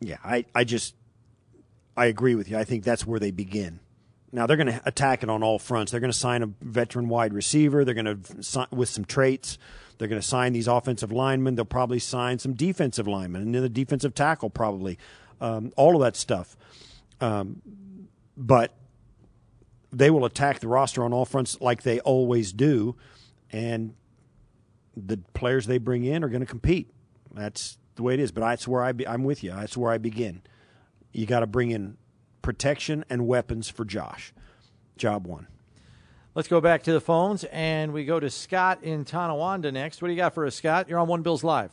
yeah, 0.00 0.18
I, 0.22 0.44
I 0.54 0.64
just, 0.64 0.94
I 1.96 2.06
agree 2.06 2.34
with 2.34 2.48
you. 2.50 2.58
I 2.58 2.64
think 2.64 2.84
that's 2.84 3.06
where 3.06 3.20
they 3.20 3.30
begin. 3.30 3.80
Now 4.32 4.46
they're 4.46 4.56
going 4.56 4.66
to 4.66 4.80
attack 4.84 5.22
it 5.22 5.30
on 5.30 5.42
all 5.42 5.58
fronts. 5.58 5.92
They're 5.92 6.00
going 6.00 6.12
to 6.12 6.18
sign 6.18 6.42
a 6.42 6.46
veteran 6.60 7.08
wide 7.08 7.32
receiver. 7.32 7.84
They're 7.84 7.94
going 7.94 8.22
to 8.22 8.42
sign 8.42 8.66
with 8.72 8.88
some 8.88 9.04
traits. 9.04 9.58
They're 9.98 10.08
going 10.08 10.20
to 10.20 10.26
sign 10.26 10.52
these 10.52 10.66
offensive 10.66 11.12
linemen. 11.12 11.54
They'll 11.54 11.64
probably 11.64 12.00
sign 12.00 12.40
some 12.40 12.54
defensive 12.54 13.06
linemen 13.06 13.42
and 13.42 13.54
then 13.54 13.62
the 13.62 13.68
defensive 13.68 14.14
tackle 14.14 14.50
probably. 14.50 14.98
Um, 15.40 15.72
all 15.76 15.94
of 15.94 16.02
that 16.02 16.16
stuff. 16.16 16.56
Um, 17.20 17.62
but 18.36 18.74
they 19.92 20.10
will 20.10 20.24
attack 20.24 20.60
the 20.60 20.68
roster 20.68 21.04
on 21.04 21.12
all 21.12 21.24
fronts 21.24 21.60
like 21.60 21.82
they 21.82 22.00
always 22.00 22.52
do, 22.52 22.96
and 23.52 23.94
the 24.96 25.18
players 25.34 25.66
they 25.66 25.78
bring 25.78 26.04
in 26.04 26.24
are 26.24 26.28
going 26.28 26.40
to 26.40 26.46
compete. 26.46 26.90
That's 27.32 27.78
the 27.94 28.02
way 28.02 28.14
it 28.14 28.20
is. 28.20 28.32
But 28.32 28.40
that's 28.40 28.66
where 28.66 28.82
I 28.82 28.92
be, 28.92 29.06
I'm 29.06 29.24
with 29.24 29.44
you. 29.44 29.50
That's 29.52 29.76
where 29.76 29.92
I 29.92 29.98
begin. 29.98 30.42
You 31.14 31.26
got 31.26 31.40
to 31.40 31.46
bring 31.46 31.70
in 31.70 31.96
protection 32.42 33.04
and 33.08 33.26
weapons 33.26 33.70
for 33.70 33.84
Josh. 33.84 34.34
Job 34.96 35.26
one. 35.26 35.46
Let's 36.34 36.48
go 36.48 36.60
back 36.60 36.82
to 36.82 36.92
the 36.92 37.00
phones 37.00 37.44
and 37.44 37.92
we 37.92 38.04
go 38.04 38.18
to 38.18 38.28
Scott 38.28 38.82
in 38.82 39.04
Tonawanda 39.04 39.70
next. 39.70 40.02
What 40.02 40.08
do 40.08 40.14
you 40.14 40.18
got 40.18 40.34
for 40.34 40.44
us, 40.44 40.56
Scott? 40.56 40.88
You're 40.88 40.98
on 40.98 41.06
One 41.06 41.22
Bills 41.22 41.44
Live. 41.44 41.70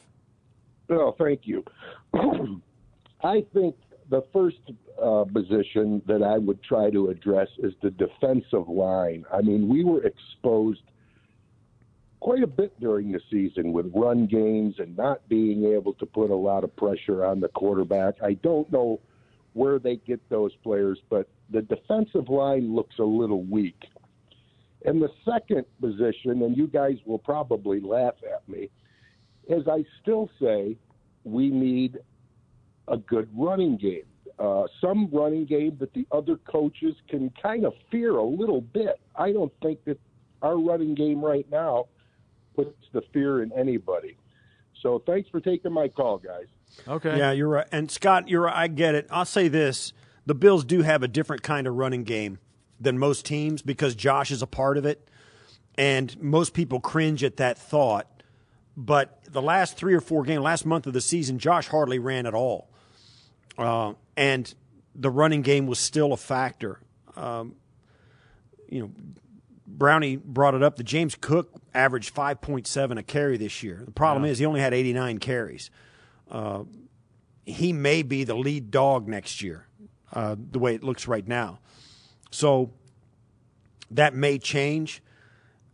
Oh, 0.91 1.15
thank 1.17 1.41
you. 1.47 1.65
I 3.23 3.43
think 3.51 3.75
the 4.11 4.23
first 4.31 4.59
uh, 5.01 5.23
position 5.33 6.03
that 6.05 6.21
I 6.21 6.37
would 6.37 6.61
try 6.61 6.91
to 6.91 7.09
address 7.09 7.47
is 7.57 7.73
the 7.81 7.89
defensive 7.89 8.69
line. 8.69 9.25
I 9.33 9.41
mean, 9.41 9.67
we 9.67 9.83
were 9.83 10.03
exposed 10.03 10.83
quite 12.19 12.43
a 12.43 12.47
bit 12.47 12.79
during 12.79 13.11
the 13.11 13.21
season 13.31 13.73
with 13.73 13.91
run 13.95 14.27
games 14.27 14.75
and 14.77 14.95
not 14.95 15.27
being 15.27 15.65
able 15.73 15.93
to 15.93 16.05
put 16.05 16.29
a 16.29 16.35
lot 16.35 16.63
of 16.63 16.75
pressure 16.75 17.25
on 17.25 17.39
the 17.39 17.47
quarterback. 17.47 18.15
I 18.23 18.33
don't 18.33 18.71
know 18.71 18.99
where 19.53 19.79
they 19.79 19.97
get 19.97 20.21
those 20.29 20.55
players, 20.63 20.99
but 21.09 21.27
the 21.49 21.61
defensive 21.61 22.29
line 22.29 22.75
looks 22.75 22.99
a 22.99 23.03
little 23.03 23.43
weak. 23.43 23.83
And 24.85 25.01
the 25.01 25.09
second 25.25 25.65
position, 25.79 26.41
and 26.41 26.57
you 26.57 26.67
guys 26.67 26.95
will 27.05 27.19
probably 27.19 27.79
laugh 27.79 28.15
at 28.33 28.47
me, 28.47 28.69
is 29.47 29.67
I 29.67 29.83
still 30.01 30.29
say 30.41 30.77
we 31.23 31.49
need 31.49 31.99
a 32.87 32.97
good 32.97 33.29
running 33.35 33.77
game. 33.77 34.03
Uh, 34.39 34.63
some 34.79 35.07
running 35.11 35.45
game 35.45 35.77
that 35.79 35.93
the 35.93 36.07
other 36.11 36.37
coaches 36.49 36.95
can 37.09 37.31
kind 37.41 37.65
of 37.65 37.73
fear 37.91 38.15
a 38.17 38.23
little 38.23 38.61
bit. 38.61 38.99
I 39.15 39.31
don't 39.31 39.53
think 39.61 39.83
that 39.85 39.99
our 40.41 40.57
running 40.57 40.95
game 40.95 41.23
right 41.23 41.45
now 41.51 41.87
puts 42.55 42.75
the 42.91 43.01
fear 43.13 43.43
in 43.43 43.51
anybody. 43.53 44.17
So 44.81 44.99
thanks 45.05 45.29
for 45.29 45.39
taking 45.39 45.71
my 45.71 45.87
call, 45.87 46.17
guys. 46.17 46.45
Okay. 46.87 47.17
Yeah, 47.17 47.31
you're 47.31 47.49
right. 47.49 47.67
And 47.71 47.89
Scott, 47.91 48.27
you're 48.27 48.41
right. 48.41 48.55
I 48.55 48.67
get 48.67 48.95
it. 48.95 49.07
I'll 49.11 49.25
say 49.25 49.47
this: 49.47 49.93
the 50.25 50.35
Bills 50.35 50.63
do 50.63 50.81
have 50.81 51.03
a 51.03 51.07
different 51.07 51.43
kind 51.43 51.67
of 51.67 51.75
running 51.75 52.03
game 52.03 52.39
than 52.79 52.97
most 52.97 53.25
teams 53.25 53.61
because 53.61 53.95
Josh 53.95 54.31
is 54.31 54.41
a 54.41 54.47
part 54.47 54.77
of 54.77 54.85
it, 54.85 55.07
and 55.75 56.19
most 56.21 56.53
people 56.53 56.79
cringe 56.79 57.23
at 57.23 57.37
that 57.37 57.57
thought. 57.57 58.07
But 58.75 59.19
the 59.25 59.41
last 59.41 59.77
three 59.77 59.93
or 59.93 60.01
four 60.01 60.23
games, 60.23 60.41
last 60.41 60.65
month 60.65 60.87
of 60.87 60.93
the 60.93 61.01
season, 61.01 61.37
Josh 61.39 61.67
hardly 61.67 61.99
ran 61.99 62.25
at 62.25 62.33
all, 62.33 62.69
uh, 63.57 63.93
and 64.15 64.53
the 64.95 65.09
running 65.09 65.41
game 65.41 65.67
was 65.67 65.77
still 65.77 66.13
a 66.13 66.17
factor. 66.17 66.79
Um, 67.15 67.55
you 68.69 68.81
know, 68.81 68.91
Brownie 69.77 70.15
brought 70.15 70.53
it 70.53 70.63
up. 70.63 70.75
The 70.75 70.83
James 70.83 71.15
Cook 71.15 71.61
averaged 71.73 72.13
5.7 72.13 72.99
a 72.99 73.03
carry 73.03 73.37
this 73.37 73.63
year. 73.63 73.81
The 73.85 73.91
problem 73.91 74.25
yeah. 74.25 74.31
is 74.31 74.39
he 74.39 74.45
only 74.45 74.59
had 74.59 74.73
89 74.73 75.19
carries. 75.19 75.71
Uh, 76.29 76.63
he 77.45 77.73
may 77.73 78.03
be 78.03 78.23
the 78.23 78.35
lead 78.35 78.71
dog 78.71 79.07
next 79.07 79.41
year, 79.41 79.67
uh, 80.13 80.35
the 80.51 80.59
way 80.59 80.75
it 80.75 80.83
looks 80.83 81.07
right 81.07 81.27
now. 81.27 81.59
So 82.31 82.71
that 83.89 84.13
may 84.13 84.37
change. 84.37 85.01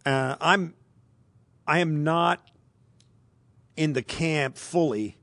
Uh, 0.06 0.36
I'm, 0.39 0.74
I 1.68 1.80
am 1.80 2.04
not 2.04 2.50
in 3.76 3.93
the 3.93 4.02
camp 4.02 4.58
fully 4.58 5.18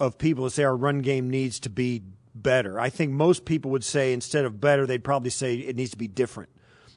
of 0.00 0.18
people 0.18 0.44
that 0.44 0.50
say 0.50 0.64
our 0.64 0.76
run 0.76 1.00
game 1.00 1.30
needs 1.30 1.60
to 1.60 1.70
be 1.70 2.02
better. 2.34 2.80
I 2.80 2.90
think 2.90 3.12
most 3.12 3.44
people 3.44 3.70
would 3.70 3.84
say 3.84 4.12
instead 4.12 4.44
of 4.44 4.60
better, 4.60 4.86
they'd 4.86 5.04
probably 5.04 5.30
say 5.30 5.54
it 5.56 5.76
needs 5.76 5.90
to 5.92 5.98
be 5.98 6.08
different. 6.08 6.50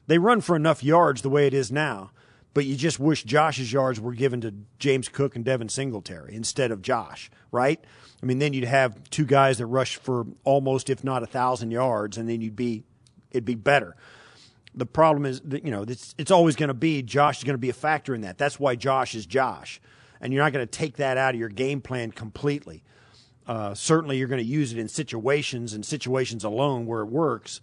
They 0.06 0.18
run 0.18 0.40
for 0.40 0.56
enough 0.56 0.84
yards 0.84 1.22
the 1.22 1.30
way 1.30 1.46
it 1.46 1.54
is 1.54 1.72
now, 1.72 2.10
but 2.54 2.64
you 2.64 2.76
just 2.76 2.98
wish 2.98 3.24
Josh's 3.24 3.72
yards 3.72 4.00
were 4.00 4.14
given 4.14 4.40
to 4.42 4.54
James 4.78 5.08
Cook 5.08 5.36
and 5.36 5.44
Devin 5.44 5.68
Singletary 5.68 6.34
instead 6.34 6.70
of 6.70 6.80
Josh, 6.80 7.30
right? 7.50 7.82
I 8.22 8.26
mean, 8.26 8.38
then 8.38 8.52
you'd 8.52 8.64
have 8.64 9.10
two 9.10 9.26
guys 9.26 9.58
that 9.58 9.66
rush 9.66 9.96
for 9.96 10.26
almost, 10.44 10.88
if 10.88 11.04
not 11.04 11.22
a 11.22 11.26
thousand 11.26 11.70
yards, 11.70 12.16
and 12.16 12.28
then 12.28 12.40
you'd 12.40 12.56
be, 12.56 12.84
it'd 13.30 13.44
be 13.44 13.54
better. 13.54 13.96
The 14.74 14.86
problem 14.86 15.26
is 15.26 15.40
that 15.40 15.64
you 15.64 15.70
know 15.70 15.82
it's, 15.82 16.14
it's 16.18 16.30
always 16.30 16.54
going 16.54 16.68
to 16.68 16.74
be 16.74 17.02
Josh 17.02 17.38
is 17.38 17.44
going 17.44 17.54
to 17.54 17.58
be 17.58 17.70
a 17.70 17.74
factor 17.74 18.14
in 18.14 18.20
that. 18.22 18.38
That's 18.38 18.60
why 18.60 18.74
Josh 18.76 19.14
is 19.14 19.26
Josh, 19.26 19.80
and 20.20 20.32
you're 20.32 20.42
not 20.42 20.52
going 20.52 20.66
to 20.66 20.70
take 20.70 20.96
that 20.96 21.16
out 21.16 21.34
of 21.34 21.40
your 21.40 21.48
game 21.48 21.80
plan 21.80 22.10
completely. 22.10 22.82
Uh, 23.46 23.74
certainly, 23.74 24.18
you're 24.18 24.28
going 24.28 24.42
to 24.42 24.48
use 24.48 24.72
it 24.72 24.78
in 24.78 24.88
situations 24.88 25.72
and 25.72 25.84
situations 25.84 26.44
alone 26.44 26.84
where 26.84 27.00
it 27.00 27.06
works 27.06 27.60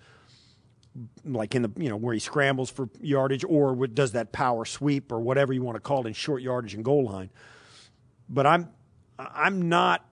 like 1.25 1.55
in 1.55 1.63
the 1.63 1.71
you 1.77 1.89
know 1.89 1.95
where 1.95 2.13
he 2.13 2.19
scrambles 2.19 2.69
for 2.69 2.89
yardage 3.01 3.43
or 3.43 3.87
does 3.87 4.11
that 4.11 4.31
power 4.31 4.63
sweep 4.63 5.11
or 5.11 5.19
whatever 5.19 5.51
you 5.51 5.63
want 5.63 5.75
to 5.75 5.79
call 5.79 6.05
it 6.05 6.07
in 6.07 6.13
short 6.13 6.41
yardage 6.41 6.73
and 6.73 6.85
goal 6.85 7.05
line. 7.05 7.29
But 8.29 8.45
I'm 8.45 8.69
I'm 9.17 9.69
not 9.69 10.05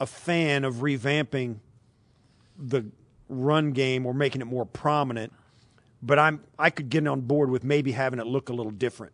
a 0.00 0.06
fan 0.06 0.64
of 0.64 0.76
revamping 0.76 1.56
the 2.56 2.86
run 3.28 3.72
game 3.72 4.06
or 4.06 4.14
making 4.14 4.40
it 4.40 4.46
more 4.46 4.64
prominent. 4.64 5.32
But 6.02 6.18
I'm 6.18 6.40
I 6.58 6.70
could 6.70 6.88
get 6.88 7.06
on 7.06 7.22
board 7.22 7.50
with 7.50 7.64
maybe 7.64 7.92
having 7.92 8.20
it 8.20 8.26
look 8.26 8.48
a 8.48 8.52
little 8.52 8.72
different 8.72 9.12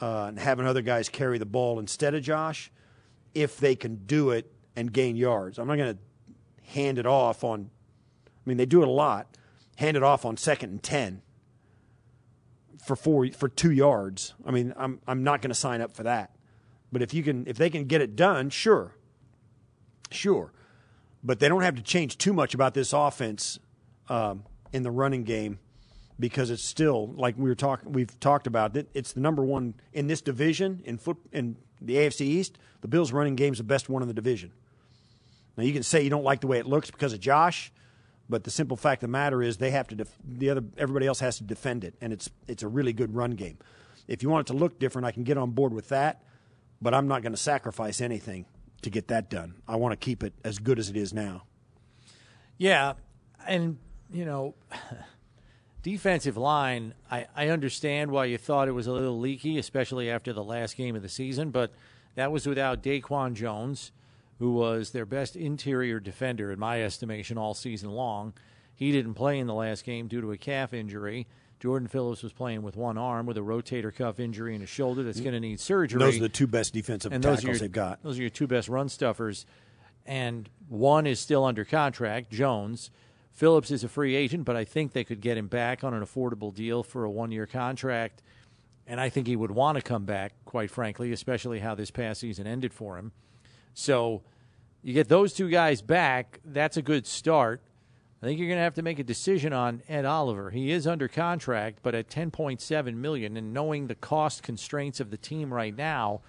uh, 0.00 0.26
and 0.28 0.38
having 0.38 0.66
other 0.66 0.82
guys 0.82 1.08
carry 1.08 1.38
the 1.38 1.46
ball 1.46 1.78
instead 1.78 2.14
of 2.14 2.22
Josh 2.22 2.70
if 3.34 3.58
they 3.58 3.74
can 3.74 3.96
do 4.06 4.30
it 4.30 4.50
and 4.74 4.92
gain 4.92 5.16
yards. 5.16 5.58
I'm 5.58 5.66
not 5.66 5.76
going 5.76 5.94
to 5.94 6.72
hand 6.72 6.98
it 6.98 7.06
off 7.06 7.42
on. 7.44 7.70
I 8.26 8.48
mean, 8.48 8.58
they 8.58 8.66
do 8.66 8.82
it 8.82 8.88
a 8.88 8.90
lot 8.90 9.36
hand 9.76 9.96
it 9.96 10.02
off 10.02 10.24
on 10.24 10.36
second 10.36 10.70
and 10.70 10.82
10 10.82 11.22
for 12.84 12.96
four 12.96 13.28
for 13.30 13.48
2 13.48 13.70
yards. 13.70 14.34
I 14.44 14.50
mean, 14.50 14.74
I'm 14.76 15.00
I'm 15.06 15.22
not 15.24 15.42
going 15.42 15.50
to 15.50 15.54
sign 15.54 15.80
up 15.80 15.92
for 15.92 16.02
that. 16.02 16.36
But 16.92 17.02
if 17.02 17.14
you 17.14 17.22
can 17.22 17.46
if 17.46 17.56
they 17.56 17.70
can 17.70 17.84
get 17.84 18.00
it 18.00 18.16
done, 18.16 18.50
sure. 18.50 18.94
Sure. 20.10 20.52
But 21.22 21.40
they 21.40 21.48
don't 21.48 21.62
have 21.62 21.74
to 21.76 21.82
change 21.82 22.18
too 22.18 22.32
much 22.32 22.54
about 22.54 22.74
this 22.74 22.92
offense 22.92 23.58
um, 24.08 24.44
in 24.72 24.82
the 24.82 24.90
running 24.90 25.24
game 25.24 25.58
because 26.18 26.50
it's 26.50 26.62
still 26.62 27.08
like 27.14 27.36
we 27.36 27.48
were 27.48 27.54
talking 27.54 27.92
we've 27.92 28.18
talked 28.20 28.46
about 28.46 28.76
it, 28.76 28.88
it's 28.94 29.12
the 29.12 29.20
number 29.20 29.44
one 29.44 29.74
in 29.92 30.06
this 30.06 30.20
division 30.20 30.82
in 30.84 30.98
foot 30.98 31.18
in 31.32 31.56
the 31.80 31.96
AFC 31.96 32.22
East. 32.22 32.58
The 32.80 32.88
Bills 32.88 33.12
running 33.12 33.36
game 33.36 33.52
is 33.52 33.58
the 33.58 33.64
best 33.64 33.88
one 33.88 34.02
in 34.02 34.08
the 34.08 34.14
division. 34.14 34.52
Now 35.56 35.64
you 35.64 35.72
can 35.72 35.82
say 35.82 36.02
you 36.02 36.10
don't 36.10 36.24
like 36.24 36.40
the 36.40 36.46
way 36.46 36.58
it 36.58 36.66
looks 36.66 36.90
because 36.90 37.12
of 37.12 37.20
Josh. 37.20 37.72
But 38.28 38.44
the 38.44 38.50
simple 38.50 38.76
fact 38.76 39.02
of 39.02 39.08
the 39.08 39.12
matter 39.12 39.42
is, 39.42 39.58
they 39.58 39.70
have 39.70 39.86
to 39.88 39.94
def- 39.94 40.18
the 40.24 40.50
other 40.50 40.64
everybody 40.76 41.06
else 41.06 41.20
has 41.20 41.36
to 41.38 41.44
defend 41.44 41.84
it, 41.84 41.94
and 42.00 42.12
it's 42.12 42.28
it's 42.48 42.62
a 42.62 42.68
really 42.68 42.92
good 42.92 43.14
run 43.14 43.32
game. 43.32 43.58
If 44.08 44.22
you 44.22 44.28
want 44.28 44.48
it 44.48 44.52
to 44.52 44.58
look 44.58 44.78
different, 44.78 45.06
I 45.06 45.12
can 45.12 45.24
get 45.24 45.38
on 45.38 45.52
board 45.52 45.72
with 45.72 45.88
that, 45.88 46.22
but 46.80 46.94
I'm 46.94 47.06
not 47.08 47.22
going 47.22 47.32
to 47.32 47.38
sacrifice 47.38 48.00
anything 48.00 48.46
to 48.82 48.90
get 48.90 49.08
that 49.08 49.30
done. 49.30 49.54
I 49.66 49.76
want 49.76 49.92
to 49.92 49.96
keep 49.96 50.22
it 50.22 50.32
as 50.44 50.58
good 50.58 50.78
as 50.78 50.88
it 50.90 50.96
is 50.96 51.12
now. 51.12 51.44
Yeah, 52.58 52.94
and 53.46 53.78
you 54.12 54.24
know, 54.24 54.54
defensive 55.82 56.36
line. 56.36 56.94
I 57.08 57.26
I 57.36 57.48
understand 57.48 58.10
why 58.10 58.24
you 58.24 58.38
thought 58.38 58.66
it 58.66 58.72
was 58.72 58.88
a 58.88 58.92
little 58.92 59.20
leaky, 59.20 59.56
especially 59.56 60.10
after 60.10 60.32
the 60.32 60.44
last 60.44 60.76
game 60.76 60.96
of 60.96 61.02
the 61.02 61.08
season, 61.08 61.50
but 61.50 61.72
that 62.16 62.32
was 62.32 62.46
without 62.46 62.82
DaQuan 62.82 63.34
Jones 63.34 63.92
who 64.38 64.52
was 64.52 64.90
their 64.90 65.06
best 65.06 65.36
interior 65.36 66.00
defender, 66.00 66.52
in 66.52 66.58
my 66.58 66.82
estimation, 66.82 67.38
all 67.38 67.54
season 67.54 67.90
long. 67.90 68.34
He 68.74 68.92
didn't 68.92 69.14
play 69.14 69.38
in 69.38 69.46
the 69.46 69.54
last 69.54 69.84
game 69.84 70.08
due 70.08 70.20
to 70.20 70.32
a 70.32 70.36
calf 70.36 70.74
injury. 70.74 71.26
Jordan 71.58 71.88
Phillips 71.88 72.22
was 72.22 72.34
playing 72.34 72.62
with 72.62 72.76
one 72.76 72.98
arm 72.98 73.24
with 73.24 73.38
a 73.38 73.40
rotator 73.40 73.94
cuff 73.94 74.20
injury 74.20 74.54
in 74.54 74.60
his 74.60 74.68
shoulder 74.68 75.02
that's 75.02 75.20
going 75.20 75.32
to 75.32 75.40
need 75.40 75.58
surgery. 75.58 75.98
Those 75.98 76.18
are 76.18 76.20
the 76.20 76.28
two 76.28 76.46
best 76.46 76.74
defensive 76.74 77.12
and 77.12 77.22
tackles 77.22 77.44
your, 77.44 77.56
they've 77.56 77.72
got. 77.72 78.02
Those 78.02 78.18
are 78.18 78.22
your 78.22 78.30
two 78.30 78.46
best 78.46 78.68
run 78.68 78.90
stuffers. 78.90 79.46
And 80.04 80.48
one 80.68 81.06
is 81.06 81.18
still 81.18 81.44
under 81.44 81.64
contract, 81.64 82.30
Jones. 82.30 82.90
Phillips 83.32 83.70
is 83.70 83.84
a 83.84 83.88
free 83.88 84.14
agent, 84.14 84.44
but 84.44 84.56
I 84.56 84.64
think 84.64 84.92
they 84.92 85.04
could 85.04 85.20
get 85.20 85.36
him 85.36 85.46
back 85.46 85.82
on 85.82 85.94
an 85.94 86.02
affordable 86.02 86.54
deal 86.54 86.82
for 86.82 87.04
a 87.04 87.10
one 87.10 87.32
year 87.32 87.46
contract. 87.46 88.22
And 88.86 89.00
I 89.00 89.08
think 89.08 89.26
he 89.26 89.34
would 89.34 89.50
want 89.50 89.76
to 89.76 89.82
come 89.82 90.04
back, 90.04 90.32
quite 90.44 90.70
frankly, 90.70 91.10
especially 91.10 91.58
how 91.60 91.74
this 91.74 91.90
past 91.90 92.20
season 92.20 92.46
ended 92.46 92.72
for 92.72 92.96
him. 92.98 93.12
So 93.78 94.22
you 94.82 94.94
get 94.94 95.08
those 95.08 95.34
two 95.34 95.50
guys 95.50 95.82
back. 95.82 96.40
That's 96.46 96.78
a 96.78 96.82
good 96.82 97.06
start. 97.06 97.60
I 98.22 98.26
think 98.26 98.38
you're 98.38 98.48
going 98.48 98.58
to 98.58 98.64
have 98.64 98.74
to 98.76 98.82
make 98.82 98.98
a 98.98 99.04
decision 99.04 99.52
on 99.52 99.82
Ed 99.86 100.06
Oliver. 100.06 100.50
He 100.50 100.70
is 100.70 100.86
under 100.86 101.08
contract, 101.08 101.80
but 101.82 101.94
at 101.94 102.08
10.7 102.08 102.94
million, 102.94 103.36
and 103.36 103.52
knowing 103.52 103.86
the 103.86 103.94
cost 103.94 104.42
constraints 104.42 104.98
of 104.98 105.10
the 105.10 105.18
team 105.18 105.52
right 105.52 105.76
now, 105.76 106.22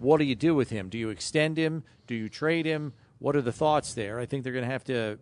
what 0.00 0.18
do 0.18 0.24
you 0.24 0.34
do 0.34 0.52
with 0.56 0.70
him? 0.70 0.88
Do 0.88 0.98
you 0.98 1.10
extend 1.10 1.56
him? 1.56 1.84
Do 2.08 2.16
you 2.16 2.28
trade 2.28 2.66
him? 2.66 2.92
What 3.20 3.36
are 3.36 3.42
the 3.42 3.52
thoughts 3.52 3.94
there? 3.94 4.18
I 4.18 4.26
think 4.26 4.42
they're 4.42 4.52
going 4.52 4.64
to 4.64 4.70
have 4.70 4.84
to 4.84 5.20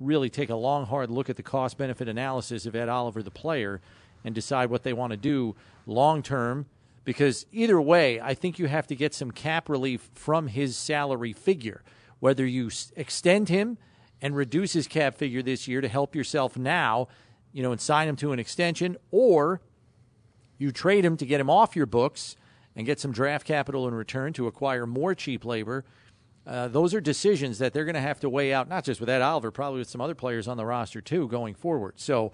really 0.00 0.30
take 0.30 0.50
a 0.50 0.56
long, 0.56 0.84
hard 0.86 1.10
look 1.10 1.30
at 1.30 1.36
the 1.36 1.44
cost 1.44 1.78
benefit 1.78 2.08
analysis 2.08 2.66
of 2.66 2.74
Ed 2.74 2.88
Oliver, 2.88 3.22
the 3.22 3.30
player, 3.30 3.80
and 4.24 4.34
decide 4.34 4.68
what 4.68 4.82
they 4.82 4.92
want 4.92 5.12
to 5.12 5.16
do 5.16 5.54
long 5.86 6.24
term 6.24 6.66
because 7.04 7.46
either 7.52 7.80
way, 7.80 8.20
I 8.20 8.34
think 8.34 8.58
you 8.58 8.66
have 8.66 8.86
to 8.88 8.96
get 8.96 9.14
some 9.14 9.30
cap 9.30 9.68
relief 9.68 10.10
from 10.14 10.46
his 10.48 10.76
salary 10.76 11.32
figure. 11.32 11.82
Whether 12.20 12.46
you 12.46 12.70
extend 12.96 13.48
him 13.48 13.78
and 14.20 14.36
reduce 14.36 14.72
his 14.72 14.86
cap 14.86 15.16
figure 15.16 15.42
this 15.42 15.66
year 15.66 15.80
to 15.80 15.88
help 15.88 16.14
yourself 16.14 16.56
now, 16.56 17.08
you 17.52 17.62
know, 17.62 17.72
and 17.72 17.80
sign 17.80 18.08
him 18.08 18.16
to 18.16 18.32
an 18.32 18.38
extension, 18.38 18.96
or 19.10 19.60
you 20.58 20.70
trade 20.70 21.04
him 21.04 21.16
to 21.16 21.26
get 21.26 21.40
him 21.40 21.50
off 21.50 21.74
your 21.74 21.86
books 21.86 22.36
and 22.76 22.86
get 22.86 23.00
some 23.00 23.12
draft 23.12 23.46
capital 23.46 23.88
in 23.88 23.94
return 23.94 24.32
to 24.34 24.46
acquire 24.46 24.86
more 24.86 25.14
cheap 25.14 25.44
labor. 25.44 25.84
Uh, 26.46 26.68
those 26.68 26.94
are 26.94 27.00
decisions 27.00 27.58
that 27.58 27.72
they're 27.72 27.84
going 27.84 27.94
to 27.94 28.00
have 28.00 28.20
to 28.20 28.28
weigh 28.28 28.52
out, 28.52 28.68
not 28.68 28.84
just 28.84 29.00
with 29.00 29.08
Ed 29.08 29.22
Oliver, 29.22 29.50
probably 29.50 29.80
with 29.80 29.88
some 29.88 30.00
other 30.00 30.14
players 30.14 30.48
on 30.48 30.56
the 30.56 30.64
roster 30.64 31.00
too 31.00 31.28
going 31.28 31.54
forward. 31.54 31.94
So 31.96 32.32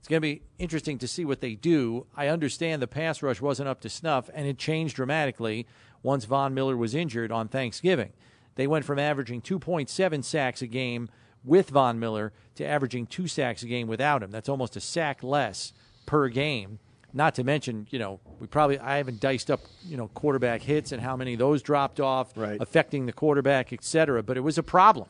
it's 0.00 0.08
going 0.08 0.18
to 0.18 0.26
be 0.26 0.42
interesting 0.58 0.98
to 0.98 1.06
see 1.06 1.24
what 1.24 1.40
they 1.40 1.54
do. 1.54 2.06
I 2.16 2.28
understand 2.28 2.80
the 2.82 2.86
pass 2.88 3.22
rush 3.22 3.40
wasn't 3.40 3.68
up 3.68 3.80
to 3.82 3.88
snuff, 3.88 4.28
and 4.34 4.46
it 4.48 4.58
changed 4.58 4.96
dramatically 4.96 5.66
once 6.02 6.24
Von 6.24 6.54
Miller 6.54 6.76
was 6.76 6.94
injured 6.94 7.30
on 7.30 7.48
Thanksgiving. 7.48 8.12
They 8.54 8.66
went 8.66 8.86
from 8.86 8.98
averaging 8.98 9.42
2.7 9.42 10.24
sacks 10.24 10.62
a 10.62 10.66
game 10.66 11.10
with 11.44 11.68
Von 11.70 11.98
Miller 11.98 12.32
to 12.54 12.66
averaging 12.66 13.06
two 13.06 13.26
sacks 13.28 13.62
a 13.62 13.66
game 13.66 13.86
without 13.88 14.22
him. 14.22 14.30
That's 14.30 14.48
almost 14.48 14.74
a 14.76 14.80
sack 14.80 15.22
less 15.22 15.72
per 16.06 16.28
game. 16.28 16.78
Not 17.12 17.34
to 17.34 17.44
mention, 17.44 17.86
you 17.90 17.98
know, 17.98 18.20
we 18.38 18.46
probably 18.46 18.78
I 18.78 18.96
haven't 18.96 19.20
diced 19.20 19.50
up, 19.50 19.60
you 19.84 19.96
know, 19.96 20.08
quarterback 20.08 20.62
hits 20.62 20.92
and 20.92 21.02
how 21.02 21.16
many 21.16 21.34
of 21.34 21.38
those 21.40 21.60
dropped 21.60 22.00
off, 22.00 22.36
Right. 22.36 22.60
affecting 22.60 23.04
the 23.06 23.12
quarterback, 23.12 23.72
et 23.72 23.82
cetera. 23.84 24.22
But 24.22 24.36
it 24.36 24.40
was 24.40 24.56
a 24.58 24.62
problem. 24.62 25.08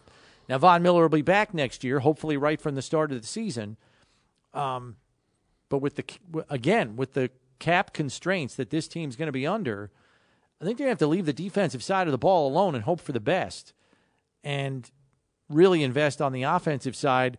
Now 0.48 0.58
Von 0.58 0.82
Miller 0.82 1.02
will 1.02 1.08
be 1.10 1.22
back 1.22 1.54
next 1.54 1.84
year, 1.84 2.00
hopefully 2.00 2.36
right 2.36 2.60
from 2.60 2.74
the 2.74 2.82
start 2.82 3.12
of 3.12 3.20
the 3.20 3.26
season. 3.26 3.76
Um, 4.54 4.96
but 5.68 5.78
with 5.78 5.96
the 5.96 6.04
again 6.48 6.96
with 6.96 7.12
the 7.12 7.30
cap 7.58 7.92
constraints 7.92 8.54
that 8.56 8.70
this 8.70 8.88
team's 8.88 9.16
going 9.16 9.28
to 9.28 9.32
be 9.32 9.46
under, 9.46 9.90
I 10.60 10.64
think 10.64 10.78
they're 10.78 10.86
going 10.86 10.96
to 10.96 11.02
have 11.04 11.08
to 11.10 11.14
leave 11.14 11.26
the 11.26 11.32
defensive 11.32 11.82
side 11.82 12.08
of 12.08 12.12
the 12.12 12.18
ball 12.18 12.48
alone 12.48 12.74
and 12.74 12.84
hope 12.84 13.00
for 13.00 13.12
the 13.12 13.20
best, 13.20 13.72
and 14.42 14.90
really 15.48 15.82
invest 15.82 16.20
on 16.20 16.32
the 16.32 16.42
offensive 16.42 16.96
side 16.96 17.38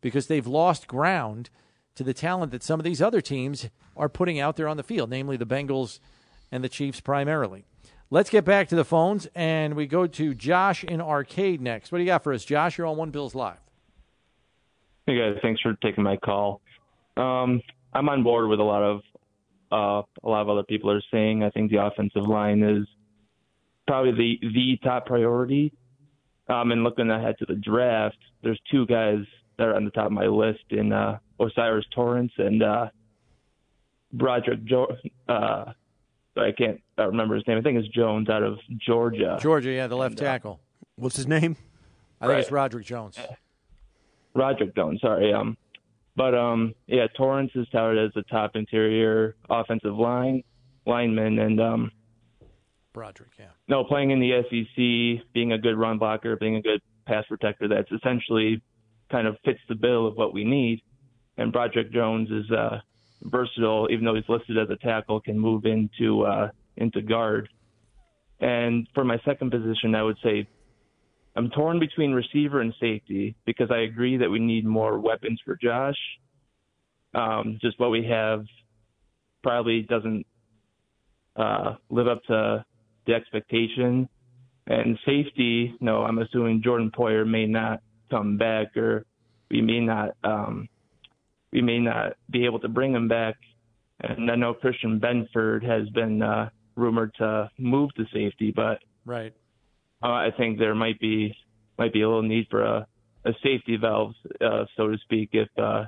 because 0.00 0.26
they've 0.26 0.46
lost 0.46 0.86
ground 0.86 1.50
to 1.94 2.04
the 2.04 2.14
talent 2.14 2.52
that 2.52 2.62
some 2.62 2.80
of 2.80 2.84
these 2.84 3.02
other 3.02 3.20
teams 3.20 3.68
are 3.96 4.08
putting 4.08 4.40
out 4.40 4.56
there 4.56 4.68
on 4.68 4.76
the 4.76 4.82
field, 4.82 5.10
namely 5.10 5.36
the 5.36 5.46
Bengals 5.46 6.00
and 6.50 6.62
the 6.62 6.68
Chiefs 6.68 7.00
primarily. 7.00 7.64
Let's 8.10 8.30
get 8.30 8.44
back 8.44 8.68
to 8.68 8.76
the 8.76 8.84
phones, 8.84 9.26
and 9.34 9.74
we 9.74 9.86
go 9.86 10.06
to 10.06 10.34
Josh 10.34 10.84
in 10.84 11.00
Arcade 11.00 11.62
next. 11.62 11.92
What 11.92 11.98
do 11.98 12.04
you 12.04 12.10
got 12.10 12.22
for 12.22 12.32
us, 12.32 12.44
Josh? 12.44 12.76
You're 12.76 12.86
on 12.86 12.96
One 12.96 13.10
Bills 13.10 13.34
Live. 13.34 13.56
Hey 15.06 15.18
guys, 15.18 15.38
thanks 15.42 15.60
for 15.60 15.74
taking 15.82 16.04
my 16.04 16.16
call. 16.16 16.60
Um, 17.16 17.60
I'm 17.92 18.08
on 18.08 18.22
board 18.22 18.48
with 18.48 18.60
a 18.60 18.64
lot 18.64 18.82
of 18.82 19.00
uh, 19.72 20.02
a 20.22 20.28
lot 20.28 20.42
of 20.42 20.48
other 20.48 20.62
people 20.62 20.90
are 20.90 21.02
saying. 21.10 21.42
I 21.42 21.50
think 21.50 21.70
the 21.70 21.84
offensive 21.84 22.26
line 22.26 22.62
is 22.62 22.86
probably 23.86 24.12
the 24.12 24.48
the 24.54 24.78
top 24.82 25.06
priority. 25.06 25.72
Um, 26.48 26.72
and 26.72 26.82
looking 26.84 27.10
ahead 27.10 27.36
to 27.38 27.46
the 27.46 27.54
draft, 27.54 28.18
there's 28.42 28.60
two 28.70 28.84
guys 28.86 29.20
that 29.58 29.68
are 29.68 29.74
on 29.76 29.84
the 29.84 29.90
top 29.92 30.06
of 30.06 30.12
my 30.12 30.26
list 30.26 30.64
in 30.70 30.92
uh, 30.92 31.18
O'Cyrus 31.40 31.84
Torrence 31.94 32.32
and 32.36 32.62
uh, 32.62 32.86
Broderick 34.12 34.64
jo- 34.64 34.94
uh, 35.28 35.72
I 36.36 36.52
can't 36.56 36.80
uh, 36.98 37.06
remember 37.06 37.34
his 37.36 37.46
name. 37.46 37.58
I 37.58 37.62
think 37.62 37.78
it's 37.78 37.88
Jones 37.88 38.28
out 38.28 38.42
of 38.42 38.58
Georgia. 38.76 39.38
Georgia, 39.40 39.70
yeah, 39.70 39.86
the 39.86 39.96
left 39.96 40.18
tackle. 40.18 40.60
What's 40.96 41.16
his 41.16 41.26
name? 41.26 41.56
I 42.20 42.26
think 42.26 42.38
it's 42.40 42.50
Right. 42.50 42.56
Roderick 42.62 42.86
Jones. 42.86 43.18
Roderick 44.34 44.74
Jones, 44.74 45.00
sorry. 45.00 45.32
Um, 45.32 45.56
but 46.16 46.34
um, 46.34 46.74
yeah, 46.86 47.06
Torrence 47.16 47.52
is 47.54 47.66
touted 47.70 48.06
as 48.06 48.12
the 48.14 48.22
top 48.24 48.52
interior 48.54 49.36
offensive 49.48 49.94
line 49.94 50.42
lineman, 50.86 51.38
and 51.38 51.60
um, 51.60 51.90
Broderick, 52.92 53.30
yeah. 53.38 53.46
no, 53.68 53.84
playing 53.84 54.10
in 54.10 54.20
the 54.20 54.42
SEC, 54.42 55.24
being 55.32 55.52
a 55.52 55.58
good 55.58 55.78
run 55.78 55.98
blocker, 55.98 56.36
being 56.36 56.56
a 56.56 56.62
good 56.62 56.80
pass 57.06 57.24
protector, 57.28 57.68
that's 57.68 57.90
essentially 57.90 58.62
kind 59.10 59.26
of 59.26 59.36
fits 59.44 59.60
the 59.68 59.74
bill 59.74 60.06
of 60.06 60.16
what 60.16 60.34
we 60.34 60.44
need. 60.44 60.82
And 61.36 61.52
Broderick 61.52 61.92
Jones 61.92 62.30
is 62.30 62.50
uh, 62.50 62.78
versatile, 63.22 63.88
even 63.90 64.04
though 64.04 64.14
he's 64.14 64.28
listed 64.28 64.58
as 64.58 64.68
a 64.70 64.76
tackle, 64.76 65.20
can 65.20 65.38
move 65.38 65.64
into 65.64 66.22
uh, 66.22 66.50
into 66.76 67.00
guard. 67.00 67.48
And 68.40 68.88
for 68.94 69.04
my 69.04 69.18
second 69.24 69.50
position, 69.50 69.94
I 69.94 70.02
would 70.02 70.18
say 70.22 70.48
I'm 71.34 71.50
torn 71.50 71.78
between 71.78 72.12
receiver 72.12 72.60
and 72.60 72.74
safety 72.78 73.34
because 73.46 73.70
I 73.70 73.80
agree 73.80 74.18
that 74.18 74.28
we 74.28 74.38
need 74.38 74.66
more 74.66 74.98
weapons 74.98 75.40
for 75.44 75.56
Josh. 75.56 75.96
Um, 77.14 77.58
just 77.60 77.78
what 77.80 77.90
we 77.90 78.06
have 78.06 78.44
probably 79.42 79.82
doesn't 79.82 80.26
uh, 81.36 81.74
live 81.90 82.08
up 82.08 82.22
to 82.24 82.64
the 83.06 83.14
expectation. 83.14 84.08
And 84.66 84.98
safety, 85.04 85.74
no, 85.80 86.02
I'm 86.02 86.18
assuming 86.18 86.62
Jordan 86.62 86.92
Poyer 86.96 87.26
may 87.28 87.46
not 87.46 87.80
come 88.10 88.36
back, 88.36 88.76
or 88.76 89.04
we 89.50 89.60
may 89.60 89.80
not, 89.80 90.10
um, 90.22 90.68
we 91.52 91.62
may 91.62 91.78
not 91.78 92.12
be 92.30 92.44
able 92.44 92.60
to 92.60 92.68
bring 92.68 92.94
him 92.94 93.08
back. 93.08 93.36
And 94.00 94.30
I 94.30 94.36
know 94.36 94.54
Christian 94.54 95.00
Benford 95.00 95.64
has 95.64 95.88
been 95.90 96.22
uh, 96.22 96.50
rumored 96.76 97.14
to 97.18 97.50
move 97.58 97.92
to 97.94 98.04
safety, 98.12 98.52
but 98.54 98.78
Right. 99.04 99.34
Uh, 100.02 100.06
I 100.06 100.30
think 100.36 100.58
there 100.58 100.74
might 100.74 100.98
be 101.00 101.36
might 101.78 101.92
be 101.92 102.02
a 102.02 102.08
little 102.08 102.22
need 102.22 102.46
for 102.50 102.62
a, 102.62 102.86
a 103.24 103.32
safety 103.42 103.76
valve, 103.76 104.14
uh, 104.40 104.64
so 104.76 104.88
to 104.88 104.98
speak, 104.98 105.30
if 105.32 105.48
uh, 105.58 105.84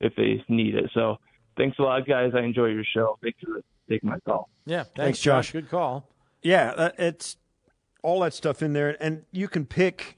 if 0.00 0.14
they 0.16 0.44
need 0.48 0.74
it. 0.74 0.90
So 0.94 1.16
thanks 1.56 1.78
a 1.78 1.82
lot, 1.82 2.06
guys. 2.06 2.32
I 2.34 2.40
enjoy 2.40 2.66
your 2.66 2.84
show. 2.84 3.18
Thanks 3.22 3.38
for 3.40 3.60
taking 3.88 4.08
my 4.08 4.18
call. 4.20 4.48
Yeah, 4.66 4.84
thanks, 4.84 4.96
Thanks, 4.96 5.20
Josh. 5.20 5.52
Good 5.52 5.70
call. 5.70 6.08
Yeah, 6.42 6.90
it's 6.98 7.36
all 8.02 8.20
that 8.20 8.32
stuff 8.32 8.62
in 8.62 8.72
there, 8.72 8.96
and 9.02 9.24
you 9.30 9.46
can 9.46 9.66
pick 9.66 10.16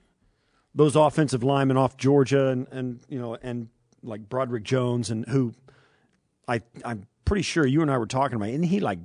those 0.74 0.96
offensive 0.96 1.42
linemen 1.42 1.76
off 1.76 1.96
Georgia, 1.96 2.48
and, 2.48 2.68
and 2.70 3.00
you 3.08 3.18
know, 3.18 3.36
and 3.42 3.68
like 4.02 4.28
Broderick 4.28 4.64
Jones, 4.64 5.10
and 5.10 5.26
who 5.28 5.52
I 6.48 6.62
I'm 6.84 7.06
pretty 7.24 7.42
sure 7.42 7.66
you 7.66 7.82
and 7.82 7.90
I 7.90 7.98
were 7.98 8.06
talking 8.06 8.36
about. 8.36 8.48
Isn't 8.50 8.64
he 8.64 8.80
like 8.80 8.98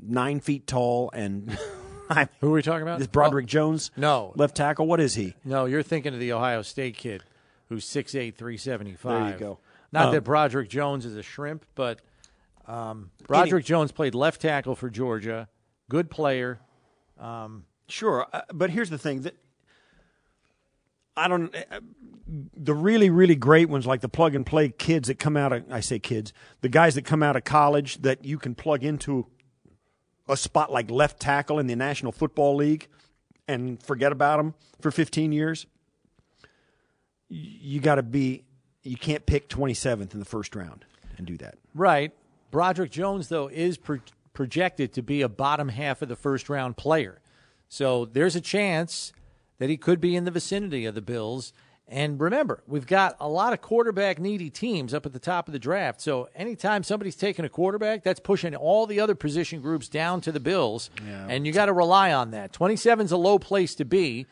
nine 0.00 0.40
feet 0.40 0.66
tall? 0.66 1.10
And 1.12 1.56
I, 2.10 2.28
Who 2.40 2.48
are 2.48 2.52
we 2.52 2.62
talking 2.62 2.82
about? 2.82 3.00
Is 3.00 3.06
Broderick 3.06 3.46
Jones? 3.46 3.90
No. 3.96 4.32
left 4.36 4.56
tackle. 4.56 4.86
What 4.86 5.00
is 5.00 5.14
he? 5.14 5.34
No, 5.44 5.64
you're 5.66 5.82
thinking 5.82 6.12
of 6.14 6.20
the 6.20 6.32
Ohio 6.32 6.62
State 6.62 6.96
kid 6.96 7.22
who's 7.68 7.84
6'8", 7.86 8.34
375. 8.34 9.22
There 9.22 9.32
you 9.32 9.38
go. 9.38 9.58
Not 9.92 10.06
Um, 10.08 10.14
that 10.14 10.20
Broderick 10.22 10.68
Jones 10.68 11.06
is 11.06 11.16
a 11.16 11.22
shrimp, 11.22 11.64
but 11.74 12.00
um, 12.66 13.10
Broderick 13.26 13.64
Jones 13.64 13.92
played 13.92 14.14
left 14.14 14.40
tackle 14.42 14.74
for 14.74 14.90
Georgia. 14.90 15.48
Good 15.88 16.10
player. 16.10 16.60
Um, 17.18 17.64
Sure, 17.86 18.26
uh, 18.32 18.40
but 18.52 18.70
here's 18.70 18.88
the 18.88 18.96
thing 18.96 19.20
that 19.22 19.36
I 21.16 21.28
don't. 21.28 21.54
Uh, 21.54 21.80
the 22.56 22.74
really, 22.74 23.10
really 23.10 23.36
great 23.36 23.68
ones, 23.68 23.86
like 23.86 24.00
the 24.00 24.08
plug 24.08 24.34
and 24.34 24.46
play 24.46 24.70
kids 24.70 25.08
that 25.08 25.18
come 25.18 25.36
out 25.36 25.52
of, 25.52 25.70
I 25.70 25.80
say 25.80 25.98
kids, 25.98 26.32
the 26.62 26.70
guys 26.70 26.94
that 26.94 27.02
come 27.02 27.22
out 27.22 27.36
of 27.36 27.44
college 27.44 27.98
that 27.98 28.24
you 28.24 28.38
can 28.38 28.54
plug 28.54 28.82
into 28.82 29.26
a 30.28 30.36
spot 30.36 30.72
like 30.72 30.90
left 30.90 31.20
tackle 31.20 31.58
in 31.58 31.66
the 31.66 31.76
National 31.76 32.12
Football 32.12 32.56
League 32.56 32.88
and 33.46 33.82
forget 33.82 34.12
about 34.12 34.40
him 34.40 34.54
for 34.80 34.90
15 34.90 35.32
years. 35.32 35.66
You 37.28 37.80
got 37.80 37.96
to 37.96 38.02
be, 38.02 38.44
you 38.82 38.96
can't 38.96 39.26
pick 39.26 39.48
27th 39.48 40.14
in 40.14 40.20
the 40.20 40.24
first 40.24 40.54
round 40.54 40.84
and 41.18 41.26
do 41.26 41.36
that. 41.38 41.58
Right. 41.74 42.12
Broderick 42.50 42.90
Jones, 42.90 43.28
though, 43.28 43.48
is 43.48 43.76
pro- 43.76 44.00
projected 44.32 44.92
to 44.94 45.02
be 45.02 45.22
a 45.22 45.28
bottom 45.28 45.68
half 45.68 46.02
of 46.02 46.08
the 46.08 46.16
first 46.16 46.48
round 46.48 46.76
player. 46.76 47.20
So 47.68 48.04
there's 48.04 48.36
a 48.36 48.40
chance 48.40 49.12
that 49.58 49.68
he 49.68 49.76
could 49.76 50.00
be 50.00 50.16
in 50.16 50.24
the 50.24 50.30
vicinity 50.30 50.84
of 50.84 50.94
the 50.94 51.02
Bills. 51.02 51.52
And 51.86 52.18
remember, 52.18 52.62
we've 52.66 52.86
got 52.86 53.14
a 53.20 53.28
lot 53.28 53.52
of 53.52 53.60
quarterback 53.60 54.18
needy 54.18 54.48
teams 54.48 54.94
up 54.94 55.04
at 55.04 55.12
the 55.12 55.18
top 55.18 55.48
of 55.48 55.52
the 55.52 55.58
draft. 55.58 56.00
So 56.00 56.28
anytime 56.34 56.82
somebody's 56.82 57.14
taking 57.14 57.44
a 57.44 57.48
quarterback, 57.50 58.02
that's 58.02 58.20
pushing 58.20 58.56
all 58.56 58.86
the 58.86 59.00
other 59.00 59.14
position 59.14 59.60
groups 59.60 59.88
down 59.88 60.20
to 60.22 60.32
the 60.32 60.40
Bills. 60.40 60.88
And 61.28 61.46
you 61.46 61.52
got 61.52 61.66
to 61.66 61.72
rely 61.74 62.12
on 62.12 62.30
that. 62.30 62.52
27 62.54 63.04
is 63.04 63.12
a 63.12 63.18
low 63.18 63.38
place 63.38 63.74
to 63.76 63.84
be, 63.84 64.26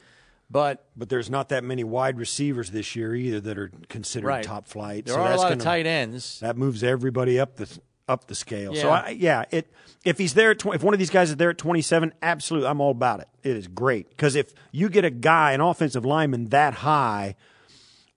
but 0.50 0.86
But 0.96 1.10
there's 1.10 1.28
not 1.28 1.50
that 1.50 1.62
many 1.62 1.84
wide 1.84 2.16
receivers 2.18 2.70
this 2.70 2.96
year 2.96 3.14
either 3.14 3.40
that 3.40 3.58
are 3.58 3.70
considered 3.88 4.28
Right. 4.28 4.44
top 4.44 4.66
flight. 4.66 5.04
there 5.04 5.14
so 5.14 5.20
are 5.20 5.26
a 5.26 5.28
that's 5.30 5.42
lot 5.42 5.52
of 5.52 5.58
gonna- 5.58 5.64
tight 5.70 5.86
ends. 5.86 6.40
That 6.40 6.56
moves 6.56 6.82
everybody 6.82 7.38
up 7.38 7.56
the 7.56 7.68
up 8.12 8.26
the 8.26 8.34
scale. 8.34 8.74
So 8.74 8.88
Yeah. 8.88 9.02
I, 9.06 9.08
yeah, 9.10 9.44
it 9.50 9.72
if 10.04 10.18
he's 10.18 10.34
there 10.34 10.50
at 10.50 10.58
20, 10.58 10.76
if 10.76 10.82
one 10.82 10.94
of 10.94 10.98
these 10.98 11.10
guys 11.10 11.30
is 11.30 11.36
there 11.36 11.50
at 11.50 11.58
27, 11.58 12.12
absolutely, 12.22 12.68
I'm 12.68 12.80
all 12.80 12.90
about 12.90 13.20
it. 13.20 13.28
It 13.42 13.56
is 13.56 13.68
great 13.68 14.10
because 14.10 14.36
if 14.36 14.52
you 14.70 14.88
get 14.88 15.04
a 15.04 15.10
guy, 15.10 15.52
an 15.52 15.60
offensive 15.60 16.04
lineman 16.04 16.48
that 16.50 16.74
high, 16.74 17.36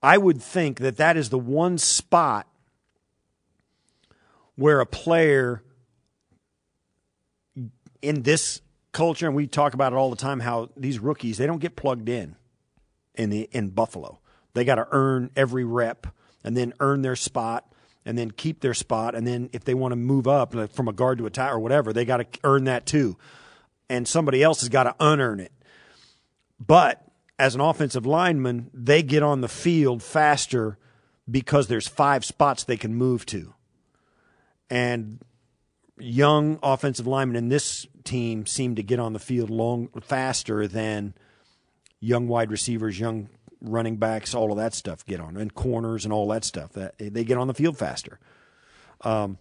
I 0.03 0.17
would 0.17 0.41
think 0.41 0.79
that 0.79 0.97
that 0.97 1.17
is 1.17 1.29
the 1.29 1.39
one 1.39 1.77
spot 1.77 2.47
where 4.55 4.79
a 4.79 4.85
player 4.85 5.63
in 8.01 8.23
this 8.23 8.61
culture, 8.91 9.25
and 9.27 9.35
we 9.35 9.47
talk 9.47 9.73
about 9.73 9.93
it 9.93 9.95
all 9.95 10.09
the 10.09 10.15
time, 10.15 10.39
how 10.39 10.69
these 10.77 10.99
rookies 10.99 11.37
they 11.37 11.47
don't 11.47 11.59
get 11.59 11.75
plugged 11.75 12.09
in 12.09 12.35
in 13.15 13.29
the 13.29 13.49
in 13.51 13.69
Buffalo. 13.69 14.19
They 14.53 14.63
got 14.63 14.75
to 14.75 14.87
earn 14.91 15.31
every 15.35 15.65
rep 15.65 16.07
and 16.43 16.55
then 16.55 16.73
earn 16.79 17.01
their 17.01 17.15
spot 17.15 17.71
and 18.05 18.17
then 18.17 18.31
keep 18.31 18.61
their 18.61 18.73
spot 18.73 19.15
and 19.15 19.25
then 19.25 19.49
if 19.51 19.63
they 19.63 19.73
want 19.73 19.91
to 19.91 19.95
move 19.95 20.27
up 20.27 20.53
like 20.53 20.71
from 20.71 20.87
a 20.87 20.93
guard 20.93 21.17
to 21.17 21.25
a 21.25 21.29
tie 21.29 21.49
or 21.49 21.59
whatever, 21.59 21.91
they 21.91 22.05
got 22.05 22.17
to 22.17 22.39
earn 22.43 22.65
that 22.65 22.85
too. 22.85 23.17
And 23.89 24.07
somebody 24.07 24.43
else 24.43 24.61
has 24.61 24.69
got 24.69 24.83
to 24.83 24.95
unearn 24.99 25.39
it. 25.39 25.51
But 26.59 27.03
as 27.37 27.55
an 27.55 27.61
offensive 27.61 28.05
lineman, 28.05 28.69
they 28.73 29.03
get 29.03 29.23
on 29.23 29.41
the 29.41 29.47
field 29.47 30.01
faster 30.01 30.77
because 31.29 31.67
there's 31.67 31.87
five 31.87 32.23
spots 32.23 32.63
they 32.63 32.77
can 32.77 32.95
move 32.95 33.25
to. 33.27 33.53
And 34.69 35.19
young 35.97 36.59
offensive 36.63 37.07
linemen 37.07 37.35
in 37.35 37.49
this 37.49 37.87
team 38.03 38.45
seem 38.45 38.75
to 38.75 38.83
get 38.83 38.99
on 38.99 39.13
the 39.13 39.19
field 39.19 39.49
long 39.49 39.89
faster 40.01 40.67
than 40.67 41.13
young 41.99 42.27
wide 42.27 42.51
receivers, 42.51 42.99
young 42.99 43.29
running 43.69 43.97
backs, 43.97 44.33
all 44.33 44.51
of 44.51 44.57
that 44.57 44.73
stuff 44.73 45.05
get 45.05 45.19
on, 45.19 45.37
and 45.37 45.53
corners 45.53 46.05
and 46.05 46.13
all 46.13 46.27
that 46.29 46.43
stuff. 46.43 46.73
That 46.73 46.95
they 46.97 47.23
get 47.23 47.37
on 47.37 47.47
the 47.47 47.53
field 47.53 47.77
faster. 47.77 48.19
Um, 49.01 49.37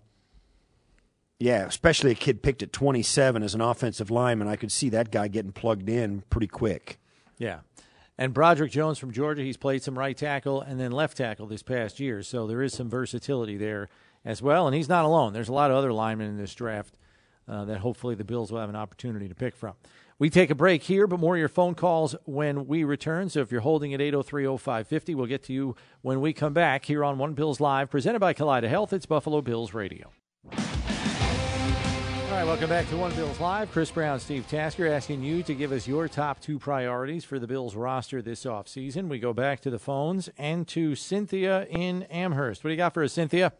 yeah, 1.39 1.67
especially 1.67 2.13
a 2.13 2.15
kid 2.15 2.43
picked 2.43 2.63
at 2.63 2.73
27 2.73 3.43
as 3.43 3.55
an 3.55 3.61
offensive 3.61 4.11
lineman. 4.11 4.49
I 4.49 4.57
could 4.57 4.73
see 4.73 4.89
that 4.91 5.11
guy 5.11 5.29
getting 5.29 5.53
plugged 5.53 5.89
in 5.89 6.23
pretty 6.31 6.47
quick. 6.47 6.99
Yeah. 7.39 7.61
And 8.17 8.33
Broderick 8.33 8.71
Jones 8.71 8.99
from 8.99 9.11
Georgia, 9.11 9.43
he's 9.43 9.57
played 9.57 9.83
some 9.83 9.99
right 9.99 10.17
tackle 10.17 10.63
and 10.63 10.79
then 10.79 10.93
left 10.93 11.17
tackle 11.17 11.47
this 11.47 11.63
past 11.63 11.99
year. 11.99 12.23
So 12.23 12.47
there 12.47 12.63
is 12.63 12.73
some 12.73 12.89
versatility 12.89 13.57
there 13.57 13.89
as 14.25 14.41
well. 14.41 14.67
And 14.67 14.77
he's 14.77 14.89
not 14.89 15.05
alone. 15.05 15.33
There's 15.33 15.49
a 15.49 15.53
lot 15.53 15.71
of 15.71 15.77
other 15.77 15.93
linemen 15.93 16.29
in 16.29 16.37
this 16.37 16.55
draft 16.55 16.95
uh, 17.49 17.65
that 17.65 17.79
hopefully 17.79 18.15
the 18.15 18.25
Bills 18.25 18.53
will 18.53 18.61
have 18.61 18.69
an 18.69 18.77
opportunity 18.77 19.29
to 19.29 19.35
pick 19.35 19.57
from. 19.57 19.75
We 20.17 20.31
take 20.31 20.49
a 20.49 20.55
break 20.55 20.85
here, 20.85 21.09
but 21.09 21.19
more 21.19 21.35
of 21.35 21.41
your 21.41 21.49
phone 21.49 21.75
calls 21.75 22.15
when 22.25 22.69
we 22.69 22.85
return. 22.85 23.31
So 23.31 23.41
if 23.41 23.51
you're 23.51 23.63
holding 23.63 23.93
at 23.95 24.01
803 24.01 24.45
0550, 24.59 25.15
we'll 25.17 25.27
get 25.27 25.43
to 25.45 25.53
you 25.53 25.75
when 26.03 26.21
we 26.21 26.33
come 26.33 26.53
back 26.53 26.85
here 26.85 27.03
on 27.03 27.19
One 27.19 27.35
Bills 27.35 27.59
Live, 27.59 27.91
presented 27.91 28.21
by 28.21 28.33
Kaleida 28.33 28.69
Health. 28.69 28.93
It's 28.93 29.07
Buffalo 29.07 29.43
Bills 29.43 29.75
Radio. 29.75 30.13
All 30.53 30.61
right, 32.31 32.45
welcome 32.47 32.69
back 32.69 32.89
to 32.91 32.97
One 32.97 33.13
Bills 33.17 33.41
Live. 33.41 33.73
Chris 33.73 33.91
Brown, 33.91 34.21
Steve 34.21 34.47
Tasker 34.47 34.87
asking 34.87 35.25
you 35.25 35.43
to 35.43 35.53
give 35.53 35.73
us 35.73 35.89
your 35.89 36.07
top 36.07 36.41
two 36.41 36.61
priorities 36.61 37.25
for 37.25 37.41
the 37.41 37.49
Bills 37.49 37.75
roster 37.75 38.23
this 38.23 38.45
offseason. 38.45 39.09
We 39.09 39.19
go 39.19 39.33
back 39.33 39.59
to 39.63 39.71
the 39.71 39.81
phones 39.81 40.29
and 40.39 40.69
to 40.69 40.95
Cynthia 40.95 41.67
in 41.69 42.05
Amherst. 42.05 42.63
What 42.63 42.69
do 42.69 42.73
you 42.73 42.77
got 42.77 42.95
for 42.95 43.03
us, 43.03 43.13
Cynthia? 43.13 43.53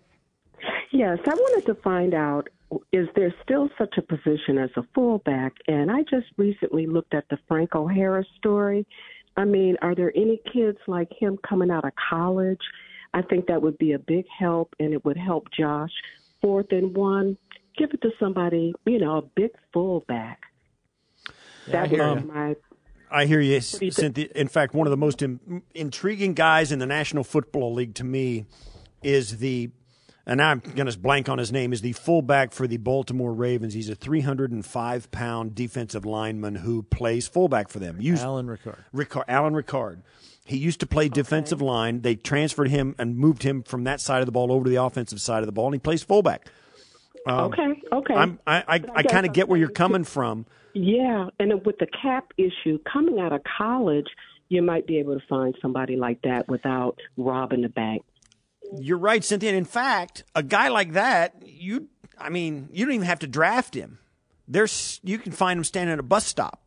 Yes, 0.93 1.19
I 1.27 1.35
wanted 1.35 1.67
to 1.67 1.75
find 1.75 2.15
out 2.15 2.49
is 2.93 3.09
there 3.17 3.35
still 3.43 3.69
such 3.79 3.97
a 3.99 4.03
position 4.03 4.59
as 4.59 4.71
a 4.77 4.83
fullback? 4.95 5.55
And 5.67 5.91
I 5.91 6.03
just 6.03 6.27
recently 6.37 6.87
looked 6.87 7.15
at 7.15 7.25
the 7.31 7.39
Frank 7.49 7.75
O'Hara 7.75 8.25
story. 8.39 8.87
I 9.37 9.45
mean, 9.45 9.77
are 9.83 9.95
there 9.95 10.13
any 10.15 10.41
kids 10.53 10.79
like 10.87 11.09
him 11.19 11.39
coming 11.49 11.71
out 11.71 11.85
of 11.85 11.93
college? 12.11 12.61
I 13.13 13.23
think 13.23 13.47
that 13.47 13.63
would 13.63 13.79
be 13.79 13.93
a 13.93 13.99
big 13.99 14.25
help, 14.39 14.75
and 14.79 14.93
it 14.93 15.05
would 15.05 15.17
help 15.17 15.49
Josh. 15.57 15.91
Fourth 16.41 16.67
and 16.71 16.95
one, 16.97 17.37
give 17.77 17.91
it 17.93 18.03
to 18.03 18.11
somebody, 18.19 18.75
you 18.87 18.99
know, 18.99 19.19
a 19.19 19.23
big 19.23 19.51
fullback. 19.73 20.41
Yeah, 21.67 21.87
that 21.87 21.91
be 21.91 22.27
my 22.27 22.55
I 23.11 23.27
hear 23.27 23.41
you, 23.41 23.61
Cynthia. 23.61 24.29
In 24.35 24.49
fact, 24.49 24.75
one 24.75 24.89
of 24.89 24.91
the 24.91 24.97
most 24.97 25.23
in, 25.23 25.63
intriguing 25.73 26.35
guys 26.35 26.73
in 26.73 26.81
the 26.81 26.87
National 26.87 27.23
Football 27.23 27.73
League 27.73 27.95
to 27.95 28.05
me 28.05 28.47
is 29.03 29.39
the 29.39 29.71
and 30.27 30.39
now 30.39 30.51
I'm 30.51 30.61
going 30.61 30.87
to 30.87 30.99
blank 30.99 31.29
on 31.29 31.39
his 31.39 31.53
name, 31.53 31.73
is 31.73 31.83
the 31.83 31.93
fullback 31.93 32.53
for 32.53 32.67
the 32.67 32.79
Baltimore 32.79 33.33
Ravens. 33.33 33.75
He's 33.75 33.89
a 33.89 33.95
305 33.95 35.11
pound 35.11 35.55
defensive 35.55 36.07
lineman 36.07 36.57
who 36.57 36.83
plays 36.83 37.29
fullback 37.29 37.69
for 37.69 37.79
them. 37.79 38.01
Used, 38.01 38.23
Alan 38.23 38.47
Ricard. 38.47 38.79
Ricard. 38.95 39.25
Alan 39.29 39.55
Ricard. 39.55 39.99
He 40.47 40.57
used 40.57 40.81
to 40.81 40.87
play 40.87 41.07
okay. 41.07 41.15
defensive 41.15 41.63
line. 41.63 42.03
They 42.03 42.17
transferred 42.17 42.69
him 42.69 42.95
and 42.99 43.17
moved 43.17 43.43
him 43.43 43.63
from 43.63 43.85
that 43.85 44.01
side 44.01 44.21
of 44.21 44.27
the 44.27 44.33
ball 44.33 44.53
over 44.53 44.65
to 44.65 44.71
the 44.71 44.83
offensive 44.83 45.21
side 45.21 45.41
of 45.41 45.47
the 45.47 45.53
ball, 45.53 45.67
and 45.67 45.75
he 45.75 45.79
plays 45.79 46.03
fullback. 46.03 46.49
Um, 47.27 47.53
okay, 47.53 47.83
okay. 47.93 48.15
I'm, 48.15 48.39
I, 48.47 48.65
I, 48.69 48.81
I 48.97 49.03
kind 49.03 49.25
of 49.25 49.33
get 49.33 49.49
where 49.49 49.59
you're 49.59 49.71
coming 49.71 50.05
from. 50.05 50.45
Yeah, 50.75 51.29
and 51.39 51.65
with 51.65 51.79
the 51.79 51.87
cap 51.87 52.33
issue 52.37 52.79
coming 52.91 53.19
out 53.21 53.33
of 53.33 53.43
college, 53.45 54.09
you 54.49 54.61
might 54.61 54.87
be 54.87 54.99
able 54.99 55.19
to 55.19 55.27
find 55.27 55.55
somebody 55.63 55.97
like 55.97 56.21
that 56.23 56.49
without 56.49 56.99
robbing 57.17 57.63
the 57.63 57.69
bank. 57.69 58.05
You're 58.81 58.99
right, 58.99 59.25
Cynthia. 59.25 59.51
And 59.51 59.59
in 59.59 59.65
fact, 59.65 60.25
a 60.35 60.43
guy 60.43 60.69
like 60.69 60.93
that, 60.93 61.35
you, 61.45 61.89
I 62.19 62.29
mean, 62.29 62.69
you 62.73 62.85
don't 62.85 62.95
even 62.95 63.07
have 63.07 63.21
to 63.21 63.27
draft 63.27 63.75
him. 63.75 63.99
There's, 64.47 65.01
you 65.03 65.19
can 65.19 65.33
find 65.33 65.59
him 65.59 65.65
standing 65.65 65.93
at 65.93 65.99
a 65.99 66.05
bus 66.05 66.27
stop. 66.27 66.61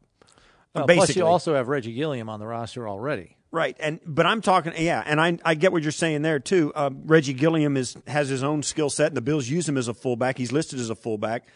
Well, 0.74 0.86
basically. 0.86 1.05
Plus, 1.05 1.16
you 1.16 1.26
also 1.26 1.55
have 1.55 1.68
Reggie 1.68 1.93
Gilliam 1.93 2.30
on 2.30 2.39
the 2.39 2.47
roster 2.47 2.88
already. 2.88 3.38
Right, 3.49 3.78
and 3.80 4.01
but 4.05 4.26
I'm 4.26 4.41
talking, 4.41 4.74
yeah, 4.76 5.01
and 5.05 5.22
I 5.22 5.39
I 5.45 5.55
get 5.55 5.72
what 5.72 5.82
you're 5.82 5.93
saying 5.93 6.22
there 6.22 6.38
too. 6.38 6.74
Uh, 6.76 6.89
Reggie 7.05 7.34
Gilliam 7.34 7.78
is 7.78 7.95
has 8.05 8.28
his 8.28 8.43
own 8.43 8.62
skill 8.62 8.89
set, 8.89 9.08
and 9.08 9.18
the 9.18 9.22
Bills 9.22 9.47
use 9.47 9.68
him 9.68 9.78
as 9.78 9.88
a 9.88 9.93
fullback. 9.93 10.38
He's 10.38 10.51
listed 10.51 10.80
as 10.80 10.89
a 10.89 10.95
fullback. 10.95 11.47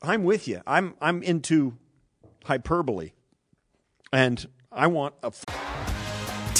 I'm 0.00 0.22
with 0.22 0.46
you. 0.46 0.62
I'm 0.64 0.94
I'm 1.00 1.24
into 1.24 1.76
hyperbole, 2.44 3.10
and 4.12 4.46
I 4.70 4.86
want 4.86 5.16
a. 5.24 5.32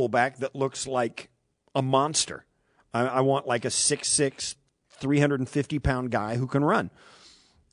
fullback 0.00 0.38
that 0.38 0.54
looks 0.56 0.86
like 0.86 1.28
a 1.74 1.82
monster. 1.82 2.46
I, 2.94 3.06
I 3.06 3.20
want 3.20 3.46
like 3.46 3.66
a 3.66 3.68
6'6", 3.68 4.54
350 4.88 5.78
pound 5.78 6.10
guy 6.10 6.36
who 6.36 6.46
can 6.46 6.64
run, 6.64 6.90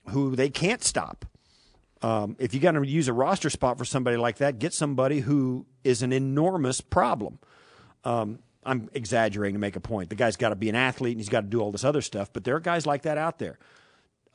who 0.10 0.36
they 0.36 0.50
can't 0.50 0.84
stop. 0.84 1.26
Um, 2.02 2.36
if 2.38 2.54
you 2.54 2.60
got 2.60 2.74
to 2.74 2.86
use 2.86 3.08
a 3.08 3.14
roster 3.14 3.50
spot 3.50 3.78
for 3.78 3.86
somebody 3.86 4.18
like 4.18 4.38
that, 4.38 4.60
get 4.60 4.74
somebody 4.74 5.22
who 5.22 5.66
is 5.86 6.02
an 6.04 6.12
enormous 6.12 6.82
problem. 6.82 7.40
Um, 8.04 8.40
I'm 8.66 8.90
exaggerating 8.94 9.56
to 9.56 9.60
make 9.60 9.78
a 9.78 9.80
point. 9.80 10.10
The 10.10 10.16
guy's 10.16 10.36
got 10.36 10.50
to 10.50 10.56
be 10.56 10.68
an 10.68 10.76
athlete 10.76 11.14
and 11.14 11.22
he's 11.22 11.30
got 11.30 11.42
to 11.42 11.48
do 11.48 11.62
all 11.62 11.72
this 11.72 11.86
other 11.86 12.02
stuff, 12.02 12.32
but 12.34 12.44
there 12.44 12.56
are 12.56 12.60
guys 12.60 12.86
like 12.86 13.04
that 13.04 13.18
out 13.18 13.40
there. 13.40 13.58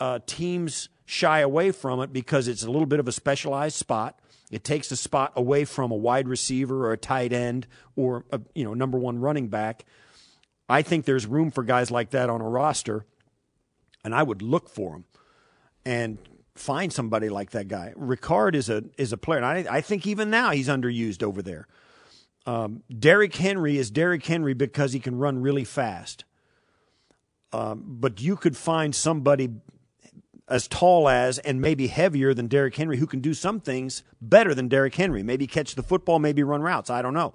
Uh, 0.00 0.18
teams 0.24 0.88
shy 1.04 1.40
away 1.40 1.70
from 1.70 2.00
it 2.00 2.10
because 2.10 2.48
it's 2.48 2.62
a 2.62 2.70
little 2.70 2.86
bit 2.86 3.00
of 3.00 3.06
a 3.06 3.12
specialized 3.12 3.76
spot. 3.76 4.18
It 4.52 4.64
takes 4.64 4.92
a 4.92 4.96
spot 4.96 5.32
away 5.34 5.64
from 5.64 5.90
a 5.90 5.96
wide 5.96 6.28
receiver 6.28 6.86
or 6.86 6.92
a 6.92 6.98
tight 6.98 7.32
end 7.32 7.66
or 7.96 8.26
a 8.30 8.40
you 8.54 8.64
know 8.64 8.74
number 8.74 8.98
one 8.98 9.18
running 9.18 9.48
back. 9.48 9.86
I 10.68 10.82
think 10.82 11.06
there's 11.06 11.26
room 11.26 11.50
for 11.50 11.64
guys 11.64 11.90
like 11.90 12.10
that 12.10 12.30
on 12.30 12.40
a 12.40 12.48
roster, 12.48 13.06
and 14.04 14.14
I 14.14 14.22
would 14.22 14.42
look 14.42 14.68
for 14.68 14.92
them 14.92 15.04
and 15.84 16.18
find 16.54 16.92
somebody 16.92 17.30
like 17.30 17.52
that 17.52 17.66
guy. 17.66 17.94
Ricard 17.98 18.54
is 18.54 18.68
a 18.68 18.84
is 18.98 19.12
a 19.12 19.16
player, 19.16 19.42
and 19.42 19.68
I, 19.68 19.76
I 19.76 19.80
think 19.80 20.06
even 20.06 20.28
now 20.28 20.50
he's 20.50 20.68
underused 20.68 21.22
over 21.22 21.40
there. 21.40 21.66
Um, 22.44 22.82
Derrick 22.96 23.34
Henry 23.34 23.78
is 23.78 23.90
Derrick 23.90 24.26
Henry 24.26 24.52
because 24.52 24.92
he 24.92 25.00
can 25.00 25.16
run 25.16 25.40
really 25.40 25.64
fast. 25.64 26.24
Um, 27.54 27.84
but 27.86 28.20
you 28.20 28.36
could 28.36 28.56
find 28.56 28.94
somebody 28.94 29.48
as 30.48 30.68
tall 30.68 31.08
as 31.08 31.38
and 31.38 31.60
maybe 31.60 31.86
heavier 31.86 32.34
than 32.34 32.46
Derrick 32.46 32.76
Henry, 32.76 32.98
who 32.98 33.06
can 33.06 33.20
do 33.20 33.34
some 33.34 33.60
things 33.60 34.02
better 34.20 34.54
than 34.54 34.68
Derrick 34.68 34.94
Henry. 34.94 35.22
Maybe 35.22 35.46
catch 35.46 35.74
the 35.74 35.82
football, 35.82 36.18
maybe 36.18 36.42
run 36.42 36.62
routes. 36.62 36.90
I 36.90 37.02
don't 37.02 37.14
know. 37.14 37.34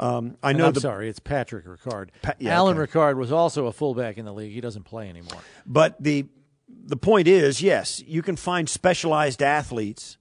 Um, 0.00 0.36
I 0.42 0.52
know. 0.52 0.66
I'm 0.66 0.72
the, 0.72 0.80
sorry, 0.80 1.08
it's 1.08 1.18
Patrick 1.18 1.66
Ricard. 1.66 2.10
Pa- 2.22 2.34
yeah, 2.38 2.54
Alan 2.54 2.78
okay. 2.78 2.92
Ricard 2.92 3.16
was 3.16 3.32
also 3.32 3.66
a 3.66 3.72
fullback 3.72 4.16
in 4.16 4.24
the 4.24 4.32
league. 4.32 4.52
He 4.52 4.60
doesn't 4.60 4.84
play 4.84 5.08
anymore. 5.08 5.40
But 5.66 6.00
the 6.00 6.26
the 6.68 6.96
point 6.96 7.26
is, 7.26 7.60
yes, 7.60 8.02
you 8.06 8.22
can 8.22 8.36
find 8.36 8.68
specialized 8.68 9.42
athletes. 9.42 10.16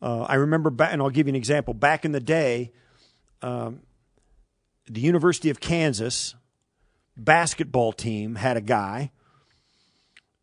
Uh, 0.00 0.22
I 0.22 0.34
remember, 0.34 0.70
back, 0.70 0.92
and 0.92 1.00
I'll 1.00 1.10
give 1.10 1.28
you 1.28 1.32
an 1.32 1.36
example. 1.36 1.72
Back 1.72 2.04
in 2.04 2.10
the 2.10 2.20
day, 2.20 2.72
um, 3.40 3.80
the 4.86 5.00
University 5.00 5.50
of 5.50 5.60
Kansas 5.60 6.34
basketball 7.16 7.92
team 7.92 8.34
had 8.34 8.56
a 8.56 8.60
guy 8.60 9.12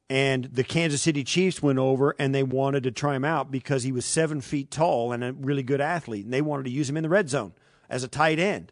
and 0.09 0.45
the 0.45 0.63
Kansas 0.63 1.01
City 1.01 1.23
Chiefs 1.23 1.61
went 1.61 1.77
over 1.77 2.15
and 2.17 2.33
they 2.33 2.43
wanted 2.43 2.83
to 2.83 2.91
try 2.91 3.15
him 3.15 3.25
out 3.25 3.51
because 3.51 3.83
he 3.83 3.91
was 3.91 4.05
seven 4.05 4.41
feet 4.41 4.71
tall 4.71 5.11
and 5.11 5.23
a 5.23 5.33
really 5.33 5.63
good 5.63 5.81
athlete, 5.81 6.25
and 6.25 6.33
they 6.33 6.41
wanted 6.41 6.63
to 6.63 6.71
use 6.71 6.89
him 6.89 6.97
in 6.97 7.03
the 7.03 7.09
red 7.09 7.29
zone 7.29 7.53
as 7.89 8.03
a 8.03 8.07
tight 8.07 8.39
end. 8.39 8.71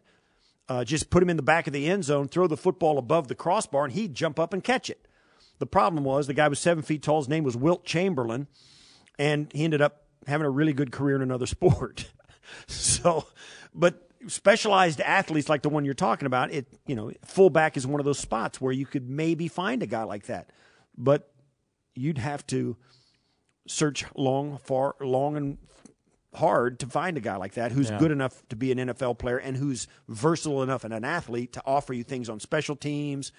Uh, 0.68 0.84
just 0.84 1.08
put 1.08 1.22
him 1.22 1.30
in 1.30 1.36
the 1.36 1.42
back 1.42 1.66
of 1.66 1.72
the 1.72 1.88
end 1.88 2.04
zone, 2.04 2.28
throw 2.28 2.46
the 2.46 2.56
football 2.56 2.98
above 2.98 3.28
the 3.28 3.34
crossbar, 3.34 3.84
and 3.84 3.94
he'd 3.94 4.14
jump 4.14 4.38
up 4.38 4.52
and 4.52 4.62
catch 4.62 4.90
it. 4.90 5.06
The 5.58 5.66
problem 5.66 6.04
was 6.04 6.26
the 6.26 6.34
guy 6.34 6.48
was 6.48 6.58
seven 6.58 6.82
feet 6.82 7.02
tall. 7.02 7.18
His 7.18 7.28
name 7.28 7.44
was 7.44 7.56
Wilt 7.56 7.84
Chamberlain, 7.84 8.48
and 9.18 9.50
he 9.52 9.64
ended 9.64 9.80
up 9.80 10.04
having 10.26 10.46
a 10.46 10.50
really 10.50 10.72
good 10.72 10.92
career 10.92 11.16
in 11.16 11.22
another 11.22 11.46
sport. 11.46 12.10
so, 12.66 13.26
but 13.74 14.08
specialized 14.26 15.00
athletes 15.00 15.48
like 15.48 15.62
the 15.62 15.68
one 15.68 15.84
you're 15.84 15.94
talking 15.94 16.26
about, 16.26 16.52
it 16.52 16.66
you 16.86 16.94
know, 16.94 17.12
fullback 17.24 17.76
is 17.76 17.86
one 17.86 18.00
of 18.00 18.04
those 18.04 18.18
spots 18.18 18.60
where 18.60 18.72
you 18.72 18.84
could 18.84 19.08
maybe 19.08 19.48
find 19.48 19.82
a 19.82 19.86
guy 19.86 20.02
like 20.02 20.26
that, 20.26 20.50
but 20.98 21.32
you'd 21.94 22.18
have 22.18 22.46
to 22.48 22.76
search 23.66 24.04
long, 24.14 24.58
far, 24.58 24.94
long 25.00 25.36
and 25.36 25.58
hard 26.34 26.78
to 26.80 26.86
find 26.86 27.16
a 27.16 27.20
guy 27.20 27.36
like 27.36 27.54
that 27.54 27.72
who's 27.72 27.88
Yeah. 27.90 27.98
good 27.98 28.10
enough 28.10 28.46
to 28.48 28.56
be 28.56 28.70
an 28.72 28.78
NFL 28.78 29.14
player 29.14 29.38
and 29.38 29.56
who's 29.56 29.88
versatile 30.08 30.62
enough 30.62 30.84
and 30.84 30.92
an 30.92 31.04
athlete 31.04 31.52
to 31.54 31.62
offer 31.64 31.92
you 31.94 32.04
things 32.04 32.28
on 32.28 32.38
special 32.40 32.76
teams, 32.76 33.32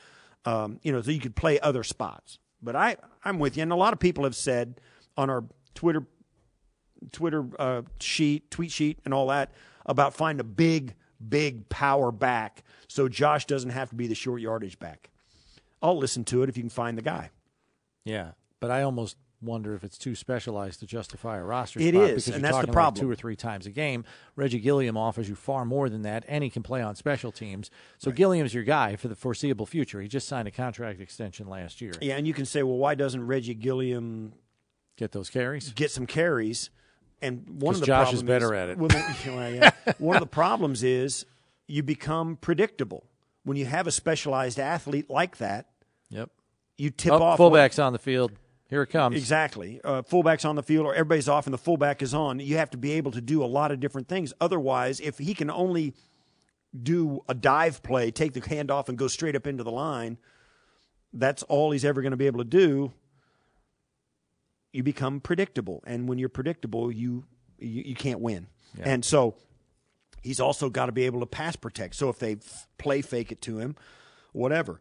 um, 0.46 0.80
you 0.84 0.92
know, 0.92 1.02
so 1.02 1.12
you 1.12 1.20
could 1.20 1.36
play 1.36 1.60
other 1.60 1.84
spots. 1.84 2.40
But 2.62 2.76
I, 2.76 2.98
I'm 3.24 3.40
with 3.40 3.56
you, 3.58 3.64
and 3.64 3.72
a 3.72 3.76
lot 3.76 3.94
of 3.94 4.00
people 4.00 4.24
have 4.24 4.36
said 4.36 4.82
on 5.16 5.30
our 5.30 5.44
Twitter, 5.76 6.06
Twitter 7.12 7.46
uh, 7.58 7.84
sheet, 8.00 8.52
tweet 8.52 8.72
sheet, 8.72 9.00
and 9.06 9.14
all 9.14 9.28
that 9.28 9.52
about 9.86 10.14
find 10.14 10.40
a 10.40 10.44
big, 10.44 10.96
big 11.28 11.70
power 11.70 12.12
back 12.12 12.64
so 12.88 13.08
Josh 13.08 13.46
doesn't 13.46 13.70
have 13.70 13.90
to 13.90 13.96
be 13.96 14.08
the 14.08 14.16
short 14.16 14.42
yardage 14.42 14.80
back. 14.80 15.10
I'll 15.82 15.98
listen 15.98 16.26
to 16.26 16.44
it 16.44 16.50
if 16.50 16.58
you 16.58 16.64
can 16.64 16.70
find 16.70 16.98
the 16.98 17.02
guy. 17.02 17.30
Yeah, 18.10 18.32
but 18.60 18.72
I 18.72 18.82
almost 18.84 19.18
wonder 19.42 19.74
if 19.74 19.86
it's 19.86 19.98
too 19.98 20.16
specialized 20.16 20.82
to 20.82 20.86
justify 20.86 21.38
a 21.38 21.44
roster 21.44 21.80
It 21.80 21.94
spot 21.94 22.04
is, 22.04 22.10
because 22.10 22.28
and 22.28 22.34
you're 22.36 22.42
that's 22.42 22.52
the 22.56 22.58
talking 22.58 22.68
like 22.68 22.74
problem. 22.74 23.02
two 23.02 23.10
or 23.10 23.16
three 23.16 23.38
times 23.38 23.66
a 23.66 23.70
game. 23.72 24.04
Reggie 24.36 24.60
Gilliam 24.60 24.98
offers 24.98 25.30
you 25.30 25.36
far 25.36 25.64
more 25.64 25.88
than 25.88 26.02
that, 26.02 26.26
and 26.28 26.44
he 26.44 26.50
can 26.50 26.62
play 26.62 26.82
on 26.82 26.96
special 26.96 27.32
teams. 27.32 27.72
So 28.00 28.12
Gilliam's 28.12 28.54
your 28.54 28.66
guy 28.66 28.98
for 28.98 29.08
the 29.08 29.16
foreseeable 29.16 29.66
future. 29.66 30.02
He 30.02 30.10
just 30.10 30.28
signed 30.28 30.50
a 30.50 30.52
contract 30.52 31.00
extension 31.00 31.48
last 31.48 31.80
year. 31.80 31.94
Yeah, 32.02 32.18
and 32.18 32.28
you 32.28 32.34
can 32.34 32.46
say, 32.46 32.64
well, 32.64 32.76
why 32.78 32.96
doesn't 32.96 33.26
Reggie 33.26 33.54
Gilliam 33.54 34.34
get 34.98 35.14
those 35.14 35.30
carries? 35.30 35.72
Get 35.72 35.92
some 35.92 36.06
carries. 36.06 36.70
And 37.22 37.62
one 37.62 37.74
'Cause 37.74 37.76
of 37.78 37.80
the 37.82 37.86
Josh 37.88 38.14
is 38.14 38.24
problems 38.24 38.24
better 38.24 38.54
at 38.56 38.70
it. 38.70 38.78
well, 38.78 38.90
well, 39.28 39.54
yeah. 39.54 39.72
one 40.00 40.18
of 40.18 40.22
the 40.22 40.28
problems 40.28 40.84
is 40.84 41.26
you 41.68 41.82
become 41.84 42.36
predictable 42.36 43.06
when 43.44 43.56
you 43.56 43.66
have 43.66 43.88
a 43.88 43.92
specialized 43.92 44.60
athlete 44.60 45.10
like 45.10 45.38
that. 45.38 45.68
Yep. 46.10 46.30
You 46.80 46.90
tip 46.90 47.12
Oh, 47.12 47.22
off 47.22 47.40
what- 47.40 47.52
fullbacks 47.54 47.84
on 47.84 47.94
the 47.94 48.00
field. 48.00 48.32
Here 48.70 48.84
it 48.84 48.88
comes. 48.88 49.16
Exactly. 49.18 49.82
Uh, 49.84 50.02
fullback's 50.04 50.46
on 50.46 50.56
the 50.56 50.62
field, 50.64 50.86
or 50.86 50.94
everybody's 50.94 51.28
off, 51.28 51.48
and 51.48 51.54
the 51.54 51.58
fullback 51.58 52.02
is 52.04 52.14
on. 52.14 52.40
You 52.40 52.58
have 52.58 52.70
to 52.70 52.78
be 52.78 52.92
able 52.94 53.12
to 53.12 53.22
do 53.22 53.44
a 53.44 53.48
lot 53.48 53.72
of 53.72 53.80
different 53.80 54.08
things. 54.08 54.32
Otherwise, 54.40 55.00
if 55.00 55.18
he 55.18 55.34
can 55.34 55.50
only 55.50 55.96
do 56.84 57.22
a 57.28 57.34
dive 57.34 57.82
play, 57.82 58.12
take 58.12 58.34
the 58.34 58.48
hand 58.48 58.70
off, 58.70 58.88
and 58.88 58.96
go 58.98 59.08
straight 59.08 59.36
up 59.36 59.48
into 59.48 59.64
the 59.64 59.72
line, 59.72 60.20
that's 61.12 61.42
all 61.44 61.72
he's 61.72 61.84
ever 61.84 62.02
going 62.04 62.12
to 62.12 62.18
be 62.18 62.28
able 62.28 62.38
to 62.38 62.50
do. 62.50 62.94
You 64.72 64.84
become 64.84 65.20
predictable, 65.20 65.84
and 65.88 66.08
when 66.08 66.20
you're 66.20 66.30
predictable, 66.30 66.92
you 66.92 67.26
you, 67.58 67.84
you 67.88 67.96
can't 67.96 68.20
win. 68.20 68.48
Yeah. 68.78 68.84
And 68.88 69.04
so, 69.04 69.36
he's 70.22 70.40
also 70.40 70.70
got 70.70 70.86
to 70.86 70.92
be 70.92 71.06
able 71.08 71.20
to 71.22 71.26
pass 71.26 71.56
protect. 71.56 71.96
So 71.96 72.08
if 72.10 72.20
they 72.20 72.34
f- 72.34 72.68
play 72.78 73.02
fake 73.02 73.32
it 73.32 73.42
to 73.42 73.58
him, 73.58 73.76
whatever 74.32 74.80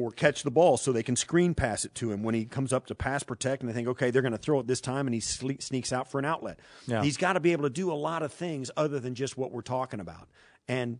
or 0.00 0.10
catch 0.10 0.42
the 0.42 0.50
ball 0.50 0.76
so 0.76 0.92
they 0.92 1.02
can 1.02 1.16
screen 1.16 1.54
pass 1.54 1.84
it 1.84 1.94
to 1.96 2.10
him 2.10 2.22
when 2.22 2.34
he 2.34 2.44
comes 2.44 2.72
up 2.72 2.86
to 2.86 2.94
pass 2.94 3.22
protect 3.22 3.62
and 3.62 3.68
they 3.68 3.74
think, 3.74 3.88
okay, 3.88 4.10
they're 4.10 4.22
going 4.22 4.32
to 4.32 4.38
throw 4.38 4.60
it 4.60 4.66
this 4.66 4.80
time 4.80 5.06
and 5.06 5.14
he 5.14 5.20
sle- 5.20 5.62
sneaks 5.62 5.92
out 5.92 6.10
for 6.10 6.18
an 6.18 6.24
outlet. 6.24 6.58
Yeah. 6.86 7.02
He's 7.02 7.16
got 7.16 7.34
to 7.34 7.40
be 7.40 7.52
able 7.52 7.64
to 7.64 7.70
do 7.70 7.92
a 7.92 7.94
lot 7.94 8.22
of 8.22 8.32
things 8.32 8.70
other 8.76 8.98
than 8.98 9.14
just 9.14 9.36
what 9.36 9.52
we're 9.52 9.60
talking 9.60 10.00
about. 10.00 10.28
And 10.68 10.98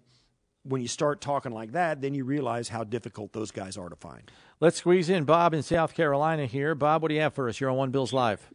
when 0.62 0.82
you 0.82 0.88
start 0.88 1.20
talking 1.20 1.52
like 1.52 1.72
that, 1.72 2.00
then 2.00 2.14
you 2.14 2.24
realize 2.24 2.68
how 2.68 2.84
difficult 2.84 3.32
those 3.32 3.50
guys 3.50 3.76
are 3.76 3.88
to 3.88 3.96
find. 3.96 4.30
Let's 4.60 4.76
squeeze 4.76 5.08
in 5.08 5.24
Bob 5.24 5.54
in 5.54 5.62
South 5.62 5.94
Carolina 5.94 6.46
here. 6.46 6.74
Bob, 6.74 7.02
what 7.02 7.08
do 7.08 7.14
you 7.14 7.22
have 7.22 7.34
for 7.34 7.48
us? 7.48 7.60
You're 7.60 7.70
on 7.70 7.76
One 7.76 7.90
Bills 7.90 8.12
Live. 8.12 8.50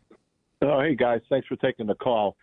Oh, 0.62 0.80
hey 0.82 0.96
guys, 0.96 1.22
thanks 1.30 1.48
for 1.48 1.56
taking 1.56 1.88
the 1.88 1.96
call. 1.96 2.38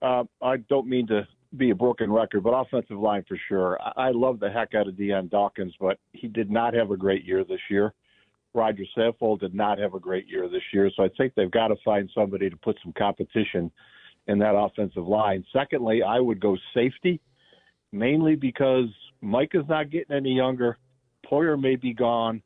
Uh, 0.00 0.24
I 0.40 0.58
don't 0.58 0.88
mean 0.88 1.06
to 1.08 1.26
be 1.56 1.70
a 1.70 1.74
broken 1.74 2.12
record, 2.12 2.42
but 2.42 2.50
offensive 2.50 2.98
line 2.98 3.24
for 3.26 3.38
sure. 3.48 3.78
I, 3.80 4.08
I 4.08 4.10
love 4.10 4.40
the 4.40 4.50
heck 4.50 4.74
out 4.74 4.88
of 4.88 4.96
Dion 4.96 5.28
Dawkins, 5.28 5.74
but 5.80 5.98
he 6.12 6.28
did 6.28 6.50
not 6.50 6.74
have 6.74 6.90
a 6.90 6.96
great 6.96 7.24
year 7.24 7.44
this 7.44 7.60
year. 7.70 7.94
Rodger 8.54 8.84
Saffold 8.96 9.40
did 9.40 9.54
not 9.54 9.78
have 9.78 9.94
a 9.94 10.00
great 10.00 10.26
year 10.28 10.48
this 10.48 10.62
year, 10.72 10.90
so 10.94 11.04
I 11.04 11.08
think 11.16 11.34
they've 11.34 11.50
got 11.50 11.68
to 11.68 11.76
find 11.84 12.10
somebody 12.14 12.50
to 12.50 12.56
put 12.56 12.76
some 12.82 12.92
competition 12.96 13.70
in 14.26 14.38
that 14.38 14.54
offensive 14.54 15.06
line. 15.06 15.44
Secondly, 15.52 16.02
I 16.02 16.18
would 16.18 16.40
go 16.40 16.56
safety, 16.74 17.20
mainly 17.92 18.36
because 18.36 18.86
Mike 19.20 19.52
is 19.54 19.64
not 19.68 19.90
getting 19.90 20.16
any 20.16 20.34
younger. 20.34 20.78
Poyer 21.30 21.60
may 21.60 21.76
be 21.76 21.92
gone. 21.92 22.42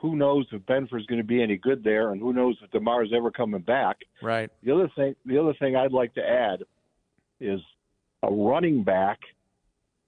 Who 0.00 0.16
knows 0.16 0.46
if 0.52 0.62
Benford's 0.62 1.06
going 1.06 1.20
to 1.20 1.26
be 1.26 1.42
any 1.42 1.56
good 1.56 1.82
there, 1.82 2.12
and 2.12 2.20
who 2.20 2.32
knows 2.32 2.56
if 2.62 2.70
Damar's 2.70 3.12
ever 3.16 3.30
coming 3.30 3.62
back. 3.62 3.96
Right. 4.22 4.50
The 4.62 4.74
other 4.74 4.90
thing, 4.94 5.14
the 5.24 5.38
other 5.38 5.54
thing 5.58 5.76
I'd 5.76 5.92
like 5.92 6.14
to 6.14 6.20
add 6.20 6.62
is 7.40 7.60
a 8.24 8.32
running 8.32 8.82
back 8.82 9.18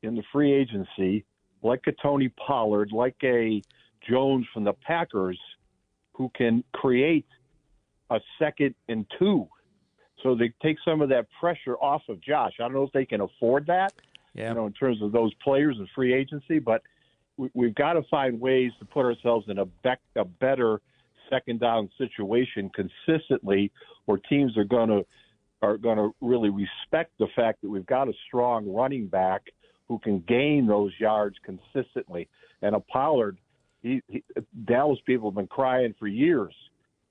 in 0.03 0.15
the 0.15 0.23
free 0.33 0.53
agency, 0.53 1.25
like 1.63 1.83
a 1.87 1.93
Tony 2.03 2.31
Pollard, 2.47 2.91
like 2.93 3.17
a 3.23 3.63
Jones 4.09 4.47
from 4.53 4.65
the 4.65 4.73
Packers, 4.73 5.39
who 6.13 6.31
can 6.35 6.65
create 6.73 7.27
a 8.11 8.21
second 8.39 8.75
and 8.89 9.05
two, 9.19 9.49
so 10.23 10.35
they 10.35 10.53
take 10.63 10.77
some 10.85 11.03
of 11.03 11.09
that 11.11 11.27
pressure 11.39 11.77
off 11.77 12.03
of 12.09 12.21
Josh. 12.21 12.53
I 12.59 12.63
don't 12.63 12.73
know 12.73 12.85
if 12.85 12.93
they 12.93 13.05
can 13.05 13.21
afford 13.21 13.67
that, 13.67 13.93
yeah. 14.35 14.49
you 14.49 14.55
know, 14.55 14.67
in 14.67 14.73
terms 14.73 15.03
of 15.03 15.13
those 15.13 15.33
players 15.35 15.77
in 15.79 15.87
free 15.95 16.15
agency, 16.15 16.59
but 16.59 16.83
we, 17.37 17.51
we've 17.55 17.75
got 17.75 17.95
to 17.95 18.03
find 18.11 18.41
ways 18.41 18.73
to 18.79 18.85
put 18.85 19.05
ourselves 19.05 19.47
in 19.49 19.59
a, 19.59 19.67
bec- 19.67 20.01
a 20.17 20.25
better 20.25 20.81
second 21.29 21.61
down 21.61 21.91
situation 21.99 22.71
consistently, 22.75 23.71
where 24.07 24.19
teams 24.19 24.57
are 24.57 24.65
going 24.65 24.89
to 24.89 25.05
are 25.63 25.77
going 25.77 25.97
to 25.97 26.15
really 26.21 26.51
respect 26.51 27.13
the 27.19 27.27
fact 27.35 27.63
that 27.63 27.71
we've 27.71 27.87
got 27.87 28.09
a 28.09 28.13
strong 28.27 28.71
running 28.73 29.07
back 29.07 29.43
who 29.89 29.99
can 29.99 30.23
gain 30.27 30.67
those 30.67 30.93
yards 30.99 31.37
consistently. 31.45 32.29
And 32.63 32.75
a 32.75 32.81
Pollard, 32.81 33.39
he, 33.83 34.03
he, 34.09 34.23
Dallas 34.65 34.99
people 35.07 35.31
have 35.31 35.37
been 35.37 35.47
crying 35.47 35.95
for 35.99 36.07
years 36.07 36.55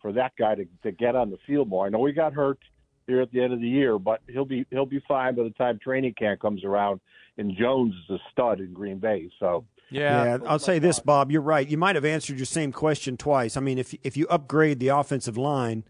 for 0.02 0.12
that 0.14 0.34
guy 0.38 0.56
to, 0.56 0.66
to 0.84 0.92
get 0.92 1.16
on 1.16 1.32
the 1.32 1.38
field 1.48 1.70
more. 1.70 1.86
I 1.86 1.90
know 1.90 2.06
he 2.06 2.14
got 2.14 2.34
hurt 2.34 2.60
here 3.08 3.22
at 3.22 3.32
the 3.32 3.42
end 3.42 3.54
of 3.54 3.60
the 3.60 3.68
year, 3.68 3.98
but 3.98 4.22
he'll 4.28 4.46
be 4.46 4.66
he'll 4.70 4.86
be 4.86 5.02
fine 5.08 5.36
by 5.36 5.44
the 5.44 5.52
time 5.52 5.80
training 5.80 6.14
camp 6.18 6.42
comes 6.42 6.64
around. 6.64 7.00
And 7.38 7.56
Jones 7.58 7.94
is 8.04 8.16
a 8.16 8.20
stud 8.32 8.60
in 8.60 8.74
Green 8.74 9.00
Bay, 9.00 9.30
so 9.40 9.66
Yeah, 9.90 10.38
I'll 10.46 10.60
say 10.60 10.80
this, 10.80 11.00
Bob. 11.00 11.32
You're 11.32 11.42
right. 11.42 11.68
You 11.68 11.78
might 11.78 11.96
have 11.96 12.06
answered 12.06 12.38
your 12.38 12.46
same 12.46 12.72
question 12.72 13.18
twice. 13.18 13.58
I 13.58 13.62
mean, 13.62 13.78
if 13.78 13.94
if 14.04 14.18
you 14.18 14.28
upgrade 14.28 14.80
the 14.80 14.90
offensive 14.90 15.38
line 15.38 15.84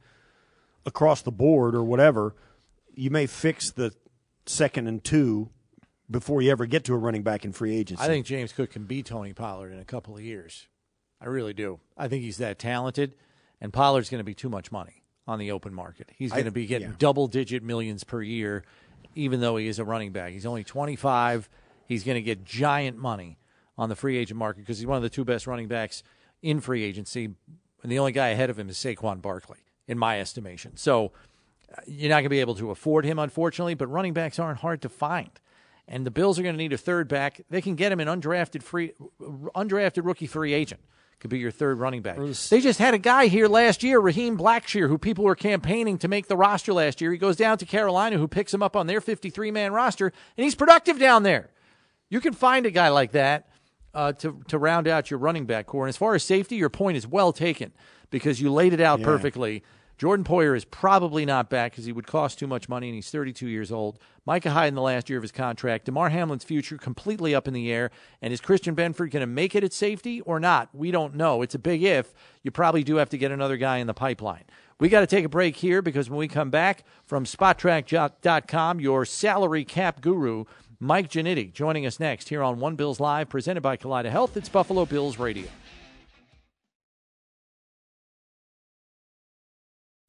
across 0.85 1.21
the 1.21 1.31
board 1.31 1.75
or 1.75 1.83
whatever, 1.83 2.35
you 2.93 3.09
may 3.09 3.25
fix 3.27 3.71
the 3.71 3.93
second 4.45 4.87
and 4.87 5.03
two 5.03 5.49
before 6.09 6.41
you 6.41 6.51
ever 6.51 6.65
get 6.65 6.83
to 6.85 6.93
a 6.93 6.97
running 6.97 7.23
back 7.23 7.45
in 7.45 7.51
free 7.51 7.75
agency. 7.75 8.03
I 8.03 8.07
think 8.07 8.25
James 8.25 8.53
Cook 8.53 8.71
can 8.71 8.83
be 8.83 9.03
Tony 9.03 9.33
Pollard 9.33 9.71
in 9.71 9.79
a 9.79 9.85
couple 9.85 10.15
of 10.15 10.21
years. 10.21 10.67
I 11.19 11.25
really 11.25 11.53
do. 11.53 11.79
I 11.97 12.07
think 12.07 12.23
he's 12.23 12.37
that 12.37 12.59
talented, 12.59 13.15
and 13.59 13.73
Pollard's 13.73 14.09
going 14.09 14.19
to 14.19 14.25
be 14.25 14.35
too 14.35 14.49
much 14.49 14.71
money 14.71 15.03
on 15.27 15.39
the 15.39 15.51
open 15.51 15.73
market. 15.73 16.11
He's 16.15 16.31
going 16.31 16.45
to 16.45 16.51
be 16.51 16.67
getting 16.67 16.89
yeah. 16.89 16.95
double 16.99 17.27
digit 17.27 17.63
millions 17.63 18.03
per 18.03 18.21
year, 18.21 18.63
even 19.15 19.39
though 19.39 19.57
he 19.57 19.67
is 19.67 19.79
a 19.79 19.85
running 19.85 20.11
back. 20.11 20.33
He's 20.33 20.45
only 20.45 20.63
25. 20.63 21.49
He's 21.87 22.03
going 22.03 22.15
to 22.15 22.21
get 22.21 22.43
giant 22.43 22.97
money 22.97 23.37
on 23.77 23.89
the 23.89 23.95
free 23.95 24.17
agent 24.17 24.37
market 24.37 24.61
because 24.61 24.77
he's 24.77 24.87
one 24.87 24.97
of 24.97 25.03
the 25.03 25.09
two 25.09 25.25
best 25.25 25.47
running 25.47 25.67
backs 25.67 26.03
in 26.41 26.61
free 26.61 26.83
agency. 26.83 27.25
And 27.81 27.91
the 27.91 27.99
only 27.99 28.11
guy 28.11 28.29
ahead 28.29 28.49
of 28.49 28.59
him 28.59 28.69
is 28.69 28.77
Saquon 28.77 29.21
Barkley, 29.21 29.59
in 29.87 29.97
my 29.97 30.19
estimation. 30.19 30.77
So 30.77 31.11
uh, 31.71 31.81
you're 31.87 32.09
not 32.09 32.15
going 32.15 32.25
to 32.25 32.29
be 32.29 32.39
able 32.41 32.55
to 32.55 32.71
afford 32.71 33.05
him, 33.05 33.19
unfortunately, 33.19 33.75
but 33.75 33.87
running 33.87 34.13
backs 34.13 34.39
aren't 34.39 34.59
hard 34.59 34.81
to 34.83 34.89
find. 34.89 35.29
And 35.87 36.05
the 36.05 36.11
Bills 36.11 36.39
are 36.39 36.43
going 36.43 36.55
to 36.55 36.57
need 36.57 36.73
a 36.73 36.77
third 36.77 37.07
back. 37.07 37.41
They 37.49 37.61
can 37.61 37.75
get 37.75 37.91
him 37.91 37.99
an 37.99 38.07
undrafted 38.07 38.63
free, 38.63 38.93
undrafted 39.21 40.05
rookie 40.05 40.27
free 40.27 40.53
agent. 40.53 40.81
Could 41.19 41.29
be 41.29 41.39
your 41.39 41.51
third 41.51 41.79
running 41.79 42.01
back. 42.01 42.17
They 42.49 42.59
just 42.59 42.77
had 42.77 42.93
a 42.93 42.97
guy 42.97 43.27
here 43.27 43.47
last 43.47 43.83
year, 43.83 43.99
Raheem 43.99 44.37
Blackshear, 44.37 44.89
who 44.89 44.97
people 44.97 45.23
were 45.23 45.35
campaigning 45.35 45.97
to 45.99 46.07
make 46.07 46.27
the 46.27 46.35
roster 46.35 46.73
last 46.73 46.99
year. 46.99 47.11
He 47.11 47.17
goes 47.17 47.37
down 47.37 47.57
to 47.59 47.65
Carolina, 47.65 48.17
who 48.17 48.27
picks 48.27 48.53
him 48.53 48.61
up 48.61 48.75
on 48.75 48.87
their 48.87 48.99
53 48.99 49.49
man 49.49 49.71
roster, 49.71 50.07
and 50.07 50.43
he's 50.43 50.55
productive 50.55 50.99
down 50.99 51.23
there. 51.23 51.51
You 52.09 52.19
can 52.19 52.33
find 52.33 52.65
a 52.65 52.71
guy 52.71 52.89
like 52.89 53.13
that 53.13 53.47
uh, 53.93 54.11
to 54.13 54.41
to 54.49 54.57
round 54.57 54.87
out 54.87 55.09
your 55.09 55.17
running 55.17 55.45
back 55.45 55.67
core. 55.67 55.85
And 55.85 55.89
as 55.89 55.97
far 55.97 56.15
as 56.15 56.23
safety, 56.23 56.57
your 56.57 56.69
point 56.69 56.97
is 56.97 57.07
well 57.07 57.31
taken 57.31 57.71
because 58.15 58.39
you 58.39 58.49
laid 58.49 58.71
it 58.71 58.79
out 58.79 58.99
Yeah. 59.01 59.05
perfectly. 59.05 59.61
Jordan 59.97 60.23
Poyer 60.23 60.55
is 60.55 60.63
probably 60.63 61.25
not 61.25 61.49
back 61.49 61.71
because 61.73 61.83
he 61.83 61.91
would 61.91 62.07
cost 62.07 62.39
too 62.39 62.47
much 62.47 62.69
money, 62.69 62.87
and 62.87 62.95
he's 62.95 63.09
32 63.09 63.47
years 63.47 63.73
old. 63.73 63.97
Micah 64.25 64.51
Hyde 64.51 64.69
in 64.69 64.75
the 64.75 64.81
last 64.81 65.09
year 65.09 65.17
of 65.17 65.21
his 65.23 65.33
contract. 65.33 65.83
Damar 65.85 66.09
Hamlin's 66.09 66.43
future 66.45 66.77
completely 66.77 67.35
up 67.35 67.45
in 67.47 67.53
the 67.53 67.69
air. 67.71 67.91
And 68.21 68.31
is 68.33 68.39
Christian 68.39 68.73
Benford 68.73 69.11
going 69.11 69.21
to 69.21 69.25
make 69.27 69.53
it 69.53 69.63
at 69.65 69.73
safety 69.73 70.21
or 70.21 70.39
not? 70.39 70.69
We 70.73 70.91
don't 70.91 71.15
know. 71.15 71.41
It's 71.41 71.55
a 71.55 71.59
big 71.59 71.83
if. 71.83 72.13
You 72.41 72.51
probably 72.51 72.83
do 72.83 72.95
have 72.97 73.09
to 73.09 73.17
get 73.17 73.31
another 73.31 73.57
guy 73.57 73.77
in 73.77 73.87
the 73.87 73.93
pipeline. 73.93 74.43
We 74.79 74.87
got 74.89 75.01
to 75.01 75.07
take 75.07 75.25
a 75.25 75.29
break 75.29 75.57
here 75.57 75.81
because 75.81 76.09
when 76.09 76.19
we 76.19 76.27
come 76.29 76.49
back 76.49 76.83
from 77.05 77.25
Spotrac.com, 77.25 78.79
your 78.79 79.05
salary 79.05 79.63
cap 79.65 79.99
guru, 80.01 80.45
Mike 80.79 81.09
Ginnitti 81.09 81.53
joining 81.53 81.85
us 81.85 81.99
next 82.01 82.27
here 82.29 82.43
on 82.43 82.59
One 82.59 82.75
Bills 82.75 82.99
Live, 82.99 83.29
presented 83.29 83.61
by 83.61 83.77
Kaleida 83.77 84.09
Health. 84.09 84.35
It's 84.35 84.49
Buffalo 84.49 84.85
Bills 84.85 85.17
Radio. 85.19 85.47